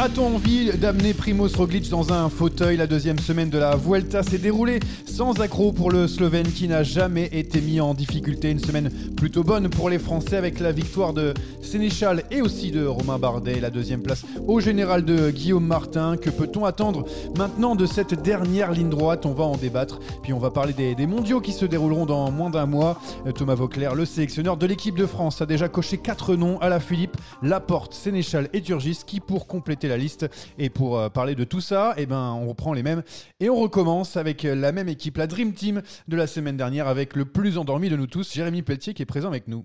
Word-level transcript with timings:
A-t-on 0.00 0.36
envie 0.36 0.70
d'amener 0.78 1.12
Primoz 1.12 1.56
Roglic 1.56 1.90
dans 1.90 2.12
un 2.12 2.28
fauteuil 2.28 2.76
La 2.76 2.86
deuxième 2.86 3.18
semaine 3.18 3.50
de 3.50 3.58
la 3.58 3.74
Vuelta? 3.74 4.22
S'est 4.22 4.38
déroulée 4.38 4.78
sans 5.06 5.40
accroc 5.40 5.72
pour 5.72 5.90
le 5.90 6.06
Slovène 6.06 6.46
qui 6.46 6.68
n'a 6.68 6.84
jamais 6.84 7.28
été 7.32 7.60
mis 7.60 7.80
en 7.80 7.94
difficulté. 7.94 8.52
Une 8.52 8.60
semaine 8.60 8.90
plutôt 9.16 9.42
bonne 9.42 9.68
pour 9.68 9.90
les 9.90 9.98
Français 9.98 10.36
avec 10.36 10.60
la 10.60 10.70
victoire 10.70 11.14
de 11.14 11.34
Sénéchal 11.62 12.22
et 12.30 12.42
aussi 12.42 12.70
de 12.70 12.86
Romain 12.86 13.18
Bardet. 13.18 13.58
La 13.58 13.70
deuxième 13.70 14.00
place 14.00 14.24
au 14.46 14.60
général 14.60 15.04
de 15.04 15.30
Guillaume 15.30 15.66
Martin. 15.66 16.16
Que 16.16 16.30
peut-on 16.30 16.64
attendre 16.64 17.04
maintenant 17.36 17.74
de 17.74 17.84
cette 17.84 18.22
dernière 18.22 18.70
ligne 18.70 18.90
droite? 18.90 19.26
On 19.26 19.32
va 19.32 19.42
en 19.42 19.56
débattre. 19.56 19.98
Puis 20.22 20.32
on 20.32 20.38
va 20.38 20.52
parler 20.52 20.74
des, 20.74 20.94
des 20.94 21.08
mondiaux 21.08 21.40
qui 21.40 21.50
se 21.50 21.66
dérouleront 21.66 22.06
dans 22.06 22.30
moins 22.30 22.50
d'un 22.50 22.66
mois. 22.66 23.00
Thomas 23.34 23.56
Vauclair, 23.56 23.96
le 23.96 24.04
sélectionneur 24.04 24.56
de 24.56 24.66
l'équipe 24.66 24.96
de 24.96 25.06
France, 25.06 25.42
a 25.42 25.46
déjà 25.46 25.68
coché 25.68 25.98
quatre 25.98 26.36
noms 26.36 26.60
à 26.60 26.68
la 26.68 26.78
Philippe, 26.78 27.16
Laporte, 27.42 27.94
Sénéchal 27.94 28.48
et 28.52 28.62
Turgis 28.62 29.00
qui 29.04 29.18
pour 29.18 29.48
compléter 29.48 29.88
la 29.88 29.96
liste. 29.98 30.26
Et 30.58 30.70
pour 30.70 30.98
euh, 30.98 31.08
parler 31.08 31.34
de 31.34 31.44
tout 31.44 31.60
ça, 31.60 31.94
eh 31.96 32.06
ben, 32.06 32.32
on 32.32 32.48
reprend 32.48 32.72
les 32.72 32.82
mêmes 32.82 33.02
et 33.40 33.50
on 33.50 33.56
recommence 33.56 34.16
avec 34.16 34.44
euh, 34.44 34.54
la 34.54 34.72
même 34.72 34.88
équipe, 34.88 35.16
la 35.16 35.26
Dream 35.26 35.52
Team 35.52 35.82
de 36.08 36.16
la 36.16 36.26
semaine 36.26 36.56
dernière, 36.56 36.88
avec 36.88 37.14
le 37.14 37.24
plus 37.24 37.58
endormi 37.58 37.90
de 37.90 37.96
nous 37.96 38.06
tous, 38.06 38.32
Jérémy 38.32 38.62
Pelletier, 38.62 38.94
qui 38.94 39.02
est 39.02 39.06
présent 39.06 39.28
avec 39.28 39.48
nous. 39.48 39.64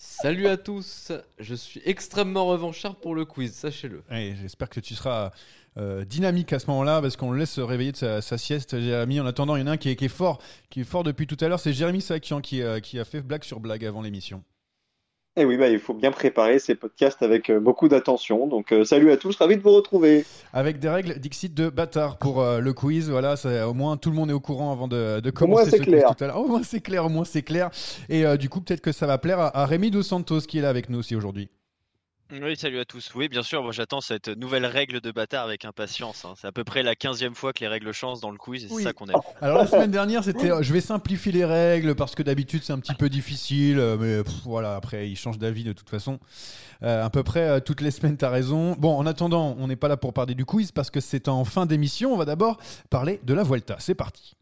Salut 0.00 0.46
à 0.46 0.56
tous, 0.56 1.10
je 1.40 1.54
suis 1.56 1.80
extrêmement 1.84 2.46
revanchard 2.46 2.94
pour 2.96 3.16
le 3.16 3.24
quiz, 3.24 3.52
sachez-le. 3.52 4.04
Et 4.12 4.36
J'espère 4.40 4.68
que 4.68 4.78
tu 4.78 4.94
seras 4.94 5.32
euh, 5.76 6.04
dynamique 6.04 6.52
à 6.52 6.58
ce 6.58 6.66
moment-là, 6.68 7.00
parce 7.00 7.16
qu'on 7.16 7.32
le 7.32 7.38
laisse 7.38 7.50
se 7.50 7.60
réveiller 7.60 7.92
de 7.92 7.96
sa, 7.96 8.20
sa 8.20 8.38
sieste, 8.38 8.80
Jérémy. 8.80 9.20
En 9.20 9.26
attendant, 9.26 9.56
il 9.56 9.60
y 9.60 9.62
en 9.62 9.66
a 9.66 9.72
un 9.72 9.76
qui 9.76 9.90
est, 9.90 9.96
qui 9.96 10.06
est 10.06 10.08
fort, 10.08 10.40
qui 10.70 10.80
est 10.80 10.84
fort 10.84 11.04
depuis 11.04 11.26
tout 11.26 11.36
à 11.40 11.48
l'heure, 11.48 11.60
c'est 11.60 11.72
Jérémy 11.72 12.00
Sakian 12.00 12.40
qui, 12.40 12.62
euh, 12.62 12.80
qui 12.80 12.98
a 12.98 13.04
fait 13.04 13.22
blague 13.22 13.44
sur 13.44 13.60
blague 13.60 13.84
avant 13.84 14.02
l'émission. 14.02 14.42
Et 15.38 15.44
oui, 15.44 15.56
bah, 15.56 15.68
il 15.68 15.78
faut 15.78 15.94
bien 15.94 16.10
préparer 16.10 16.58
ces 16.58 16.74
podcasts 16.74 17.22
avec 17.22 17.48
euh, 17.48 17.60
beaucoup 17.60 17.88
d'attention. 17.88 18.48
Donc, 18.48 18.72
euh, 18.72 18.84
salut 18.84 19.12
à 19.12 19.16
tous, 19.16 19.36
ravi 19.36 19.56
de 19.56 19.62
vous 19.62 19.70
retrouver. 19.72 20.24
Avec 20.52 20.80
des 20.80 20.88
règles 20.88 21.18
Dixit 21.20 21.54
de 21.54 21.68
bâtard 21.68 22.18
pour 22.18 22.40
euh, 22.42 22.58
le 22.58 22.72
quiz. 22.72 23.08
Voilà, 23.08 23.36
ça- 23.36 23.68
au 23.68 23.72
moins 23.74 23.96
tout 23.96 24.10
le 24.10 24.16
monde 24.16 24.30
est 24.30 24.34
au 24.34 24.40
courant 24.40 24.72
avant 24.72 24.88
de, 24.88 25.20
de 25.20 25.28
Au 25.30 25.46
moins, 25.46 25.62
commencer 25.62 25.70
c'est 25.70 25.76
ce 25.78 25.82
clair. 25.84 26.06
quiz 26.06 26.16
tout 26.16 26.24
à 26.24 26.26
l'heure. 26.26 26.38
Au 26.40 26.48
moins 26.48 26.62
c'est 26.64 26.80
clair, 26.80 27.04
au 27.04 27.08
moins 27.08 27.24
c'est 27.24 27.42
clair. 27.42 27.70
Et 28.08 28.24
du 28.36 28.48
coup, 28.48 28.60
peut-être 28.60 28.80
que 28.80 28.90
ça 28.92 29.06
va 29.06 29.16
plaire 29.18 29.38
à, 29.38 29.56
à 29.62 29.66
Rémi 29.66 29.90
Dos 29.92 30.02
Santos 30.02 30.40
qui 30.40 30.58
est 30.58 30.62
là 30.62 30.70
avec 30.70 30.88
nous 30.90 30.98
aussi 30.98 31.14
aujourd'hui. 31.14 31.48
Oui, 32.30 32.56
salut 32.58 32.78
à 32.78 32.84
tous. 32.84 33.10
Oui, 33.14 33.28
bien 33.28 33.42
sûr, 33.42 33.62
moi 33.62 33.72
j'attends 33.72 34.02
cette 34.02 34.28
nouvelle 34.28 34.66
règle 34.66 35.00
de 35.00 35.10
bâtard 35.10 35.44
avec 35.46 35.64
impatience. 35.64 36.26
hein. 36.26 36.34
C'est 36.36 36.46
à 36.46 36.52
peu 36.52 36.62
près 36.62 36.82
la 36.82 36.94
15e 36.94 37.34
fois 37.34 37.54
que 37.54 37.60
les 37.60 37.68
règles 37.68 37.90
changent 37.92 38.20
dans 38.20 38.30
le 38.30 38.36
quiz 38.36 38.64
et 38.64 38.68
c'est 38.68 38.74
Oui. 38.74 38.82
ça 38.82 38.92
qu'on 38.92 39.06
aime. 39.06 39.16
Alors 39.40 39.56
la 39.56 39.66
semaine 39.66 39.90
dernière, 39.90 40.22
c'était 40.22 40.50
euh, 40.50 40.62
je 40.62 40.70
vais 40.74 40.82
simplifier 40.82 41.32
les 41.32 41.46
règles 41.46 41.94
parce 41.94 42.14
que 42.14 42.22
d'habitude 42.22 42.62
c'est 42.62 42.74
un 42.74 42.80
petit 42.80 42.94
peu 42.94 43.08
difficile, 43.08 43.78
euh, 43.78 43.96
mais 43.98 44.22
pff, 44.22 44.42
voilà, 44.44 44.74
après 44.76 45.08
il 45.08 45.16
change 45.16 45.38
d'avis 45.38 45.64
de 45.64 45.72
toute 45.72 45.88
façon. 45.88 46.18
Euh, 46.82 47.02
à 47.02 47.08
peu 47.08 47.22
près 47.22 47.48
euh, 47.48 47.60
toutes 47.60 47.80
les 47.80 47.90
semaines, 47.90 48.18
t'as 48.18 48.28
raison. 48.28 48.76
Bon, 48.78 48.94
en 48.94 49.06
attendant, 49.06 49.56
on 49.58 49.66
n'est 49.66 49.76
pas 49.76 49.88
là 49.88 49.96
pour 49.96 50.12
parler 50.12 50.34
du 50.34 50.44
quiz 50.44 50.70
parce 50.70 50.90
que 50.90 51.00
c'est 51.00 51.28
en 51.28 51.46
fin 51.46 51.64
d'émission. 51.64 52.12
On 52.12 52.18
va 52.18 52.26
d'abord 52.26 52.58
parler 52.90 53.20
de 53.24 53.32
la 53.32 53.42
Vuelta. 53.42 53.76
C'est 53.78 53.94
parti. 53.94 54.36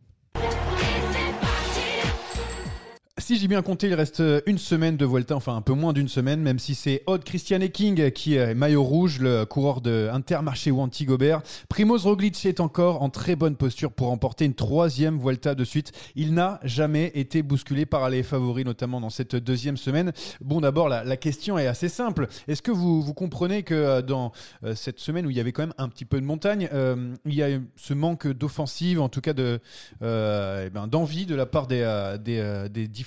Si 3.19 3.38
j'ai 3.38 3.49
bien 3.49 3.62
compté, 3.62 3.87
il 3.87 3.94
reste 3.94 4.22
une 4.44 4.59
semaine 4.59 4.99
de 4.99 5.06
Vuelta, 5.06 5.34
enfin 5.34 5.56
un 5.56 5.62
peu 5.62 5.72
moins 5.72 5.94
d'une 5.94 6.06
semaine, 6.06 6.43
même 6.43 6.59
si 6.59 6.75
c'est 6.75 7.03
Odd 7.06 7.25
Christian 7.25 7.60
King 7.72 8.10
qui 8.10 8.34
est 8.34 8.54
maillot 8.54 8.82
rouge, 8.84 9.21
le 9.21 9.47
coureur 9.47 9.81
de 9.81 10.10
Intermarché 10.12 10.71
ou 10.71 10.81
Antigobert. 10.82 11.41
Primoz 11.71 12.04
Roglic 12.04 12.44
est 12.44 12.60
encore 12.60 13.03
en 13.03 13.09
très 13.09 13.34
bonne 13.34 13.56
posture 13.56 13.91
pour 13.91 14.09
remporter 14.09 14.44
une 14.44 14.53
troisième 14.53 15.19
Vuelta 15.19 15.54
de 15.54 15.65
suite. 15.65 15.93
Il 16.15 16.34
n'a 16.34 16.60
jamais 16.62 17.10
été 17.15 17.43
bousculé 17.43 17.87
par 17.87 18.10
les 18.10 18.22
favoris, 18.22 18.66
notamment 18.66 19.00
dans 19.00 19.09
cette 19.09 19.34
deuxième 19.34 19.78
semaine. 19.78 20.12
Bon, 20.43 20.60
d'abord, 20.60 20.91
la, 20.91 21.16
question 21.16 21.59
est 21.59 21.66
assez 21.66 21.88
simple. 21.88 22.28
Est-ce 22.48 22.60
que 22.60 22.71
vous, 22.71 23.15
comprenez 23.15 23.62
que 23.62 23.75
euh, 23.75 24.03
dans 24.03 24.33
euh, 24.62 24.75
cette 24.75 25.00
semaine 25.00 25.25
où 25.25 25.31
il 25.31 25.37
y 25.38 25.41
avait 25.41 25.53
quand 25.53 25.62
même 25.62 25.75
un 25.78 25.88
petit 25.88 26.04
peu 26.04 26.21
de 26.21 26.27
montagne, 26.27 26.69
euh, 26.75 27.15
il 27.25 27.34
y 27.34 27.43
a 27.43 27.48
ce 27.77 27.94
manque 27.94 28.28
d'offensive, 28.28 29.00
en 29.00 29.09
tout 29.09 29.22
cas 29.22 29.33
de, 29.33 29.59
euh, 30.03 30.65
eh 30.66 30.71
ben, 30.71 30.87
d'envie 30.87 31.25
de 31.25 31.34
la 31.34 31.47
part 31.47 31.66
des, 31.66 31.81
euh, 31.81 32.19
des, 32.19 32.41
euh, 32.41 32.69
des 32.69 32.87
différents 32.88 33.05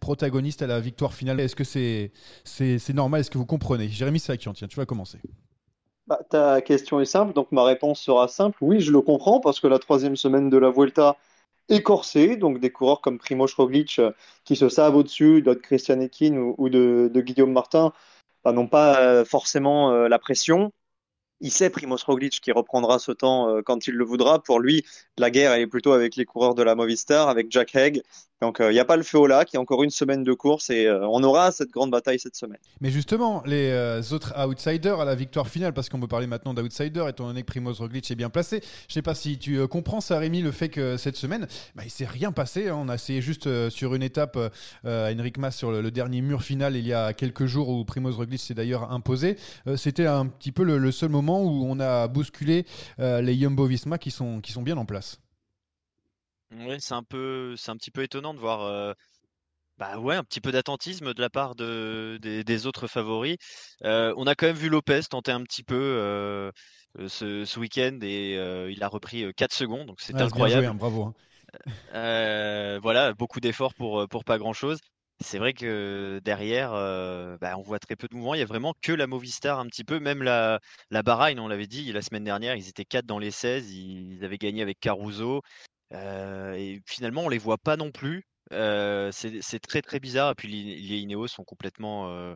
protagonistes 0.00 0.62
à 0.62 0.66
la 0.66 0.80
victoire 0.80 1.14
finale. 1.14 1.40
Est-ce 1.40 1.56
que 1.56 1.64
c'est, 1.64 2.10
normal? 2.94 3.20
Est-ce 3.20 3.30
que 3.30 3.38
vous 3.38 3.46
comprenez? 3.46 3.88
Jérémy 3.88 4.20
Sakian, 4.20 4.52
tiens, 4.52 4.68
tu 4.68 4.76
vas 4.76 4.86
commencer. 4.86 5.18
Bah, 6.06 6.20
ta 6.28 6.60
question 6.60 7.00
est 7.00 7.04
simple, 7.04 7.32
donc 7.32 7.52
ma 7.52 7.64
réponse 7.64 8.00
sera 8.00 8.28
simple. 8.28 8.58
Oui, 8.60 8.80
je 8.80 8.90
le 8.90 9.00
comprends 9.00 9.40
parce 9.40 9.60
que 9.60 9.68
la 9.68 9.78
troisième 9.78 10.16
semaine 10.16 10.50
de 10.50 10.58
la 10.58 10.70
Vuelta 10.70 11.16
est 11.68 11.82
corsée, 11.82 12.36
donc 12.36 12.58
des 12.60 12.70
coureurs 12.70 13.00
comme 13.00 13.18
Primoz 13.18 13.54
Roglic 13.54 13.98
euh, 13.98 14.12
qui 14.44 14.56
se 14.56 14.68
savent 14.68 14.96
au-dessus 14.96 15.42
d'autres 15.42 15.62
Christian 15.62 16.00
Ekin 16.00 16.54
ou, 16.58 16.68
de, 16.68 17.10
Guillaume 17.14 17.52
Martin 17.52 17.92
bah, 18.44 18.52
n'ont 18.52 18.68
pas 18.68 19.00
euh, 19.00 19.24
forcément 19.24 19.92
euh, 19.92 20.08
la 20.08 20.18
pression. 20.18 20.72
Il 21.40 21.50
sait 21.50 21.70
Primoz 21.70 22.04
Roglic 22.04 22.40
qui 22.40 22.52
reprendra 22.52 22.98
ce 22.98 23.10
temps 23.12 23.60
quand 23.64 23.88
il 23.88 23.94
le 23.94 24.04
voudra. 24.04 24.40
Pour 24.40 24.60
lui, 24.60 24.84
la 25.18 25.28
guerre 25.30 25.52
elle 25.52 25.62
est 25.62 25.66
plutôt 25.66 25.92
avec 25.92 26.14
les 26.14 26.24
coureurs 26.24 26.54
de 26.54 26.62
la 26.62 26.76
Movistar, 26.76 27.28
avec 27.28 27.50
Jack 27.50 27.74
Haig. 27.74 28.02
Donc 28.42 28.60
euh, 28.60 28.72
il 28.72 28.74
n'y 28.74 28.80
a 28.80 28.84
pas 28.84 28.96
le 28.96 29.04
feu 29.04 29.18
au 29.18 29.28
lac, 29.28 29.52
il 29.52 29.56
y 29.56 29.56
a 29.56 29.60
encore 29.60 29.84
une 29.84 29.90
semaine 29.90 30.24
de 30.24 30.32
course 30.32 30.68
et 30.68 30.86
euh, 30.86 31.06
on 31.06 31.22
aura 31.22 31.52
cette 31.52 31.70
grande 31.70 31.92
bataille 31.92 32.18
cette 32.18 32.34
semaine. 32.34 32.58
Mais 32.80 32.90
justement, 32.90 33.40
les 33.46 33.70
euh, 33.70 34.02
autres 34.10 34.34
outsiders 34.36 34.98
à 34.98 35.04
la 35.04 35.14
victoire 35.14 35.46
finale, 35.46 35.72
parce 35.72 35.88
qu'on 35.88 36.00
peut 36.00 36.08
parler 36.08 36.26
maintenant 36.26 36.52
d'outsiders, 36.52 37.06
étant 37.06 37.28
donné 37.28 37.42
que 37.42 37.46
Primoz 37.46 37.78
Roglic 37.78 38.10
est 38.10 38.16
bien 38.16 38.30
placé. 38.30 38.60
Je 38.88 38.94
sais 38.94 39.00
pas 39.00 39.14
si 39.14 39.38
tu 39.38 39.58
euh, 39.58 39.68
comprends 39.68 40.00
ça, 40.00 40.18
Rémi, 40.18 40.42
le 40.42 40.50
fait 40.50 40.70
que 40.70 40.96
cette 40.96 41.14
semaine, 41.14 41.46
bah, 41.76 41.84
il 41.84 41.90
s'est 41.90 42.04
rien 42.04 42.32
passé. 42.32 42.68
hein. 42.68 42.76
On 42.76 42.88
a 42.88 42.96
essayé 42.96 43.22
juste 43.22 43.46
euh, 43.46 43.70
sur 43.70 43.94
une 43.94 44.02
étape 44.02 44.36
euh, 44.36 45.08
à 45.08 45.14
Enric 45.14 45.38
Mas 45.38 45.56
sur 45.56 45.70
le, 45.70 45.92
dernier 45.92 46.20
mur 46.20 46.42
final 46.42 46.74
il 46.74 46.84
y 46.84 46.92
a 46.92 47.12
quelques 47.12 47.46
jours 47.46 47.68
où 47.68 47.84
Primoz 47.84 48.16
Roglic 48.16 48.40
s'est 48.40 48.54
d'ailleurs 48.54 48.90
imposé. 48.90 49.36
Euh, 49.68 49.76
C'était 49.76 50.06
un 50.06 50.26
petit 50.26 50.50
peu 50.50 50.64
le, 50.64 50.90
seul 50.90 51.10
moment 51.10 51.44
où 51.44 51.64
on 51.64 51.78
a 51.78 52.08
bousculé 52.08 52.66
euh, 52.98 53.20
les 53.20 53.38
Jumbo-Visma 53.38 53.98
qui 53.98 54.10
sont, 54.10 54.40
qui 54.40 54.50
sont 54.50 54.62
bien 54.62 54.76
en 54.78 54.84
place. 54.84 55.21
Oui, 56.58 56.76
c'est 56.80 56.94
un 56.94 57.02
peu, 57.02 57.54
c'est 57.56 57.70
un 57.70 57.76
petit 57.76 57.90
peu 57.90 58.02
étonnant 58.02 58.34
de 58.34 58.38
voir. 58.38 58.62
euh, 58.62 58.92
bah 59.78 59.98
ouais, 59.98 60.16
un 60.16 60.24
petit 60.24 60.40
peu 60.40 60.52
d'attentisme 60.52 61.14
de 61.14 61.20
la 61.20 61.30
part 61.30 61.54
de, 61.54 62.18
des, 62.20 62.66
autres 62.66 62.86
favoris. 62.86 63.36
Euh, 63.84 64.12
on 64.16 64.26
a 64.26 64.34
quand 64.34 64.46
même 64.46 64.56
vu 64.56 64.68
Lopez 64.68 65.00
tenter 65.10 65.32
un 65.32 65.42
petit 65.42 65.64
peu 65.64 65.74
euh, 65.74 66.50
ce, 67.08 67.44
ce 67.44 67.58
week-end 67.58 67.98
et 68.02 68.34
il 68.70 68.82
a 68.82 68.88
repris 68.88 69.32
4 69.34 69.52
secondes, 69.52 69.86
donc 69.86 70.00
c'est 70.00 70.20
incroyable. 70.20 70.66
Hein, 70.66 70.74
bravo. 70.74 71.14
Hein. 71.94 72.78
voilà, 72.82 73.14
beaucoup 73.14 73.40
d'efforts 73.40 73.74
pour, 73.74 74.06
pour 74.08 74.24
pas 74.24 74.38
grand-chose. 74.38 74.78
C'est 75.20 75.38
vrai 75.38 75.52
que 75.52 76.20
derrière, 76.24 76.72
bah, 77.40 77.56
on 77.56 77.62
voit 77.62 77.78
très 77.78 77.96
peu 77.96 78.08
de 78.08 78.14
mouvements. 78.14 78.34
Il 78.34 78.40
y 78.40 78.42
a 78.42 78.46
vraiment 78.46 78.74
que 78.82 78.92
la 78.92 79.06
Movistar 79.06 79.58
un 79.58 79.66
petit 79.66 79.84
peu. 79.84 80.00
Même 80.00 80.22
la, 80.22 80.60
la 80.90 81.02
Bahreïn, 81.02 81.38
on 81.38 81.48
l'avait 81.48 81.66
dit 81.66 81.92
la 81.92 82.02
semaine 82.02 82.24
dernière, 82.24 82.56
ils 82.56 82.68
étaient 82.68 82.84
4 82.84 83.06
dans 83.06 83.18
les 83.18 83.30
16. 83.30 83.72
Ils 83.72 84.24
avaient 84.24 84.38
gagné 84.38 84.62
avec 84.62 84.80
Caruso. 84.80 85.42
Et 85.92 86.80
finalement, 86.86 87.22
on 87.22 87.28
les 87.28 87.38
voit 87.38 87.58
pas 87.58 87.76
non 87.76 87.90
plus. 87.92 88.26
c'est 88.50 89.60
très 89.60 89.82
très 89.82 90.00
bizarre. 90.00 90.32
Et 90.32 90.34
puis 90.34 90.48
les, 90.48 90.98
Ineos 90.98 91.28
sont 91.28 91.44
complètement, 91.44 92.34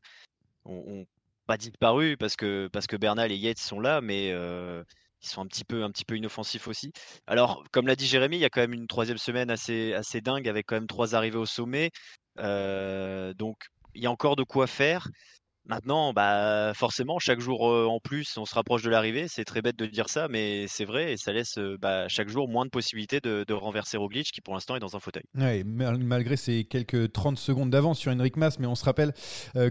ont, 0.64 1.06
pas 1.46 1.56
disparu 1.56 2.16
parce 2.16 2.34
que 2.34 2.68
parce 2.72 2.88
que 2.88 2.96
Bernal 2.96 3.30
et 3.30 3.36
Yates 3.36 3.58
sont 3.58 3.80
là, 3.80 4.00
mais 4.00 4.28
ils 4.30 5.28
sont 5.28 5.42
un 5.42 5.46
petit 5.46 5.64
peu 5.64 5.84
un 5.84 5.90
petit 5.90 6.04
peu 6.04 6.16
inoffensifs 6.16 6.68
aussi. 6.68 6.92
Alors, 7.26 7.64
comme 7.72 7.86
l'a 7.86 7.96
dit 7.96 8.06
Jérémy, 8.06 8.36
il 8.36 8.40
y 8.40 8.44
a 8.44 8.50
quand 8.50 8.60
même 8.60 8.74
une 8.74 8.88
troisième 8.88 9.18
semaine 9.18 9.50
assez 9.50 9.94
assez 9.94 10.20
dingue 10.20 10.48
avec 10.48 10.66
quand 10.66 10.76
même 10.76 10.86
trois 10.86 11.14
arrivées 11.14 11.38
au 11.38 11.46
sommet. 11.46 11.90
donc 12.36 13.56
il 13.96 14.02
y 14.02 14.06
a 14.06 14.10
encore 14.10 14.36
de 14.36 14.44
quoi 14.44 14.66
faire. 14.66 15.08
Maintenant, 15.66 16.12
bah, 16.12 16.72
forcément, 16.74 17.18
chaque 17.18 17.40
jour 17.40 17.62
en 17.62 17.98
plus, 18.00 18.36
on 18.36 18.44
se 18.44 18.54
rapproche 18.54 18.82
de 18.82 18.90
l'arrivée. 18.90 19.26
C'est 19.28 19.44
très 19.44 19.62
bête 19.62 19.76
de 19.76 19.86
dire 19.86 20.08
ça, 20.08 20.28
mais 20.28 20.66
c'est 20.68 20.84
vrai 20.84 21.12
et 21.12 21.16
ça 21.16 21.32
laisse 21.32 21.58
bah, 21.80 22.08
chaque 22.08 22.28
jour 22.28 22.48
moins 22.48 22.64
de 22.64 22.70
possibilités 22.70 23.20
de, 23.20 23.52
renverser 23.52 23.96
Roglic 23.96 24.30
qui 24.32 24.40
pour 24.40 24.54
l'instant 24.54 24.76
est 24.76 24.80
dans 24.80 24.96
un 24.96 25.00
fauteuil. 25.00 25.24
Ouais, 25.34 25.64
malgré 25.64 26.36
ces 26.36 26.64
quelques 26.64 27.10
30 27.12 27.38
secondes 27.38 27.70
d'avance 27.70 27.98
sur 27.98 28.12
Henrik 28.12 28.36
Mas, 28.36 28.58
mais 28.58 28.66
on 28.66 28.74
se 28.74 28.84
rappelle 28.84 29.14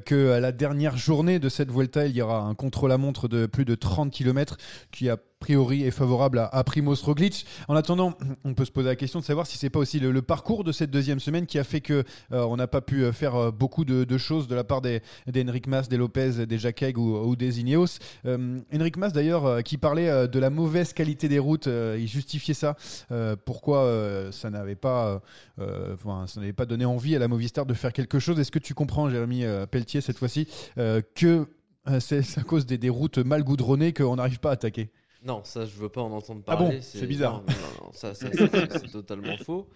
que 0.06 0.31
à 0.31 0.39
la 0.39 0.51
dernière 0.51 0.97
journée 0.97 1.39
de 1.39 1.50
cette 1.50 1.71
Vuelta, 1.71 2.07
il 2.07 2.15
y 2.15 2.21
aura 2.21 2.39
un 2.39 2.56
contre-la-montre 2.56 3.27
de 3.27 3.45
plus 3.45 3.65
de 3.65 3.75
30 3.75 4.12
km 4.12 4.57
qui 4.91 5.09
a 5.09 5.18
priori 5.45 5.83
est 5.83 5.92
favorable 5.92 6.50
à, 6.51 6.63
Primoz 6.63 7.03
Roglic. 7.03 7.45
En 7.68 7.75
attendant, 7.75 8.18
on 8.45 8.56
peut 8.56 8.65
se 8.65 8.71
poser 8.71 8.88
la 8.88 8.95
question 8.95 9.19
de 9.19 9.25
savoir 9.25 9.45
si 9.45 9.59
c'est 9.59 9.69
pas 9.69 9.77
aussi 9.77 10.00
le, 10.00 10.21
parcours 10.24 10.63
de 10.63 10.71
cette 10.71 10.89
deuxième 10.89 11.19
semaine 11.19 11.45
qui 11.45 11.59
a 11.59 11.63
fait 11.63 11.81
que 11.81 12.03
euh, 12.31 12.44
on 12.45 12.57
n'a 12.57 12.65
pas 12.65 12.81
pu 12.81 13.03
euh, 13.03 13.12
faire 13.12 13.36
euh, 13.36 13.51
beaucoup 13.51 13.86
de, 13.86 14.18
choses 14.18 14.47
de 14.47 14.56
la 14.56 14.63
part 14.63 14.81
des, 14.81 15.03
Mas, 15.68 15.88
des 15.88 15.97
Lopez, 15.97 16.47
des 16.47 16.57
Jacques 16.57 16.95
ou, 16.97 17.36
des 17.36 17.59
Ineos. 17.59 18.00
Henrik 18.25 18.97
Mas 18.97 19.13
d'ailleurs 19.13 19.62
qui 19.62 19.77
parlait 19.77 20.27
de 20.27 20.39
la 20.39 20.50
mauvaise 20.50 20.94
qualité 20.94 21.30
des 21.30 21.38
routes, 21.38 21.68
il 21.68 22.07
justifiait 22.07 22.56
ça. 22.56 22.75
pourquoi 23.45 24.31
ça 24.31 24.50
n'avait 24.50 24.75
pas, 24.75 25.21
ça 25.57 26.39
n'avait 26.39 26.53
pas 26.53 26.65
donné 26.65 26.86
envie 26.86 27.15
à 27.15 27.19
la 27.19 27.27
Movistar 27.27 27.68
de 27.68 27.75
faire 27.75 27.94
quelque 27.94 28.18
chose? 28.18 28.39
Est-ce 28.39 28.51
que 28.51 28.59
tu 28.59 28.74
comprends, 28.74 29.09
Jérémy 29.09 29.44
Pelletier, 29.69 30.01
cette 30.01 30.18
fois-ci, 30.18 30.48
que 30.75 31.45
c'est 32.00 32.39
à 32.39 32.44
cause 32.44 32.65
des, 32.65 32.80
des 32.80 32.89
routes 32.89 33.19
mal 33.19 33.44
goudronnées 33.44 33.94
qu'on 33.94 34.15
n'arrive 34.15 34.39
pas 34.39 34.50
à 34.50 34.53
attaquer? 34.53 34.89
Non, 35.25 35.44
ça, 35.44 35.66
je 35.66 35.75
veux 35.75 35.89
pas 35.89 36.01
en 36.01 36.12
entendre 36.12 36.44
parler. 36.44 36.68
Ah 36.69 36.74
bon 36.75 36.80
C'est 36.81 37.07
bizarre. 37.07 37.44
Non, 37.81 37.92
ça, 37.94 38.13
c'est 38.13 38.30
totalement 38.92 39.38
faux. 39.38 39.68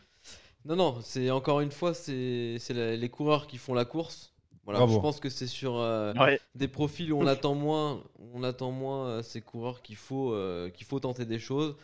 Non, 0.65 0.75
non, 0.75 0.97
c'est 1.01 1.31
encore 1.31 1.61
une 1.61 1.71
fois, 1.71 1.93
c'est 1.93 2.59
les 2.69 3.09
coureurs 3.09 3.47
qui 3.47 3.57
font 3.57 3.73
la 3.73 3.85
course. 3.85 4.33
Voilà, 4.65 4.85
je 4.85 4.99
pense 4.99 5.19
que 5.19 5.29
c'est 5.29 5.47
sur 5.47 5.79
euh, 5.79 6.13
des 6.53 6.67
profils 6.67 7.11
où 7.11 7.17
on 7.17 7.25
attend 7.25 7.55
moins, 7.55 8.03
on 8.33 8.43
attend 8.43 8.69
moins 8.69 9.07
euh, 9.07 9.21
ces 9.23 9.41
coureurs 9.41 9.81
qu'il 9.81 9.95
faut, 9.95 10.31
euh, 10.33 10.69
qu'il 10.69 10.85
faut 10.85 10.99
tenter 10.99 11.25
des 11.25 11.39
choses. 11.39 11.75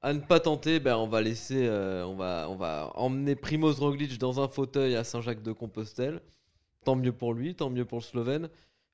À 0.00 0.14
ne 0.14 0.20
pas 0.20 0.40
tenter, 0.40 0.80
ben 0.80 0.96
on 0.96 1.06
va 1.06 1.20
laisser, 1.20 1.68
on 1.68 2.14
va, 2.14 2.46
on 2.48 2.56
va 2.56 2.92
emmener 2.94 3.34
Primoz 3.34 3.78
Roglic 3.78 4.18
dans 4.18 4.40
un 4.40 4.48
fauteuil 4.48 4.96
à 4.96 5.04
Saint-Jacques-de-Compostelle. 5.04 6.20
Tant 6.84 6.96
mieux 6.96 7.12
pour 7.12 7.34
lui, 7.34 7.54
tant 7.54 7.68
mieux 7.68 7.84
pour 7.84 7.98
le 7.98 8.04
Slovène. 8.04 8.48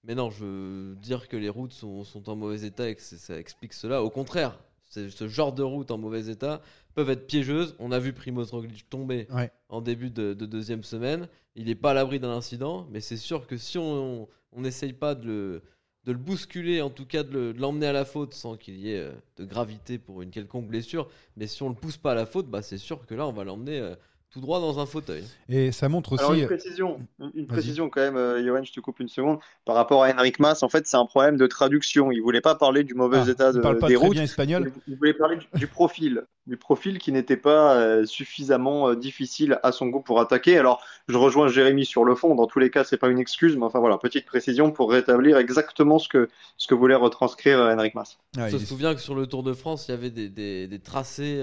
Mais 0.04 0.14
non, 0.14 0.30
je 0.30 0.44
veux 0.44 0.96
dire 0.96 1.28
que 1.28 1.36
les 1.36 1.48
routes 1.48 1.72
sont, 1.72 2.04
en 2.26 2.36
mauvais 2.36 2.64
état 2.64 2.88
et 2.88 2.94
que 2.94 3.02
ça 3.02 3.38
explique 3.38 3.74
cela. 3.74 4.02
Au 4.02 4.10
contraire, 4.10 4.58
ce 4.84 5.28
genre 5.28 5.52
de 5.52 5.62
routes 5.62 5.90
en 5.90 5.98
mauvais 5.98 6.28
état 6.28 6.62
peuvent 6.94 7.10
être 7.10 7.26
piégeuses. 7.26 7.76
On 7.78 7.92
a 7.92 7.98
vu 7.98 8.12
Primoz 8.12 8.50
Roglic 8.50 8.88
tomber 8.88 9.28
en 9.68 9.80
début 9.80 10.10
de, 10.10 10.32
deuxième 10.34 10.82
semaine. 10.82 11.28
Il 11.54 11.66
n'est 11.66 11.74
pas 11.74 11.90
à 11.90 11.94
l'abri 11.94 12.18
d'un 12.18 12.30
incident, 12.30 12.86
mais 12.90 13.00
c'est 13.00 13.16
sûr 13.16 13.46
que 13.46 13.56
si 13.56 13.78
on 13.78 14.28
n'essaye 14.56 14.92
pas 14.92 15.14
de 15.14 15.62
le, 16.06 16.18
bousculer, 16.18 16.82
en 16.82 16.90
tout 16.90 17.06
cas 17.06 17.22
de 17.22 17.54
l'emmener 17.56 17.86
à 17.86 17.92
la 17.92 18.04
faute 18.04 18.34
sans 18.34 18.56
qu'il 18.56 18.76
y 18.76 18.92
ait 18.92 18.98
euh, 18.98 19.12
de 19.36 19.44
gravité 19.44 19.98
pour 19.98 20.22
une 20.22 20.30
quelconque 20.30 20.66
blessure, 20.66 21.08
mais 21.36 21.46
si 21.46 21.62
on 21.62 21.68
le 21.68 21.74
pousse 21.74 21.96
pas 21.96 22.12
à 22.12 22.14
la 22.14 22.26
faute, 22.26 22.48
bah 22.48 22.62
c'est 22.62 22.78
sûr 22.78 23.06
que 23.06 23.14
là 23.14 23.26
on 23.26 23.32
va 23.32 23.44
l'emmener 23.44 23.78
euh, 23.78 23.94
tout 24.30 24.40
droit 24.40 24.60
dans 24.60 24.78
un 24.78 24.86
fauteuil. 24.86 25.24
Et 25.48 25.72
ça 25.72 25.88
montre 25.88 26.12
aussi. 26.12 26.22
Alors 26.22 26.34
une 26.34 26.46
précision, 26.46 27.00
une 27.34 27.46
précision 27.48 27.90
quand 27.90 28.00
même, 28.00 28.16
euh, 28.16 28.64
je 28.64 28.72
te 28.72 28.78
coupe 28.78 29.00
une 29.00 29.08
seconde. 29.08 29.38
Par 29.64 29.74
rapport 29.74 30.04
à 30.04 30.10
Henrik 30.10 30.38
Mas, 30.38 30.62
en 30.62 30.68
fait, 30.68 30.86
c'est 30.86 30.96
un 30.96 31.06
problème 31.06 31.36
de 31.36 31.46
traduction. 31.48 32.12
Il 32.12 32.22
voulait 32.22 32.40
pas 32.40 32.54
parler 32.54 32.84
du 32.84 32.94
mauvais 32.94 33.18
ah, 33.26 33.28
état 33.28 33.52
de, 33.52 33.58
parle 33.58 33.78
pas 33.78 33.88
des 33.88 33.96
très 33.96 34.04
routes. 34.04 34.14
Bien 34.14 34.22
espagnol. 34.22 34.72
Il 34.86 34.96
voulait 34.96 35.14
parler 35.14 35.38
du, 35.54 35.66
profil, 35.66 36.22
du 36.46 36.56
profil 36.56 36.98
qui 36.98 37.10
n'était 37.10 37.36
pas 37.36 37.74
euh, 37.74 38.06
suffisamment 38.06 38.90
euh, 38.90 38.94
difficile 38.94 39.58
à 39.64 39.72
son 39.72 39.86
goût 39.88 40.00
pour 40.00 40.20
attaquer. 40.20 40.58
Alors, 40.58 40.80
je 41.08 41.16
rejoins 41.16 41.48
Jérémy 41.48 41.84
sur 41.84 42.04
le 42.04 42.14
fond. 42.14 42.36
Dans 42.36 42.46
tous 42.46 42.60
les 42.60 42.70
cas, 42.70 42.84
c'est 42.84 42.98
pas 42.98 43.08
une 43.08 43.18
excuse, 43.18 43.56
mais 43.56 43.64
enfin 43.64 43.80
voilà, 43.80 43.98
petite 43.98 44.26
précision 44.26 44.70
pour 44.70 44.92
rétablir 44.92 45.38
exactement 45.38 45.98
ce 45.98 46.08
que 46.08 46.28
ce 46.56 46.68
que 46.68 46.74
voulait 46.74 46.94
retranscrire 46.94 47.58
euh, 47.58 47.74
Henrik 47.74 47.96
Mas. 47.96 48.18
Ah, 48.38 48.48
je 48.48 48.54
me 48.56 48.60
souviens 48.60 48.94
que 48.94 49.00
sur 49.00 49.16
le 49.16 49.26
Tour 49.26 49.42
de 49.42 49.54
France, 49.54 49.88
il 49.88 49.90
y 49.90 49.94
avait 49.94 50.10
des, 50.10 50.28
des, 50.28 50.68
des 50.68 50.78
tracés 50.78 51.40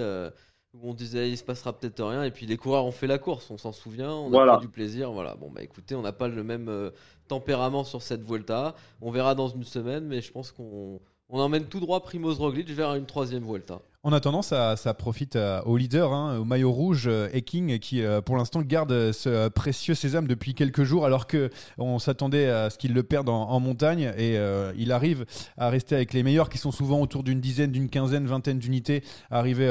où 0.82 0.90
on 0.90 0.94
disait 0.94 1.30
il 1.30 1.38
se 1.38 1.44
passera 1.44 1.74
peut-être 1.74 2.04
rien 2.04 2.24
et 2.24 2.32
puis 2.32 2.46
les 2.46 2.58
coureurs 2.58 2.86
ont 2.86 2.92
fait 2.92 3.08
la 3.08 3.18
course, 3.18 3.50
on 3.52 3.58
s'en 3.58 3.72
souvient, 3.72 4.12
on 4.12 4.34
a 4.34 4.58
eu 4.58 4.62
du 4.62 4.68
plaisir, 4.68 5.12
voilà. 5.12 5.36
Bon 5.36 5.50
bah 5.50 5.62
écoutez, 5.64 5.96
on 5.96 6.02
n'a 6.02 6.12
pas 6.12 6.28
le 6.28 6.44
même 6.44 6.70
euh, 6.70 6.92
tempérament 7.28 7.84
sur 7.84 8.02
cette 8.02 8.24
Vuelta, 8.24 8.76
on 9.02 9.12
verra 9.12 9.36
dans 9.36 9.48
une 9.48 9.64
semaine, 9.64 10.06
mais 10.06 10.22
je 10.22 10.32
pense 10.32 10.52
qu'on 10.52 11.00
on 11.30 11.40
emmène 11.40 11.66
tout 11.66 11.80
droit 11.80 12.02
Primoz 12.02 12.40
Roglic 12.40 12.70
vers 12.70 12.96
une 12.96 13.06
troisième 13.06 13.44
Vuelta. 13.44 13.82
En 14.04 14.14
attendant, 14.14 14.44
ça, 14.44 14.78
ça 14.78 14.94
profite 14.94 15.36
euh, 15.36 15.60
au 15.64 15.76
leader, 15.76 16.14
hein, 16.14 16.38
au 16.38 16.46
maillot 16.46 16.72
rouge, 16.72 17.08
euh, 17.08 17.30
Eking, 17.34 17.80
qui 17.80 18.04
euh, 18.04 18.22
pour 18.22 18.38
l'instant 18.38 18.62
garde 18.62 19.12
ce 19.12 19.50
précieux 19.50 19.96
sésame 19.96 20.28
depuis 20.28 20.54
quelques 20.54 20.84
jours, 20.84 21.04
alors 21.04 21.26
que 21.26 21.50
on 21.80 21.98
s'attendait 21.98 22.48
à 22.48 22.70
ce 22.70 22.78
qu'il 22.78 22.94
le 22.94 23.02
perde 23.02 23.28
en, 23.28 23.60
montagne. 23.60 24.14
Et 24.18 24.38
il 24.78 24.92
arrive 24.92 25.26
à 25.58 25.70
rester 25.70 25.96
avec 25.96 26.14
les 26.14 26.22
meilleurs, 26.22 26.50
qui 26.50 26.60
sont 26.60 26.72
souvent 26.72 27.02
autour 27.02 27.24
d'une 27.24 27.42
dizaine, 27.42 27.72
d'une 27.72 27.90
quinzaine, 27.90 28.28
vingtaine 28.28 28.60
d'unités, 28.60 29.04
arriver 29.32 29.68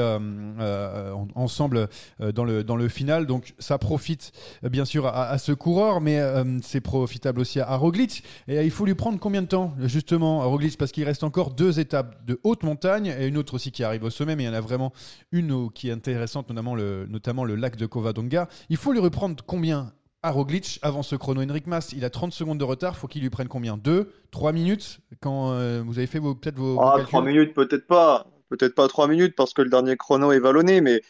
ensemble 1.35 1.87
dans 2.19 2.43
le, 2.43 2.87
final. 2.89 3.27
Donc 3.27 3.53
ça 3.59 3.77
profite 3.77 4.33
bien 4.63 4.85
sûr 4.85 5.07
à, 5.07 5.37
ce 5.37 5.53
coureur, 5.53 6.01
mais 6.01 6.21
c'est 6.61 6.81
profitable 6.81 7.39
aussi 7.39 7.59
à, 7.59 7.75
Roglic. 7.75 8.23
Et 8.47 8.63
il 8.63 8.71
faut 8.71 8.85
lui 8.85 8.95
prendre 8.95 9.19
combien 9.19 9.41
de 9.41 9.47
temps, 9.47 9.73
justement, 9.79 10.41
à 10.41 10.45
Roglic, 10.45 10.77
parce 10.77 10.91
qu'il 10.91 11.05
reste 11.05 11.23
encore 11.23 11.51
deux 11.51 11.79
étapes 11.79 12.25
de 12.25 12.39
haute 12.43 12.63
montagne 12.63 13.15
et 13.17 13.25
une 13.25 13.37
autre 13.37 13.53
aussi 13.53 13.71
qui 13.71 13.83
arrive 13.83 14.03
au 14.03 14.09
sommet 14.17 14.35
mais 14.35 14.43
il 14.43 14.47
y 14.47 14.49
en 14.49 14.53
a 14.53 14.61
vraiment 14.61 14.93
une 15.31 15.71
qui 15.71 15.89
est 15.89 15.91
intéressante, 15.91 16.49
notamment 16.49 16.75
le, 16.75 17.05
notamment 17.07 17.43
le 17.43 17.55
lac 17.55 17.75
de 17.75 17.85
Covadonga. 17.85 18.47
Il 18.69 18.77
faut 18.77 18.91
lui 18.91 18.99
reprendre 18.99 19.43
combien 19.45 19.93
à 20.23 20.31
Roglic 20.31 20.79
avant 20.81 21.03
ce 21.03 21.15
chrono 21.15 21.41
Henrik 21.41 21.67
Mas 21.67 21.93
Il 21.93 22.03
a 22.03 22.09
30 22.09 22.33
secondes 22.33 22.57
de 22.57 22.63
retard, 22.63 22.97
faut 22.97 23.07
qu'il 23.07 23.21
lui 23.21 23.29
prenne 23.29 23.47
combien? 23.47 23.77
2 23.77 24.11
3 24.31 24.51
minutes? 24.51 24.99
Quand 25.21 25.51
euh, 25.51 25.83
vous 25.85 25.97
avez 25.97 26.07
fait 26.07 26.19
peut-être 26.19 26.57
vos, 26.57 26.79
ah, 26.81 26.97
3 27.01 27.21
minutes 27.23 27.53
peut-être 27.53 27.87
pas, 27.87 28.27
peut-être 28.49 28.75
pas 28.75 28.87
3 28.87 29.07
minutes 29.07 29.35
parce 29.35 29.53
que 29.53 29.61
le 29.61 29.69
dernier 29.69 29.95
chrono 29.95 30.31
est 30.31 30.39
vallonné, 30.39 30.81
mais 30.81 31.01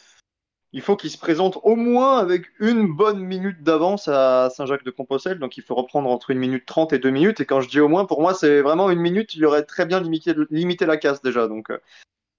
il 0.73 0.81
faut 0.81 0.95
qu'il 0.95 1.09
se 1.09 1.17
présente 1.17 1.57
au 1.63 1.75
moins 1.75 2.17
avec 2.17 2.45
une 2.59 2.93
bonne 2.93 3.19
minute 3.19 3.63
d'avance 3.63 4.07
à 4.07 4.49
Saint-Jacques-de-Compostelle. 4.49 5.39
Donc 5.39 5.57
il 5.57 5.63
faut 5.63 5.75
reprendre 5.75 6.09
entre 6.09 6.29
une 6.29 6.39
minute 6.39 6.65
30 6.65 6.93
et 6.93 6.99
2 6.99 7.09
minutes. 7.09 7.39
Et 7.39 7.45
quand 7.45 7.61
je 7.61 7.69
dis 7.69 7.79
au 7.79 7.87
moins, 7.87 8.05
pour 8.05 8.21
moi, 8.21 8.33
c'est 8.33 8.61
vraiment 8.61 8.89
une 8.89 8.99
minute. 8.99 9.33
Il 9.35 9.45
aurait 9.45 9.63
très 9.63 9.85
bien 9.85 9.99
limité, 9.99 10.33
limité 10.51 10.85
la 10.85 10.97
casse 10.97 11.21
déjà. 11.21 11.47
Donc 11.47 11.71
euh, 11.71 11.79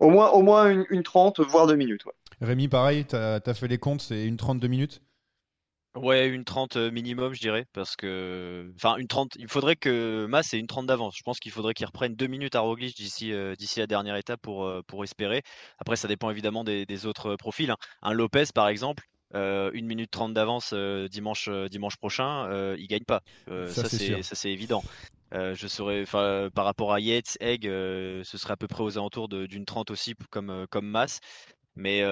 au 0.00 0.10
moins, 0.10 0.30
au 0.30 0.42
moins 0.42 0.70
une, 0.70 0.86
une 0.90 1.02
30, 1.02 1.40
voire 1.40 1.66
2 1.66 1.76
minutes. 1.76 2.04
Ouais. 2.06 2.12
Rémi, 2.40 2.68
pareil, 2.68 3.04
tu 3.04 3.16
as, 3.16 3.54
fait 3.54 3.68
les 3.68 3.78
comptes, 3.78 4.00
c'est 4.00 4.24
une 4.24 4.36
32 4.36 4.68
minutes? 4.68 5.02
Ouais, 5.96 6.28
une 6.28 6.44
30 6.44 6.76
euh, 6.76 6.90
minimum, 6.90 7.34
je 7.34 7.40
dirais, 7.40 7.66
parce 7.72 7.96
que. 7.96 8.70
Enfin, 8.76 8.96
une 8.98 9.08
30. 9.08 9.32
Il 9.36 9.48
faudrait 9.48 9.74
que 9.74 10.26
Mas 10.28 10.54
ait 10.54 10.58
une 10.58 10.66
30 10.68 10.86
d'avance. 10.86 11.16
Je 11.16 11.22
pense 11.22 11.40
qu'il 11.40 11.50
faudrait 11.50 11.74
qu'il 11.74 11.86
reprenne 11.86 12.14
2 12.14 12.26
minutes 12.28 12.54
à 12.54 12.60
Roglic 12.60 12.96
d'ici 12.96 13.32
euh, 13.32 13.56
d'ici 13.56 13.80
la 13.80 13.88
dernière 13.88 14.14
étape 14.14 14.40
pour, 14.40 14.64
euh, 14.64 14.82
pour 14.86 15.02
espérer. 15.02 15.42
Après, 15.78 15.96
ça 15.96 16.06
dépend 16.06 16.30
évidemment 16.30 16.62
des, 16.62 16.86
des 16.86 17.06
autres 17.06 17.34
profils. 17.36 17.70
Hein. 17.70 17.76
Un 18.02 18.12
Lopez, 18.12 18.44
par 18.54 18.68
exemple, 18.68 19.04
euh, 19.34 19.72
1 19.74 19.86
minute 19.86 20.10
30 20.10 20.34
d'avance 20.34 20.72
dimanche, 21.10 21.48
dimanche 21.70 21.96
prochain, 21.96 22.74
il 22.76 22.86
gagne 22.86 23.04
pas. 23.04 23.22
ça, 23.48 23.88
c'est 23.88 24.52
évident. 24.52 24.84
Euh, 25.34 25.54
je 25.54 25.66
serais, 25.66 26.04
par 26.06 26.64
rapport 26.64 26.92
à 26.92 27.00
Yates, 27.00 27.36
Egg, 27.40 27.66
euh, 27.66 28.24
ce 28.24 28.38
serait 28.38 28.54
à 28.54 28.56
peu 28.56 28.66
près 28.68 28.82
aux 28.82 28.96
alentours 28.98 29.28
d'une 29.28 29.64
30 29.66 29.90
aussi, 29.90 30.14
comme, 30.30 30.50
euh, 30.50 30.66
comme 30.70 30.86
masse. 30.86 31.20
Mais 31.76 32.02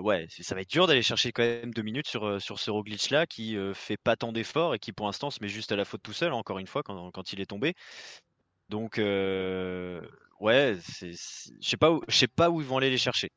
ouais, 0.00 0.28
ça 0.30 0.54
va 0.54 0.60
être 0.60 0.70
dur 0.70 0.86
d'aller 0.86 1.02
chercher 1.02 1.32
quand 1.32 1.42
même 1.42 1.74
deux 1.74 1.82
minutes 1.82 2.06
sur, 2.06 2.40
sur 2.40 2.60
ce 2.60 2.70
Roglic 2.70 3.10
là 3.10 3.26
qui 3.26 3.56
fait 3.74 3.96
pas 3.96 4.14
tant 4.14 4.32
d'efforts 4.32 4.76
et 4.76 4.78
qui 4.78 4.92
pour 4.92 5.06
l'instant 5.06 5.30
se 5.30 5.38
met 5.42 5.48
juste 5.48 5.72
à 5.72 5.76
la 5.76 5.84
faute 5.84 6.02
tout 6.04 6.12
seul, 6.12 6.32
encore 6.32 6.60
une 6.60 6.68
fois, 6.68 6.84
quand, 6.84 7.32
il 7.32 7.40
est 7.40 7.46
tombé. 7.46 7.74
Donc 8.68 8.98
ouais, 8.98 10.78
je 11.00 11.16
sais 11.60 11.76
pas, 11.76 11.98
sais 12.08 12.28
pas 12.28 12.50
où 12.50 12.60
ils 12.60 12.66
vont 12.66 12.76
aller 12.78 12.90
les 12.90 12.98
chercher. 12.98 13.32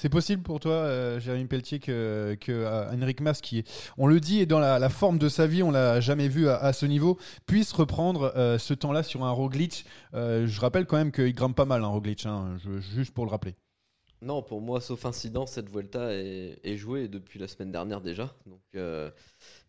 C'est 0.00 0.08
possible 0.08 0.42
pour 0.42 0.60
toi, 0.60 0.72
euh, 0.72 1.20
Jérémy 1.20 1.46
Pelletier, 1.46 1.78
que, 1.78 2.34
que 2.40 2.52
euh, 2.52 2.90
Henrik 2.90 3.20
Mas, 3.20 3.42
qui, 3.42 3.64
on 3.98 4.06
le 4.06 4.18
dit, 4.18 4.40
est 4.40 4.46
dans 4.46 4.58
la, 4.58 4.88
forme 4.88 5.18
de 5.18 5.28
sa 5.28 5.46
vie, 5.46 5.62
on 5.62 5.70
l'a 5.70 6.00
jamais 6.00 6.26
vu 6.26 6.48
à, 6.48 6.72
ce 6.72 6.86
niveau, 6.86 7.18
puisse 7.44 7.70
reprendre 7.72 8.32
euh, 8.34 8.56
ce 8.56 8.72
temps-là 8.72 9.02
sur 9.02 9.24
un 9.24 9.30
Roglic. 9.30 9.84
je 10.14 10.60
rappelle 10.60 10.86
quand 10.86 10.96
même 10.96 11.12
qu'il 11.12 11.34
grimpe 11.34 11.54
pas 11.54 11.66
mal, 11.66 11.82
un 11.82 11.88
hein, 11.88 11.90
Roglic, 11.90 12.26
juste 12.94 13.12
pour 13.12 13.26
le 13.26 13.30
rappeler. 13.30 13.54
Non, 14.22 14.42
pour 14.42 14.62
moi, 14.62 14.80
sauf 14.80 15.04
incident, 15.04 15.44
cette 15.44 15.68
Vuelta 15.68 16.14
est, 16.14 16.76
jouée 16.76 17.06
depuis 17.08 17.38
la 17.38 17.46
semaine 17.46 17.70
dernière 17.70 18.00
déjà. 18.00 18.34
Donc, 18.46 18.62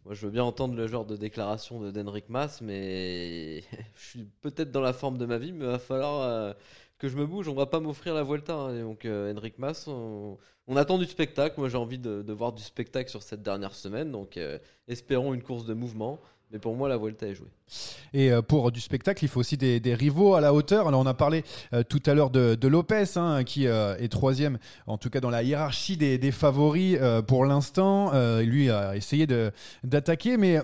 moi, 0.05 0.13
je 0.13 0.25
veux 0.25 0.31
bien 0.31 0.45
entendre 0.45 0.75
le 0.75 0.87
genre 0.87 1.05
de 1.05 1.17
déclaration 1.17 1.81
de 1.81 1.91
d'Henrik 1.91 2.29
Mas, 2.29 2.61
mais 2.61 3.61
je 3.97 4.01
suis 4.01 4.23
peut-être 4.39 4.71
dans 4.71 4.79
la 4.79 4.93
forme 4.93 5.17
de 5.17 5.25
ma 5.25 5.37
vie, 5.37 5.51
mais 5.51 5.65
il 5.65 5.71
va 5.71 5.79
falloir 5.79 6.55
que 7.01 7.07
je 7.07 7.17
me 7.17 7.25
bouge, 7.25 7.47
on 7.47 7.55
va 7.55 7.65
pas 7.65 7.79
m'offrir 7.79 8.13
la 8.13 8.21
Vuelta. 8.21 8.53
Hein. 8.53 8.79
Donc 8.79 9.05
euh, 9.05 9.33
Henrik 9.33 9.57
Mas, 9.57 9.87
on, 9.87 10.37
attend 10.75 10.99
du 10.99 11.05
spectacle. 11.05 11.59
Moi 11.59 11.67
j'ai 11.67 11.77
envie 11.77 11.97
de, 11.97 12.31
voir 12.31 12.53
du 12.53 12.61
spectacle 12.61 13.09
sur 13.09 13.23
cette 13.23 13.41
dernière 13.41 13.73
semaine. 13.73 14.11
Donc 14.11 14.37
euh, 14.37 14.59
espérons 14.87 15.33
une 15.33 15.41
course 15.41 15.65
de 15.65 15.73
mouvement. 15.73 16.19
Mais 16.51 16.59
pour 16.59 16.75
moi, 16.75 16.87
la 16.89 16.97
Vuelta 16.97 17.27
est 17.27 17.33
jouée. 17.33 17.49
Et 18.13 18.31
euh, 18.31 18.41
pour 18.41 18.71
du 18.71 18.81
spectacle, 18.81 19.23
il 19.23 19.27
faut 19.27 19.39
aussi 19.39 19.57
des, 19.57 19.95
rivaux 19.95 20.35
à 20.35 20.41
la 20.41 20.53
hauteur. 20.53 20.87
Alors, 20.87 21.01
on 21.01 21.05
a 21.05 21.13
parlé 21.13 21.43
euh, 21.73 21.83
tout 21.87 22.01
à 22.05 22.13
l'heure 22.13 22.29
de, 22.29 22.67
Lopez, 22.67 23.17
hein, 23.17 23.43
qui 23.43 23.67
euh, 23.67 23.97
est 23.97 24.09
troisième, 24.09 24.57
en 24.87 24.97
tout 24.97 25.09
cas 25.09 25.19
dans 25.19 25.29
la 25.29 25.43
hiérarchie 25.43 25.97
des, 25.97 26.31
favoris 26.31 26.97
pour 27.27 27.45
l'instant. 27.45 28.11
lui 28.41 28.69
a 28.69 28.95
essayé 28.95 29.27
d'attaquer, 29.83 30.37
mais 30.37 30.59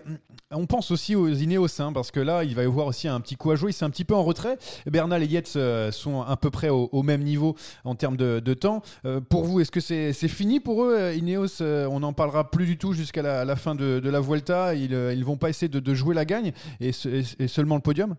on 0.51 0.65
pense 0.65 0.91
aussi 0.91 1.15
aux 1.15 1.27
Ineos, 1.27 1.81
hein, 1.81 1.91
parce 1.91 2.11
que 2.11 2.19
là, 2.21 2.43
il 2.43 2.55
va 2.55 2.63
y 2.63 2.65
avoir 2.65 2.87
aussi 2.87 3.07
un 3.07 3.19
petit 3.19 3.35
coup 3.35 3.51
à 3.51 3.55
jouer. 3.55 3.71
C'est 3.71 3.83
un 3.85 3.89
petit 3.89 4.05
peu 4.05 4.15
en 4.15 4.23
retrait. 4.23 4.57
Bernal 4.85 5.23
et 5.23 5.25
Yates 5.25 5.57
sont 5.91 6.21
à 6.21 6.37
peu 6.37 6.49
près 6.49 6.69
au, 6.69 7.03
même 7.03 7.21
niveau 7.23 7.55
en 7.83 7.95
termes 7.95 8.17
de, 8.17 8.53
temps. 8.53 8.81
pour 9.29 9.43
vous, 9.43 9.59
est-ce 9.59 9.71
que 9.71 9.79
c'est 9.79 10.13
fini 10.13 10.59
pour 10.59 10.83
eux 10.83 11.13
Ineos, 11.15 11.61
on 11.61 11.99
n'en 11.99 12.13
parlera 12.13 12.49
plus 12.49 12.65
du 12.65 12.77
tout 12.77 12.93
jusqu'à 12.93 13.21
la, 13.21 13.55
fin 13.55 13.75
de, 13.75 14.01
la 14.03 14.19
Vuelta. 14.21 14.73
Ils 14.73 14.91
ne 14.91 15.23
vont 15.23 15.37
pas 15.37 15.49
essayer 15.49 15.69
de 15.69 15.77
de, 15.79 15.93
jouer 15.93 16.15
la 16.15 16.25
gagne 16.25 16.53
et, 16.79 16.91
seulement 17.47 17.75
le 17.75 17.81
podium? 17.81 18.15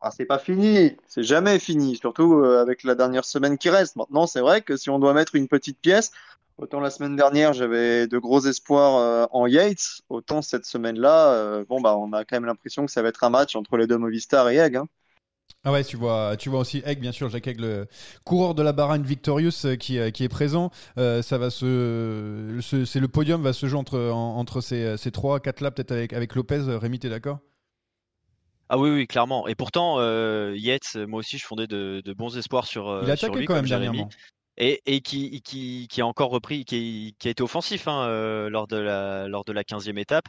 Ah, 0.00 0.10
c'est 0.10 0.26
pas 0.26 0.38
fini, 0.38 0.96
c'est 1.06 1.22
jamais 1.22 1.58
fini, 1.58 1.96
surtout 1.96 2.34
euh, 2.34 2.60
avec 2.60 2.84
la 2.84 2.94
dernière 2.94 3.24
semaine 3.24 3.56
qui 3.58 3.70
reste. 3.70 3.96
Maintenant, 3.96 4.26
c'est 4.26 4.40
vrai 4.40 4.60
que 4.62 4.76
si 4.76 4.90
on 4.90 4.98
doit 4.98 5.14
mettre 5.14 5.34
une 5.34 5.48
petite 5.48 5.80
pièce, 5.80 6.12
autant 6.58 6.80
la 6.80 6.90
semaine 6.90 7.16
dernière 7.16 7.52
j'avais 7.54 8.06
de 8.06 8.18
gros 8.18 8.40
espoirs 8.40 8.96
euh, 8.96 9.26
en 9.32 9.46
Yates, 9.46 10.02
autant 10.10 10.42
cette 10.42 10.66
semaine-là, 10.66 11.32
euh, 11.32 11.64
bon 11.64 11.80
bah 11.80 11.96
on 11.96 12.12
a 12.12 12.24
quand 12.24 12.36
même 12.36 12.44
l'impression 12.44 12.84
que 12.86 12.92
ça 12.92 13.02
va 13.02 13.08
être 13.08 13.24
un 13.24 13.30
match 13.30 13.56
entre 13.56 13.76
les 13.78 13.86
deux 13.86 13.98
Movistar 13.98 14.48
et 14.50 14.56
Egg. 14.56 14.78
Ah 15.68 15.72
ouais, 15.72 15.82
tu 15.82 15.96
vois, 15.96 16.36
tu 16.36 16.48
vois 16.48 16.60
aussi 16.60 16.80
Egg, 16.86 17.00
bien 17.00 17.10
sûr, 17.10 17.28
Jacques 17.28 17.48
Egg, 17.48 17.58
le 17.58 17.88
coureur 18.22 18.54
de 18.54 18.62
la 18.62 18.72
Bahrain 18.72 19.02
Victorious 19.02 19.64
euh, 19.64 19.74
qui, 19.74 19.98
euh, 19.98 20.12
qui 20.12 20.22
est 20.22 20.28
présent. 20.28 20.70
Euh, 20.96 21.22
ça 21.22 21.38
va 21.38 21.50
se, 21.50 22.60
c'est 22.62 23.00
le 23.00 23.08
podium 23.08 23.42
va 23.42 23.52
se 23.52 23.66
jouer 23.66 23.76
entre, 23.76 23.98
entre 23.98 24.60
ces, 24.60 24.96
ces 24.96 25.10
trois, 25.10 25.40
quatre 25.40 25.60
là, 25.62 25.72
peut-être 25.72 25.90
avec, 25.90 26.12
avec 26.12 26.36
Lopez. 26.36 26.62
Rémi, 26.68 27.00
t'es 27.00 27.08
d'accord? 27.08 27.40
Ah 28.68 28.78
oui, 28.78 28.90
oui, 28.90 29.08
clairement. 29.08 29.48
Et 29.48 29.56
pourtant, 29.56 29.96
euh, 29.98 30.54
Yates, 30.56 30.94
moi 30.94 31.18
aussi, 31.18 31.36
je 31.36 31.44
fondais 31.44 31.66
de, 31.66 32.00
de 32.04 32.12
bons 32.12 32.38
espoirs 32.38 32.68
sur, 32.68 33.00
Il 33.02 33.10
a 33.10 33.16
quand 33.16 33.54
même 33.54 33.66
dernièrement. 33.66 34.08
Et, 34.58 34.82
et 34.86 35.00
qui, 35.00 35.42
qui, 35.42 35.88
qui, 35.90 36.00
a 36.00 36.06
encore 36.06 36.30
repris, 36.30 36.64
qui, 36.64 37.16
qui 37.18 37.26
a 37.26 37.32
été 37.32 37.42
offensif 37.42 37.88
hein, 37.88 38.06
lors, 38.48 38.68
de 38.68 38.76
la, 38.76 39.26
lors 39.26 39.44
de 39.44 39.52
la 39.52 39.64
15e 39.64 39.98
étape, 39.98 40.26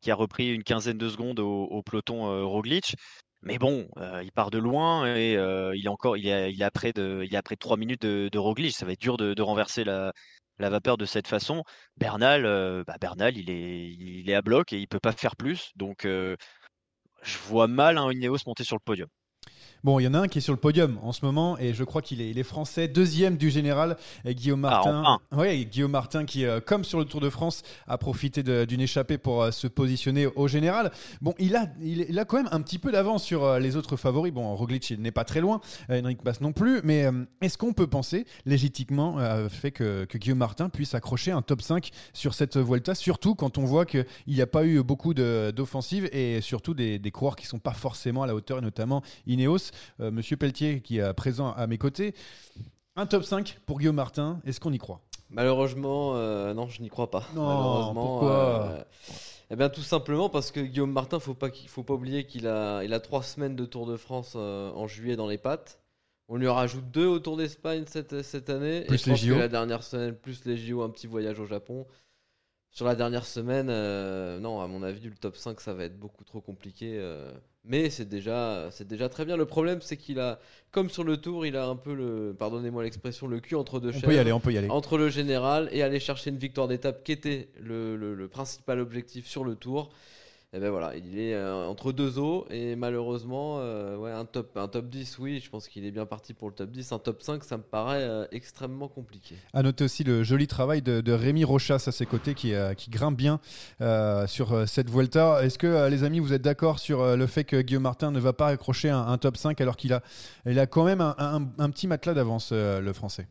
qui 0.00 0.10
a 0.10 0.16
repris 0.16 0.52
une 0.52 0.64
quinzaine 0.64 0.98
de 0.98 1.08
secondes 1.08 1.38
au, 1.38 1.66
au 1.66 1.82
peloton 1.84 2.48
Roglic. 2.48 2.96
Mais 3.42 3.58
bon, 3.58 3.88
euh, 3.98 4.22
il 4.22 4.30
part 4.32 4.50
de 4.50 4.58
loin 4.58 5.14
et 5.16 5.36
euh, 5.36 5.74
il 5.76 5.86
est 5.86 5.88
encore, 5.88 6.16
il 6.16 6.28
est, 6.28 6.52
il 6.52 6.68
près 6.72 6.92
de, 6.92 7.22
il 7.24 7.34
est 7.34 7.36
après 7.36 7.56
trois 7.56 7.76
minutes 7.76 8.02
de, 8.02 8.28
de. 8.30 8.70
Ça 8.70 8.86
va 8.86 8.92
être 8.92 9.00
dur 9.00 9.16
de, 9.16 9.34
de 9.34 9.42
renverser 9.42 9.82
la, 9.84 10.12
la, 10.58 10.70
vapeur 10.70 10.96
de 10.96 11.04
cette 11.04 11.26
façon. 11.26 11.64
Bernal, 11.96 12.46
euh, 12.46 12.84
bah 12.86 12.96
Bernal, 13.00 13.36
il 13.36 13.50
est, 13.50 13.90
il 13.90 14.30
est 14.30 14.34
à 14.34 14.42
bloc 14.42 14.72
et 14.72 14.78
il 14.78 14.86
peut 14.86 15.00
pas 15.00 15.12
faire 15.12 15.34
plus. 15.36 15.72
Donc, 15.76 16.06
je 17.22 17.38
vois 17.48 17.66
mal 17.68 17.98
un 17.98 18.10
Ineos 18.12 18.38
monter 18.46 18.64
sur 18.64 18.76
le 18.76 18.82
podium. 18.84 19.08
Bon, 19.84 19.98
il 19.98 20.04
y 20.04 20.06
en 20.06 20.14
a 20.14 20.20
un 20.20 20.28
qui 20.28 20.38
est 20.38 20.42
sur 20.42 20.52
le 20.52 20.60
podium 20.60 20.96
en 21.02 21.10
ce 21.10 21.24
moment 21.24 21.58
et 21.58 21.74
je 21.74 21.82
crois 21.82 22.02
qu'il 22.02 22.20
est, 22.20 22.30
il 22.30 22.38
est 22.38 22.44
français, 22.44 22.86
deuxième 22.86 23.36
du 23.36 23.50
général, 23.50 23.96
et 24.24 24.32
Guillaume 24.32 24.64
ah, 24.64 24.70
Martin. 24.70 25.18
oui, 25.32 25.66
Guillaume 25.66 25.90
Martin 25.90 26.24
qui, 26.24 26.44
euh, 26.44 26.60
comme 26.60 26.84
sur 26.84 27.00
le 27.00 27.04
Tour 27.04 27.20
de 27.20 27.28
France, 27.28 27.64
a 27.88 27.98
profité 27.98 28.44
d'une 28.64 28.80
échappée 28.80 29.18
pour 29.18 29.42
euh, 29.42 29.50
se 29.50 29.66
positionner 29.66 30.26
au 30.26 30.46
général. 30.46 30.92
Bon, 31.20 31.34
il 31.40 31.56
a, 31.56 31.66
il, 31.82 32.16
a 32.16 32.24
quand 32.24 32.36
même 32.36 32.48
un 32.52 32.60
petit 32.60 32.78
peu 32.78 32.92
d'avance 32.92 33.24
sur 33.24 33.42
euh, 33.42 33.58
les 33.58 33.76
autres 33.76 33.96
favoris. 33.96 34.32
Bon, 34.32 34.54
Roglic 34.54 34.88
n'est 34.96 35.10
pas 35.10 35.24
très 35.24 35.40
loin, 35.40 35.60
Henrik 35.90 36.22
Bass 36.22 36.40
non 36.40 36.52
plus, 36.52 36.80
mais 36.84 37.06
est-ce 37.40 37.58
qu'on 37.58 37.72
peut 37.72 37.88
penser 37.88 38.24
légitimement 38.46 39.16
fait 39.48 39.72
que, 39.72 40.04
que, 40.04 40.16
Guillaume 40.16 40.38
Martin 40.38 40.68
puisse 40.68 40.94
accrocher 40.94 41.32
un 41.32 41.42
top 41.42 41.60
5 41.60 41.90
sur 42.12 42.34
cette 42.34 42.56
Vuelta, 42.56 42.94
surtout 42.94 43.34
quand 43.34 43.58
on 43.58 43.64
voit 43.64 43.84
qu'il 43.84 44.06
n'y 44.28 44.40
a 44.40 44.46
pas 44.46 44.64
eu 44.64 44.82
beaucoup 44.82 45.12
d'offensives 45.12 46.08
et 46.12 46.40
surtout 46.40 46.72
des, 46.74 47.00
des 47.00 47.10
coureurs 47.10 47.34
qui 47.34 47.46
ne 47.46 47.48
sont 47.48 47.58
pas 47.58 47.72
forcément 47.72 48.22
à 48.22 48.26
la 48.26 48.34
hauteur, 48.34 48.58
et 48.58 48.62
notamment 48.62 49.02
Ineos. 49.26 49.71
Euh, 50.00 50.10
Monsieur 50.10 50.36
Pelletier 50.36 50.80
qui 50.80 50.98
est 50.98 51.12
présent 51.14 51.52
à 51.52 51.66
mes 51.66 51.78
côtés. 51.78 52.14
Un 52.96 53.06
top 53.06 53.24
5 53.24 53.58
pour 53.66 53.78
Guillaume 53.78 53.96
Martin, 53.96 54.40
est-ce 54.44 54.60
qu'on 54.60 54.72
y 54.72 54.78
croit? 54.78 55.00
Malheureusement, 55.30 56.12
euh, 56.16 56.52
non, 56.52 56.68
je 56.68 56.82
n'y 56.82 56.88
crois 56.90 57.10
pas. 57.10 57.26
Non, 57.34 57.94
pourquoi? 57.94 58.30
euh, 58.30 58.84
Eh 59.50 59.56
bien, 59.56 59.70
tout 59.70 59.80
simplement 59.80 60.28
parce 60.28 60.50
que 60.50 60.60
Guillaume 60.60 60.92
Martin, 60.92 61.18
faut 61.18 61.32
pas 61.34 61.48
faut 61.68 61.82
pas 61.82 61.94
oublier 61.94 62.26
qu'il 62.26 62.46
a, 62.46 62.82
il 62.84 62.92
a 62.92 63.00
trois 63.00 63.22
semaines 63.22 63.56
de 63.56 63.64
Tour 63.64 63.86
de 63.86 63.96
France 63.96 64.36
en 64.36 64.86
juillet 64.86 65.16
dans 65.16 65.26
les 65.26 65.38
pattes. 65.38 65.78
On 66.28 66.36
lui 66.36 66.48
rajoute 66.48 66.90
deux 66.90 67.06
au 67.06 67.18
Tour 67.18 67.36
d'Espagne 67.36 67.84
cette, 67.86 68.22
cette 68.22 68.48
année. 68.48 68.82
Plus 68.82 69.06
et 69.08 69.16
je 69.16 69.34
la 69.34 69.48
dernière 69.48 69.82
semaine, 69.82 70.14
plus 70.14 70.44
les 70.44 70.56
JO, 70.56 70.82
un 70.82 70.90
petit 70.90 71.06
voyage 71.06 71.38
au 71.40 71.46
Japon. 71.46 71.86
Sur 72.72 72.86
la 72.86 72.94
dernière 72.94 73.26
semaine, 73.26 73.66
non, 74.40 74.60
à 74.60 74.66
mon 74.66 74.82
avis, 74.82 75.04
le 75.04 75.14
top 75.14 75.36
5, 75.36 75.60
ça 75.60 75.74
va 75.74 75.84
être 75.84 75.98
beaucoup 75.98 76.24
trop 76.24 76.40
compliqué. 76.40 76.98
Mais 77.64 77.90
c'est 77.90 78.08
déjà, 78.08 78.70
c'est 78.70 78.88
déjà 78.88 79.08
très 79.10 79.24
bien. 79.24 79.36
Le 79.36 79.44
problème, 79.44 79.80
c'est 79.82 79.96
qu'il 79.98 80.18
a, 80.18 80.40
comme 80.70 80.88
sur 80.88 81.04
le 81.04 81.18
tour, 81.18 81.44
il 81.44 81.56
a 81.56 81.66
un 81.66 81.76
peu 81.76 81.94
le, 81.94 82.34
pardonnez-moi 82.36 82.82
l'expression, 82.82 83.26
le 83.26 83.40
cul 83.40 83.54
entre 83.56 83.78
deux 83.78 83.92
chaises. 83.92 84.02
On 84.02 84.06
peut 84.06 84.14
y 84.14 84.18
aller, 84.18 84.32
on 84.32 84.40
peut 84.40 84.52
y 84.52 84.58
aller. 84.58 84.70
Entre 84.70 84.96
le 84.96 85.10
général 85.10 85.68
et 85.70 85.82
aller 85.82 86.00
chercher 86.00 86.30
une 86.30 86.38
victoire 86.38 86.66
d'étape 86.66 87.04
qui 87.04 87.12
était 87.12 87.50
le 87.60 88.26
principal 88.26 88.80
objectif 88.80 89.26
sur 89.26 89.44
le 89.44 89.54
tour 89.54 89.92
et 90.54 90.60
ben 90.60 90.68
voilà, 90.68 90.94
il 90.94 91.18
est 91.18 91.32
euh, 91.32 91.64
entre 91.64 91.92
deux 91.92 92.18
eaux 92.18 92.46
et 92.50 92.76
malheureusement, 92.76 93.56
euh, 93.60 94.14
un 94.14 94.26
top, 94.26 94.54
un 94.58 94.68
top 94.68 94.90
10, 94.90 95.18
oui, 95.18 95.40
je 95.42 95.48
pense 95.48 95.66
qu'il 95.66 95.86
est 95.86 95.90
bien 95.90 96.04
parti 96.04 96.34
pour 96.34 96.46
le 96.46 96.54
top 96.54 96.70
10. 96.70 96.92
Un 96.92 96.98
top 96.98 97.22
5, 97.22 97.42
ça 97.42 97.56
me 97.56 97.62
paraît 97.62 98.02
euh, 98.02 98.26
extrêmement 98.32 98.88
compliqué. 98.88 99.34
À 99.54 99.62
noter 99.62 99.84
aussi 99.84 100.04
le 100.04 100.22
joli 100.22 100.46
travail 100.46 100.82
de, 100.82 101.12
Rémi 101.12 101.44
Rochas 101.44 101.84
à 101.86 101.92
ses 101.92 102.04
côtés 102.04 102.34
qui, 102.34 102.52
grimpe 102.90 103.16
bien 103.16 103.40
sur 104.26 104.68
cette 104.68 104.90
Vuelta. 104.90 105.42
Est-ce 105.42 105.58
que 105.58 105.88
les 105.88 106.04
amis, 106.04 106.18
vous 106.18 106.34
êtes 106.34 106.42
d'accord 106.42 106.78
sur 106.78 107.16
le 107.16 107.26
fait 107.26 107.44
que 107.44 107.62
Guillaume 107.62 107.84
Martin 107.84 108.10
ne 108.10 108.20
va 108.20 108.34
pas 108.34 108.48
accrocher 108.48 108.90
un, 108.90 109.16
top 109.16 109.38
5 109.38 109.58
alors 109.60 109.76
qu'il 109.76 109.94
a, 109.94 110.02
il 110.44 110.58
a 110.58 110.66
quand 110.66 110.84
même 110.84 111.00
un, 111.00 111.48
un 111.58 111.70
petit 111.70 111.86
matelas 111.86 112.14
d'avance, 112.14 112.52
le 112.52 112.92
français? 112.92 113.26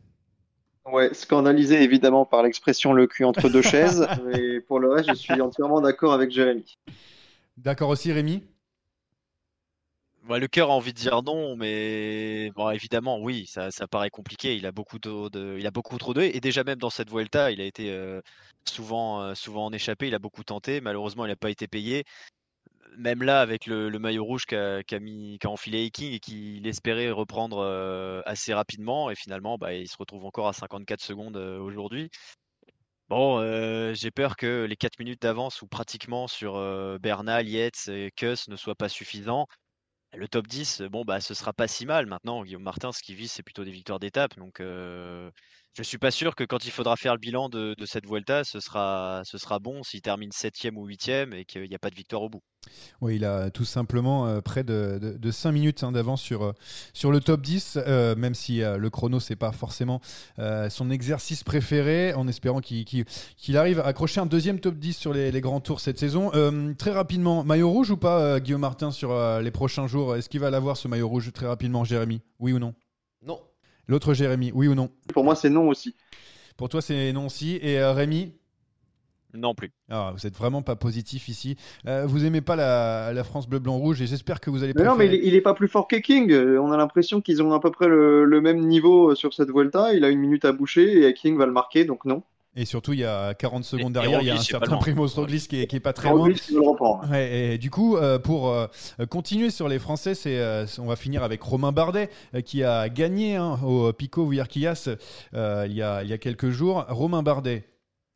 Ouais, 0.84 1.14
scandalisé 1.14 1.82
évidemment 1.82 2.24
par 2.24 2.42
l'expression 2.42 2.92
le 2.92 3.06
cul 3.06 3.24
entre 3.24 3.48
deux 3.48 3.62
chaises, 3.62 4.06
mais 4.24 4.60
pour 4.60 4.80
le 4.80 4.90
reste, 4.90 5.10
je 5.10 5.14
suis 5.14 5.40
entièrement 5.40 5.80
d'accord 5.80 6.12
avec 6.12 6.30
Jérémy. 6.30 6.78
D'accord 7.56 7.90
aussi, 7.90 8.12
Rémi? 8.12 8.42
Le 10.28 10.46
cœur 10.46 10.70
a 10.70 10.74
envie 10.74 10.92
de 10.92 10.98
dire 10.98 11.22
non, 11.22 11.56
mais 11.56 12.50
bon, 12.54 12.70
évidemment, 12.70 13.20
oui, 13.20 13.46
ça, 13.46 13.70
paraît 13.90 14.10
compliqué. 14.10 14.56
Il 14.56 14.66
a 14.66 14.72
beaucoup 14.72 14.98
de, 14.98 15.58
il 15.58 15.66
a 15.66 15.70
beaucoup 15.70 15.98
trop 15.98 16.14
d'eux, 16.14 16.22
et 16.22 16.40
déjà 16.40 16.64
même 16.64 16.78
dans 16.78 16.90
cette 16.90 17.10
Vuelta, 17.10 17.50
il 17.50 17.60
a 17.60 17.64
été 17.64 17.90
euh, 17.90 18.20
souvent, 18.64 19.20
euh, 19.20 19.34
souvent 19.34 19.66
en 19.66 19.72
échappé. 19.72 20.06
Il 20.08 20.14
a 20.14 20.18
beaucoup 20.18 20.44
tenté. 20.44 20.80
Malheureusement, 20.80 21.26
il 21.26 21.28
n'a 21.28 21.36
pas 21.36 21.50
été 21.50 21.66
payé 21.66 22.04
même 22.98 23.22
là, 23.22 23.40
avec 23.40 23.66
le, 23.66 23.90
maillot 23.98 24.24
rouge 24.24 24.44
qu'a 24.46 24.82
mis, 25.00 25.38
enfilé 25.44 25.90
King 25.90 26.12
et 26.12 26.20
qu'il 26.20 26.66
espérait 26.66 27.10
reprendre 27.10 27.58
euh, 27.58 28.22
assez 28.26 28.54
rapidement, 28.54 29.10
et 29.10 29.14
finalement, 29.14 29.58
bah, 29.58 29.74
il 29.74 29.88
se 29.88 29.96
retrouve 29.96 30.24
encore 30.24 30.48
à 30.48 30.52
54 30.52 31.00
secondes 31.00 31.36
euh, 31.36 31.58
aujourd'hui. 31.58 32.10
Bon, 33.08 33.38
euh, 33.40 33.92
j'ai 33.94 34.10
peur 34.10 34.36
que 34.36 34.64
les 34.64 34.76
4 34.76 34.98
minutes 34.98 35.20
d'avance 35.22 35.60
ou 35.62 35.66
pratiquement 35.66 36.26
sur 36.28 36.54
Bernal, 36.98 37.46
Yates 37.48 37.88
et 37.88 38.10
Kuss 38.16 38.48
ne 38.48 38.56
soient 38.56 38.74
pas 38.74 38.88
suffisants. 38.88 39.46
Le 40.14 40.28
top 40.28 40.46
10, 40.46 40.82
bon, 40.82 41.04
bah, 41.04 41.20
ce 41.20 41.34
sera 41.34 41.52
pas 41.52 41.68
si 41.68 41.86
mal. 41.86 42.06
Maintenant, 42.06 42.42
Guillaume 42.42 42.62
Martin, 42.62 42.92
ce 42.92 43.02
qu'il 43.02 43.16
vise, 43.16 43.32
c'est 43.32 43.42
plutôt 43.42 43.64
des 43.64 43.70
victoires 43.70 43.98
d'étape. 43.98 44.36
Donc, 44.36 44.62
je 45.74 45.82
suis 45.82 45.98
pas 45.98 46.10
sûr 46.10 46.34
que 46.34 46.44
quand 46.44 46.66
il 46.66 46.70
faudra 46.70 46.96
faire 46.96 47.14
le 47.14 47.18
bilan 47.18 47.48
de, 47.48 47.74
cette 47.86 48.06
Vuelta, 48.06 48.44
ce 48.44 48.60
sera, 48.60 49.22
bon 49.60 49.82
s'il 49.82 50.02
termine 50.02 50.30
7 50.30 50.54
ou 50.74 50.86
8 50.86 51.08
et 51.08 51.44
qu'il 51.46 51.68
n'y 51.68 51.74
a 51.74 51.78
pas 51.78 51.90
de 51.90 51.94
victoire 51.94 52.22
au 52.22 52.28
bout. 52.28 52.42
Oui, 53.00 53.16
il 53.16 53.24
a 53.24 53.50
tout 53.50 53.64
simplement 53.64 54.26
euh, 54.26 54.40
près 54.40 54.62
de, 54.62 55.16
de, 55.18 55.30
5 55.30 55.50
minutes 55.50 55.82
hein, 55.82 55.90
d'avance 55.90 56.22
sur, 56.22 56.44
euh, 56.44 56.52
sur 56.92 57.10
le 57.10 57.20
top 57.20 57.40
10, 57.40 57.76
euh, 57.76 58.14
même 58.14 58.34
si 58.34 58.60
le 58.60 58.90
chrono, 58.90 59.18
c'est 59.18 59.36
pas 59.36 59.52
forcément 59.52 60.00
son 60.68 60.90
exercice 60.90 61.42
préféré, 61.42 62.14
en 62.14 62.28
espérant 62.28 62.60
qu'il 62.60 63.56
arrive 63.56 63.80
à 63.80 63.86
accrocher 63.86 64.20
un 64.20 64.26
deuxième 64.26 64.60
top 64.60 64.76
10 64.76 64.96
sur 64.96 65.12
les, 65.12 65.40
grands 65.40 65.60
tours 65.60 65.80
cette 65.80 65.98
saison. 65.98 66.30
très 66.76 66.90
rapidement, 66.90 67.44
maillot 67.44 67.70
rouge 67.70 67.90
ou 67.90 67.96
pas, 67.96 68.40
Guillaume 68.40 68.60
Martin, 68.60 68.90
sur 68.90 69.40
les 69.40 69.50
prochains 69.50 69.86
jours? 69.86 70.16
Est-ce 70.16 70.28
qu'il 70.28 70.40
va 70.40 70.50
l'avoir 70.50 70.76
ce 70.76 70.86
maillot 70.88 71.08
rouge 71.08 71.32
très 71.32 71.46
rapidement, 71.46 71.84
Jérémy? 71.84 72.20
Oui 72.38 72.52
ou 72.52 72.58
Non? 72.58 72.74
L'autre 73.88 74.14
Jérémy, 74.14 74.52
oui 74.54 74.68
ou 74.68 74.74
non 74.74 74.90
Pour 75.12 75.24
moi, 75.24 75.34
c'est 75.34 75.50
non 75.50 75.68
aussi. 75.68 75.94
Pour 76.56 76.68
toi, 76.68 76.82
c'est 76.82 77.12
non 77.12 77.26
aussi. 77.26 77.58
Et 77.62 77.78
euh, 77.78 77.92
Rémi 77.92 78.32
non 79.34 79.54
plus. 79.54 79.72
Ah, 79.88 80.12
vous 80.14 80.26
êtes 80.26 80.36
vraiment 80.36 80.60
pas 80.60 80.76
positif 80.76 81.28
ici. 81.28 81.56
Euh, 81.86 82.04
vous 82.06 82.24
aimez 82.24 82.42
pas 82.42 82.54
la, 82.56 83.24
France 83.24 83.48
bleu 83.48 83.60
blanc 83.60 83.78
rouge 83.78 84.02
et 84.02 84.06
j'espère 84.06 84.40
que 84.40 84.50
vous 84.50 84.62
allez. 84.62 84.74
Mais 84.76 84.84
non, 84.84 84.94
mais 84.94 85.06
il 85.06 85.34
est, 85.34 85.40
pas 85.40 85.54
plus 85.54 85.68
fort 85.68 85.88
qu'Eking. 85.88 86.30
Euh, 86.32 86.60
on 86.60 86.70
a 86.70 86.76
l'impression 86.76 87.20
qu'ils 87.20 87.42
ont 87.42 87.52
à 87.52 87.60
peu 87.60 87.70
près 87.70 87.88
le, 87.88 88.40
même 88.42 88.60
niveau 88.60 89.14
sur 89.14 89.32
cette 89.32 89.50
Vuelta. 89.50 89.94
Il 89.94 90.04
a 90.04 90.10
une 90.10 90.18
minute 90.18 90.44
à 90.44 90.52
boucher 90.52 91.06
et 91.06 91.14
King 91.14 91.38
va 91.38 91.46
le 91.46 91.52
marquer, 91.52 91.84
donc 91.84 92.04
non. 92.04 92.22
Et 92.54 92.66
surtout, 92.66 92.92
il 92.92 92.98
y 92.98 93.04
a 93.04 93.32
40 93.32 93.64
secondes 93.64 93.94
derrière, 93.94 94.20
il 94.20 94.26
y 94.26 94.30
a 94.30 94.34
un 94.34 94.38
certain 94.38 94.76
Primoz 94.76 95.14
Roglic 95.14 95.48
qui, 95.48 95.56
est, 95.56 95.80
pas 95.80 95.94
très 95.94 96.10
loin. 96.10 96.28
et 97.14 97.56
du 97.56 97.70
coup, 97.70 97.96
euh, 97.96 98.18
pour 98.18 98.50
euh, 98.50 98.66
continuer 99.08 99.48
sur 99.48 99.68
les 99.68 99.78
Français, 99.78 100.14
c'est, 100.14 100.38
euh, 100.38 100.66
on 100.78 100.84
va 100.84 100.96
finir 100.96 101.22
avec 101.22 101.40
Romain 101.40 101.72
Bardet 101.72 102.10
qui 102.44 102.62
a 102.62 102.90
gagné 102.90 103.36
hein, 103.36 103.58
au 103.64 103.90
Pico 103.94 104.26
Vuillerquillas 104.26 104.90
il, 105.32 105.72
y 105.72 105.82
a, 105.82 106.02
il 106.02 106.08
y 106.10 106.12
a 106.12 106.18
quelques 106.18 106.50
jours. 106.50 106.84
Romain 106.88 107.22
Bardet 107.22 107.64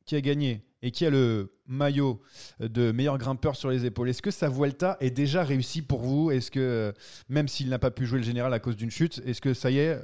qui 0.05 0.17
a 0.17 0.21
gagné 0.21 0.63
et 0.83 0.91
qui 0.91 1.07
a 1.07 1.11
le 1.11 1.55
maillot 1.67 2.21
de 2.61 2.93
meilleur 2.93 3.17
grimpeur 3.17 3.57
sur 3.57 3.71
les 3.71 3.87
épaules. 3.87 4.11
Est-ce 4.11 4.21
que 4.21 4.31
sa 4.31 4.51
Vuelta 4.51 4.99
est 5.01 5.11
déjà 5.11 5.45
réussie 5.45 5.81
pour 5.81 6.01
vous? 6.01 6.31
Est-ce 6.31 6.51
que, 6.51 6.93
même 7.31 7.49
s'il 7.49 7.71
n'a 7.71 7.79
pas 7.79 7.91
pu 7.91 8.05
jouer 8.05 8.19
le 8.19 8.25
général 8.25 8.53
à 8.53 8.59
cause 8.59 8.77
d'une 8.77 8.91
chute, 8.91 9.23
est-ce 9.25 9.41
que 9.41 9.55
ça 9.55 9.71
y 9.71 9.79
est, 9.79 9.99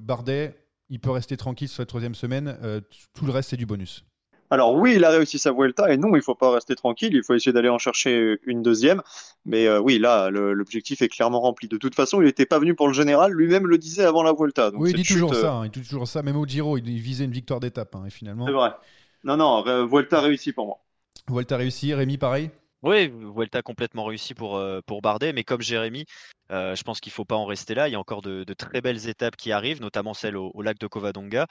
Bardet 0.00 0.54
il 0.90 1.00
peut 1.00 1.10
rester 1.10 1.36
tranquille 1.36 1.68
sur 1.68 1.82
la 1.82 1.86
troisième 1.86 2.14
semaine. 2.14 2.58
Euh, 2.62 2.80
tout 3.14 3.26
le 3.26 3.32
reste, 3.32 3.50
c'est 3.50 3.56
du 3.56 3.66
bonus. 3.66 4.04
Alors 4.50 4.74
oui, 4.74 4.94
il 4.96 5.04
a 5.04 5.10
réussi 5.10 5.38
sa 5.38 5.52
Vuelta 5.52 5.92
et 5.92 5.98
non, 5.98 6.16
il 6.16 6.22
faut 6.22 6.34
pas 6.34 6.50
rester 6.50 6.74
tranquille, 6.74 7.12
il 7.12 7.22
faut 7.22 7.34
essayer 7.34 7.52
d'aller 7.52 7.68
en 7.68 7.76
chercher 7.76 8.38
une 8.46 8.62
deuxième. 8.62 9.02
Mais 9.44 9.66
euh, 9.66 9.78
oui, 9.78 9.98
là, 9.98 10.30
l'objectif 10.30 11.02
est 11.02 11.08
clairement 11.08 11.40
rempli. 11.40 11.68
De 11.68 11.76
toute 11.76 11.94
façon, 11.94 12.22
il 12.22 12.24
n'était 12.24 12.46
pas 12.46 12.58
venu 12.58 12.74
pour 12.74 12.88
le 12.88 12.94
général, 12.94 13.32
lui-même 13.32 13.66
le 13.66 13.76
disait 13.76 14.04
avant 14.04 14.22
la 14.22 14.32
Vuelta. 14.32 14.70
oui, 14.72 14.90
il 14.90 14.96
dit 14.96 15.02
toujours 15.02 15.34
ça, 15.34 15.60
euh, 15.60 15.66
il 15.66 15.70
dit 15.70 15.86
toujours 15.86 16.08
ça. 16.08 16.22
Même 16.22 16.36
au 16.36 16.46
Giro, 16.46 16.78
il 16.78 16.98
visait 16.98 17.24
une 17.24 17.32
victoire 17.32 17.60
d'étape, 17.60 17.94
hein, 17.94 18.04
et 18.06 18.10
finalement. 18.10 18.46
C'est 18.46 18.52
vrai. 18.52 18.70
Non, 19.24 19.36
non, 19.36 19.86
Vuelta 19.86 20.20
réussi 20.20 20.52
pour 20.52 20.66
moi. 20.66 20.78
Vuelta 21.28 21.58
réussi, 21.58 21.92
Rémi, 21.92 22.16
pareil? 22.16 22.50
Oui, 22.82 23.12
Vuelta 23.34 23.62
complètement 23.62 24.04
réussi 24.04 24.34
pour, 24.34 24.56
euh, 24.56 24.80
pour 24.86 25.02
Bardet, 25.02 25.32
mais 25.32 25.42
comme 25.42 25.60
Jérémy, 25.60 26.04
euh, 26.50 26.74
je 26.74 26.82
pense 26.82 27.00
qu'il 27.00 27.10
ne 27.10 27.14
faut 27.14 27.24
pas 27.24 27.36
en 27.36 27.44
rester 27.44 27.74
là. 27.74 27.88
Il 27.88 27.92
y 27.92 27.94
a 27.94 28.00
encore 28.00 28.22
de, 28.22 28.44
très 28.54 28.80
belles 28.80 29.08
étapes 29.08 29.36
qui 29.36 29.52
arrivent, 29.52 29.80
notamment 29.80 30.14
celle 30.14 30.36
au, 30.36 30.62
lac 30.62 30.78
de 30.78 30.86
Covadonga. 30.86 31.46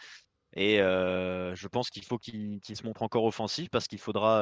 Et 0.55 0.81
euh, 0.81 1.53
je 1.55 1.67
pense 1.67 1.89
qu'il 1.89 2.03
faut 2.03 2.17
qu'il 2.17 2.61
se 2.63 2.83
montre 2.85 3.03
encore 3.03 3.25
offensif 3.25 3.69
parce 3.69 3.87
qu'il 3.87 3.99
faudra 3.99 4.41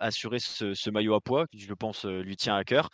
assurer 0.00 0.38
ce, 0.38 0.90
maillot 0.90 1.14
à 1.14 1.20
poids 1.20 1.46
qui, 1.48 1.58
je 1.60 1.74
pense, 1.74 2.04
lui 2.04 2.36
tient 2.36 2.56
à 2.56 2.64
cœur. 2.64 2.88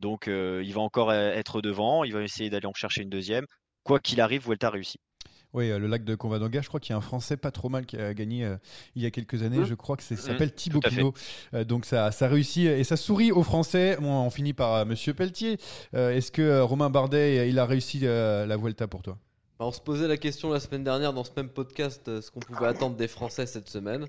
Donc 0.00 0.26
il 0.26 0.72
va 0.72 0.80
encore 0.80 1.12
être 1.12 1.62
devant, 1.62 2.04
il 2.04 2.12
va 2.12 2.22
essayer 2.22 2.50
d'aller 2.50 2.66
en 2.66 2.74
chercher 2.74 3.02
une 3.02 3.10
deuxième. 3.10 3.46
Quoi 3.84 3.98
qu'il 3.98 4.20
arrive, 4.20 4.44
Vuelta 4.44 4.70
réussi. 4.70 4.98
Oui, 5.54 5.70
euh, 5.70 5.78
le 5.78 5.86
lac 5.86 6.04
de 6.04 6.14
Convadonga, 6.14 6.62
je 6.62 6.68
crois 6.68 6.80
qu'il 6.80 6.90
y 6.90 6.94
a 6.94 6.96
un 6.96 7.02
Français 7.02 7.36
pas 7.36 7.50
trop 7.50 7.68
mal 7.68 7.84
qui 7.84 7.96
a 7.96 8.14
gagné 8.14 8.44
euh, 8.44 8.56
il 8.94 9.02
y 9.02 9.06
a 9.06 9.10
quelques 9.10 9.42
années. 9.42 9.58
Mmh. 9.58 9.66
Je 9.66 9.74
crois 9.74 9.96
que 9.96 10.02
ça 10.02 10.14
mmh. 10.14 10.18
s'appelle 10.18 10.54
Thibaut 10.54 10.80
Pinot. 10.80 11.12
Euh, 11.52 11.64
donc 11.64 11.84
ça, 11.84 12.10
ça 12.10 12.28
réussit 12.28 12.66
et 12.66 12.84
ça 12.84 12.96
sourit 12.96 13.32
aux 13.32 13.42
Français. 13.42 13.98
on 14.00 14.30
finit 14.30 14.54
par 14.54 14.86
Monsieur 14.86 15.12
Pelletier. 15.14 15.58
Est-ce 15.92 16.30
que 16.32 16.60
Romain 16.60 16.90
Bardet, 16.90 17.48
il 17.48 17.58
a 17.58 17.66
réussi 17.66 18.00
la 18.00 18.56
Vuelta 18.56 18.86
pour 18.86 19.02
toi? 19.02 19.18
Bah, 19.58 19.66
On 19.66 19.72
se 19.72 19.80
posait 19.80 20.08
la 20.08 20.16
question 20.16 20.50
la 20.50 20.60
semaine 20.60 20.84
dernière 20.84 21.12
dans 21.12 21.24
ce 21.24 21.30
même 21.36 21.48
podcast, 21.48 22.20
ce 22.20 22.30
qu'on 22.30 22.40
pouvait 22.40 22.66
attendre 22.66 22.96
des 22.96 23.08
Français 23.08 23.46
cette 23.46 23.68
semaine. 23.68 24.06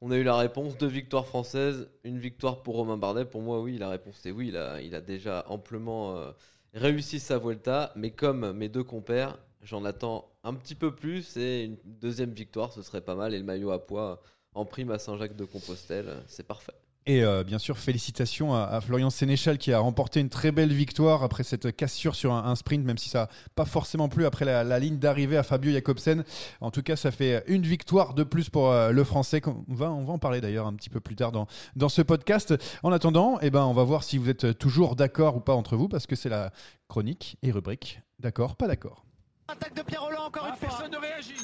On 0.00 0.10
a 0.10 0.16
eu 0.16 0.22
la 0.22 0.36
réponse, 0.36 0.76
deux 0.76 0.86
victoires 0.86 1.26
françaises, 1.26 1.88
une 2.04 2.18
victoire 2.18 2.62
pour 2.62 2.76
Romain 2.76 2.96
Bardet. 2.96 3.24
Pour 3.24 3.42
moi, 3.42 3.60
oui, 3.60 3.78
la 3.78 3.88
réponse 3.88 4.24
est 4.26 4.30
oui. 4.30 4.48
Il 4.48 4.56
a, 4.56 4.80
il 4.80 4.94
a 4.94 5.00
déjà 5.00 5.44
amplement 5.48 6.16
réussi 6.72 7.18
sa 7.18 7.38
Vuelta, 7.38 7.92
mais 7.96 8.10
comme 8.10 8.52
mes 8.52 8.68
deux 8.68 8.84
compères, 8.84 9.38
J'en 9.64 9.86
attends 9.86 10.30
un 10.44 10.54
petit 10.54 10.74
peu 10.74 10.94
plus 10.94 11.36
et 11.36 11.64
une 11.64 11.76
deuxième 11.84 12.30
victoire, 12.30 12.72
ce 12.72 12.82
serait 12.82 13.00
pas 13.00 13.14
mal. 13.14 13.34
Et 13.34 13.38
le 13.38 13.44
maillot 13.44 13.72
à 13.72 13.84
poids 13.84 14.22
en 14.54 14.64
prime 14.64 14.90
à 14.90 14.98
Saint-Jacques-de-Compostelle, 14.98 16.22
c'est 16.28 16.46
parfait. 16.46 16.74
Et 17.06 17.22
euh, 17.22 17.44
bien 17.44 17.58
sûr, 17.58 17.76
félicitations 17.76 18.54
à, 18.54 18.80
Florian 18.80 19.10
Sénéchal 19.10 19.58
qui 19.58 19.74
a 19.74 19.78
remporté 19.78 20.20
une 20.20 20.30
très 20.30 20.52
belle 20.52 20.72
victoire 20.72 21.22
après 21.22 21.42
cette 21.42 21.76
cassure 21.76 22.14
sur 22.14 22.32
un, 22.32 22.56
sprint, 22.56 22.82
même 22.82 22.96
si 22.96 23.10
ça 23.10 23.18
n'a 23.18 23.28
pas 23.54 23.66
forcément 23.66 24.08
plu 24.08 24.24
après 24.24 24.46
la, 24.46 24.78
ligne 24.78 24.98
d'arrivée 24.98 25.36
à 25.36 25.42
Fabio 25.42 25.70
Jacobsen. 25.70 26.24
En 26.62 26.70
tout 26.70 26.82
cas, 26.82 26.96
ça 26.96 27.10
fait 27.10 27.44
une 27.46 27.62
victoire 27.62 28.14
de 28.14 28.22
plus 28.22 28.48
pour 28.48 28.70
euh, 28.70 28.90
le 28.90 29.04
Français. 29.04 29.42
On 29.46 29.74
va, 29.74 29.92
on 29.92 30.04
va 30.04 30.14
en 30.14 30.18
parler 30.18 30.40
d'ailleurs 30.40 30.66
un 30.66 30.74
petit 30.74 30.88
peu 30.88 31.00
plus 31.00 31.14
tard 31.14 31.30
dans, 31.30 31.46
dans 31.76 31.90
ce 31.90 32.00
podcast. 32.00 32.54
En 32.82 32.90
attendant, 32.90 33.38
eh 33.42 33.50
ben, 33.50 33.64
on 33.64 33.74
va 33.74 33.84
voir 33.84 34.02
si 34.02 34.16
vous 34.16 34.30
êtes 34.30 34.58
toujours 34.58 34.96
d'accord 34.96 35.36
ou 35.36 35.40
pas 35.40 35.54
entre 35.54 35.76
vous, 35.76 35.88
parce 35.88 36.06
que 36.06 36.16
c'est 36.16 36.30
la 36.30 36.52
chronique 36.88 37.36
et 37.42 37.50
rubrique. 37.50 38.00
D'accord, 38.18 38.56
pas 38.56 38.66
d'accord. 38.66 39.04
Attaque 39.48 39.74
de 39.74 39.82
Pierre 39.82 40.02
Roland 40.02 40.24
encore 40.26 40.46
une 40.46 40.56
fois. 40.56 40.68
Personne 40.68 40.90
ne 40.90 40.96
réagit. 40.96 41.34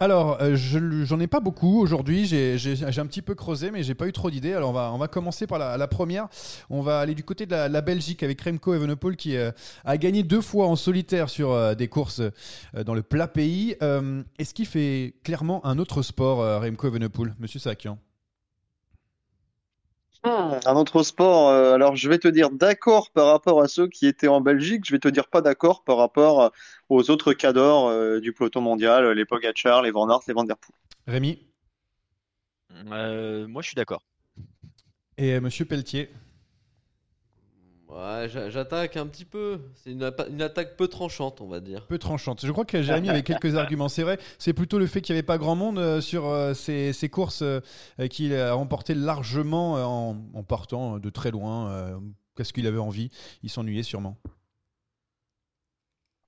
Alors, 0.00 0.40
euh, 0.40 0.56
j'en 0.56 1.20
ai 1.20 1.26
pas 1.26 1.40
beaucoup 1.40 1.80
aujourd'hui. 1.80 2.26
J'ai 2.26 2.82
un 2.82 3.06
petit 3.06 3.22
peu 3.22 3.34
creusé, 3.34 3.70
mais 3.70 3.82
j'ai 3.82 3.94
pas 3.94 4.06
eu 4.06 4.12
trop 4.12 4.30
d'idées. 4.30 4.52
Alors, 4.52 4.70
on 4.70 4.72
va, 4.72 4.92
on 4.92 4.98
va 4.98 5.08
commencer 5.08 5.46
par 5.46 5.58
la, 5.58 5.88
première. 5.88 6.28
On 6.70 6.82
va 6.82 7.00
aller 7.00 7.14
du 7.14 7.24
côté 7.24 7.46
de 7.46 7.54
la, 7.54 7.80
Belgique 7.80 8.22
avec 8.22 8.40
Remco 8.40 8.74
Evenepoel 8.74 9.16
qui 9.16 9.36
euh, 9.36 9.50
a 9.84 9.96
gagné 9.96 10.22
deux 10.22 10.40
fois 10.40 10.66
en 10.66 10.76
solitaire 10.76 11.28
sur 11.28 11.52
euh, 11.52 11.74
des 11.74 11.88
courses 11.88 12.22
dans 12.74 12.94
le 12.94 13.02
plat 13.02 13.28
pays. 13.28 13.76
Est-ce 14.38 14.54
qu'il 14.54 14.66
fait 14.66 15.14
clairement 15.22 15.64
un 15.66 15.78
autre 15.78 16.02
sport, 16.02 16.60
Remco 16.60 16.88
Evenepoel, 16.88 17.34
Monsieur 17.38 17.60
Sakian? 17.60 17.98
Hmm, 20.24 20.58
un 20.64 20.76
autre 20.76 21.02
sport, 21.02 21.50
euh, 21.50 21.74
alors 21.74 21.96
je 21.96 22.08
vais 22.08 22.18
te 22.18 22.28
dire 22.28 22.50
d'accord 22.50 23.10
par 23.10 23.26
rapport 23.26 23.60
à 23.60 23.68
ceux 23.68 23.88
qui 23.88 24.06
étaient 24.06 24.26
en 24.26 24.40
Belgique, 24.40 24.86
je 24.86 24.92
vais 24.92 24.98
te 24.98 25.08
dire 25.08 25.28
pas 25.28 25.42
d'accord 25.42 25.84
par 25.84 25.98
rapport 25.98 26.50
aux 26.88 27.10
autres 27.10 27.34
cadors 27.34 27.88
euh, 27.88 28.20
du 28.20 28.32
peloton 28.32 28.62
mondial, 28.62 29.10
les 29.10 29.26
Pogacar, 29.26 29.82
les 29.82 29.90
Van 29.90 30.08
Aert, 30.08 30.20
les 30.26 30.32
Van 30.32 30.44
Der 30.44 30.56
Poel. 30.56 30.76
Rémi? 31.06 31.46
Euh, 32.90 33.46
Moi 33.46 33.60
je 33.60 33.68
suis 33.68 33.74
d'accord. 33.74 34.02
Et 35.18 35.38
Monsieur 35.40 35.66
Pelletier? 35.66 36.08
Ouais, 37.94 38.28
j'attaque 38.28 38.96
un 38.96 39.06
petit 39.06 39.24
peu. 39.24 39.60
C'est 39.76 39.92
une, 39.92 40.02
attaque 40.02 40.76
peu 40.76 40.88
tranchante, 40.88 41.40
on 41.40 41.46
va 41.46 41.60
dire. 41.60 41.86
Peu 41.86 41.98
tranchante. 41.98 42.44
Je 42.44 42.50
crois 42.50 42.64
que 42.64 42.82
Jérémy 42.82 43.08
avait 43.08 43.22
quelques 43.22 43.54
arguments. 43.56 43.88
C'est 43.88 44.02
vrai, 44.02 44.18
c'est 44.38 44.52
plutôt 44.52 44.80
le 44.80 44.88
fait 44.88 45.00
qu'il 45.00 45.14
n'y 45.14 45.18
avait 45.18 45.26
pas 45.26 45.38
grand 45.38 45.54
monde 45.54 45.78
euh, 45.78 46.00
sur 46.00 46.26
euh, 46.26 46.54
ces, 46.54 47.08
courses 47.08 47.42
euh, 47.42 47.60
qu'il 48.10 48.34
a 48.34 48.52
remporté 48.52 48.94
largement 48.94 49.74
en, 49.74 50.42
partant 50.42 50.98
de 50.98 51.08
très 51.08 51.30
loin. 51.30 52.00
Qu'est-ce 52.36 52.52
qu'il 52.52 52.66
avait 52.66 52.78
envie 52.78 53.10
Il 53.44 53.50
s'ennuyait 53.50 53.84
sûrement. 53.84 54.18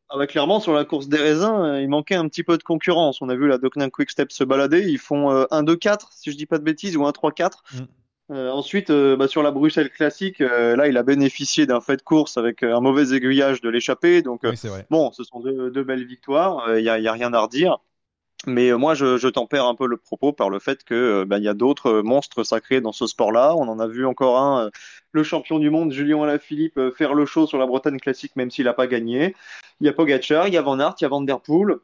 Ah 0.08 0.16
bah 0.18 0.28
clairement, 0.28 0.60
sur 0.60 0.72
la 0.72 0.84
course 0.84 1.08
des 1.08 1.18
raisins, 1.18 1.80
il 1.80 1.88
manquait 1.88 2.14
un 2.14 2.28
petit 2.28 2.44
peu 2.44 2.56
de 2.56 2.62
concurrence. 2.62 3.20
On 3.22 3.28
a 3.28 3.34
vu 3.34 3.48
la 3.48 3.58
Docnin 3.58 3.90
Quick 3.90 4.10
Step 4.10 4.30
se 4.30 4.44
balader. 4.44 4.88
Ils 4.88 4.98
font 4.98 5.32
1-2-4, 5.46 6.12
si 6.12 6.30
je 6.30 6.36
dis 6.36 6.46
pas 6.46 6.58
de 6.58 6.62
bêtises, 6.62 6.96
ou 6.96 7.02
1-3-4. 7.02 7.50
Euh, 8.32 8.50
ensuite, 8.50 8.90
euh, 8.90 9.16
bah, 9.16 9.28
sur 9.28 9.42
la 9.42 9.52
Bruxelles 9.52 9.90
classique, 9.90 10.40
euh, 10.40 10.74
là, 10.74 10.88
il 10.88 10.96
a 10.96 11.04
bénéficié 11.04 11.64
d'un 11.66 11.80
fait 11.80 11.96
de 11.96 12.02
course 12.02 12.36
avec 12.36 12.62
un 12.64 12.80
mauvais 12.80 13.14
aiguillage 13.14 13.60
de 13.60 13.68
l'échappée. 13.68 14.22
Donc, 14.22 14.42
bon, 14.90 15.12
ce 15.12 15.22
sont 15.22 15.40
deux, 15.40 15.84
belles 15.84 16.04
victoires. 16.04 16.76
Il 16.76 16.82
n'y 16.82 16.88
a, 16.88 17.12
rien 17.12 17.32
à 17.32 17.40
redire. 17.40 17.78
Mais 18.46 18.72
moi, 18.72 18.94
je, 18.94 19.16
je, 19.16 19.28
tempère 19.28 19.66
un 19.66 19.74
peu 19.74 19.86
le 19.86 19.96
propos 19.96 20.32
par 20.32 20.50
le 20.50 20.58
fait 20.58 20.84
que 20.84 21.24
bah, 21.24 21.38
il 21.38 21.44
y 21.44 21.48
a 21.48 21.54
d'autres 21.54 22.02
monstres 22.02 22.44
sacrés 22.44 22.80
dans 22.80 22.92
ce 22.92 23.06
sport-là. 23.06 23.54
On 23.56 23.68
en 23.68 23.78
a 23.78 23.86
vu 23.86 24.04
encore 24.06 24.38
un, 24.38 24.70
le 25.12 25.22
champion 25.22 25.58
du 25.58 25.70
monde 25.70 25.92
Julien 25.92 26.22
Alaphilippe 26.22 26.80
faire 26.96 27.14
le 27.14 27.26
show 27.26 27.46
sur 27.46 27.58
la 27.58 27.66
Bretagne 27.66 27.98
classique, 27.98 28.36
même 28.36 28.50
s'il 28.50 28.66
n'a 28.66 28.74
pas 28.74 28.86
gagné. 28.86 29.34
Il 29.80 29.86
y 29.86 29.88
a 29.88 29.92
Pogacar, 29.92 30.48
il 30.48 30.54
y 30.54 30.58
a 30.58 30.62
Van 30.62 30.78
Aert, 30.80 30.96
il 31.00 31.04
y 31.04 31.06
a 31.06 31.08
Van 31.08 31.22
Der 31.22 31.40
Poel. 31.40 31.76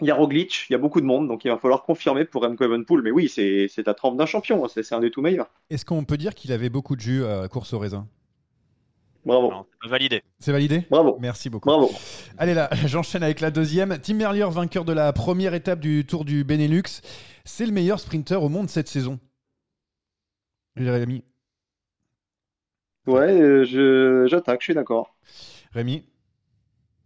Il 0.00 0.06
y 0.06 0.10
a 0.10 0.14
Roglic, 0.14 0.66
il 0.68 0.72
y 0.72 0.76
a 0.76 0.78
beaucoup 0.78 1.00
de 1.00 1.06
monde, 1.06 1.28
donc 1.28 1.44
il 1.44 1.50
va 1.50 1.58
falloir 1.58 1.82
confirmer 1.82 2.24
pour 2.24 2.42
Remco 2.42 2.64
Evenpool. 2.64 3.02
Mais 3.02 3.10
oui, 3.10 3.28
c'est 3.28 3.88
à 3.88 3.94
trempe 3.94 4.16
d'un 4.16 4.26
champion, 4.26 4.66
c'est 4.68 4.92
un 4.92 5.00
des 5.00 5.10
tout 5.10 5.22
meilleurs. 5.22 5.50
Est-ce 5.68 5.84
qu'on 5.84 6.04
peut 6.04 6.16
dire 6.16 6.34
qu'il 6.34 6.52
avait 6.52 6.70
beaucoup 6.70 6.96
de 6.96 7.00
jus 7.00 7.24
à 7.24 7.48
course 7.48 7.72
au 7.72 7.78
raisin 7.78 8.06
Bravo. 9.24 9.66
validé. 9.86 10.22
C'est 10.38 10.52
validé? 10.52 10.86
Bravo. 10.90 11.18
Merci 11.20 11.50
beaucoup. 11.50 11.68
Bravo. 11.68 11.90
Allez 12.38 12.54
là, 12.54 12.70
j'enchaîne 12.86 13.22
avec 13.22 13.40
la 13.40 13.50
deuxième. 13.50 13.98
Tim 13.98 14.14
Merlier, 14.14 14.46
vainqueur 14.48 14.84
de 14.84 14.92
la 14.92 15.12
première 15.12 15.52
étape 15.54 15.80
du 15.80 16.06
Tour 16.06 16.24
du 16.24 16.42
Benelux. 16.42 17.02
C'est 17.44 17.66
le 17.66 17.72
meilleur 17.72 18.00
sprinter 18.00 18.42
au 18.42 18.48
monde 18.48 18.68
cette 18.70 18.88
saison. 18.88 19.18
Jérémy. 20.76 21.22
Ouais, 23.06 23.40
euh, 23.40 24.26
j'attaque, 24.26 24.60
je, 24.60 24.64
suis 24.64 24.74
d'accord. 24.74 25.16
Rémi. 25.72 26.04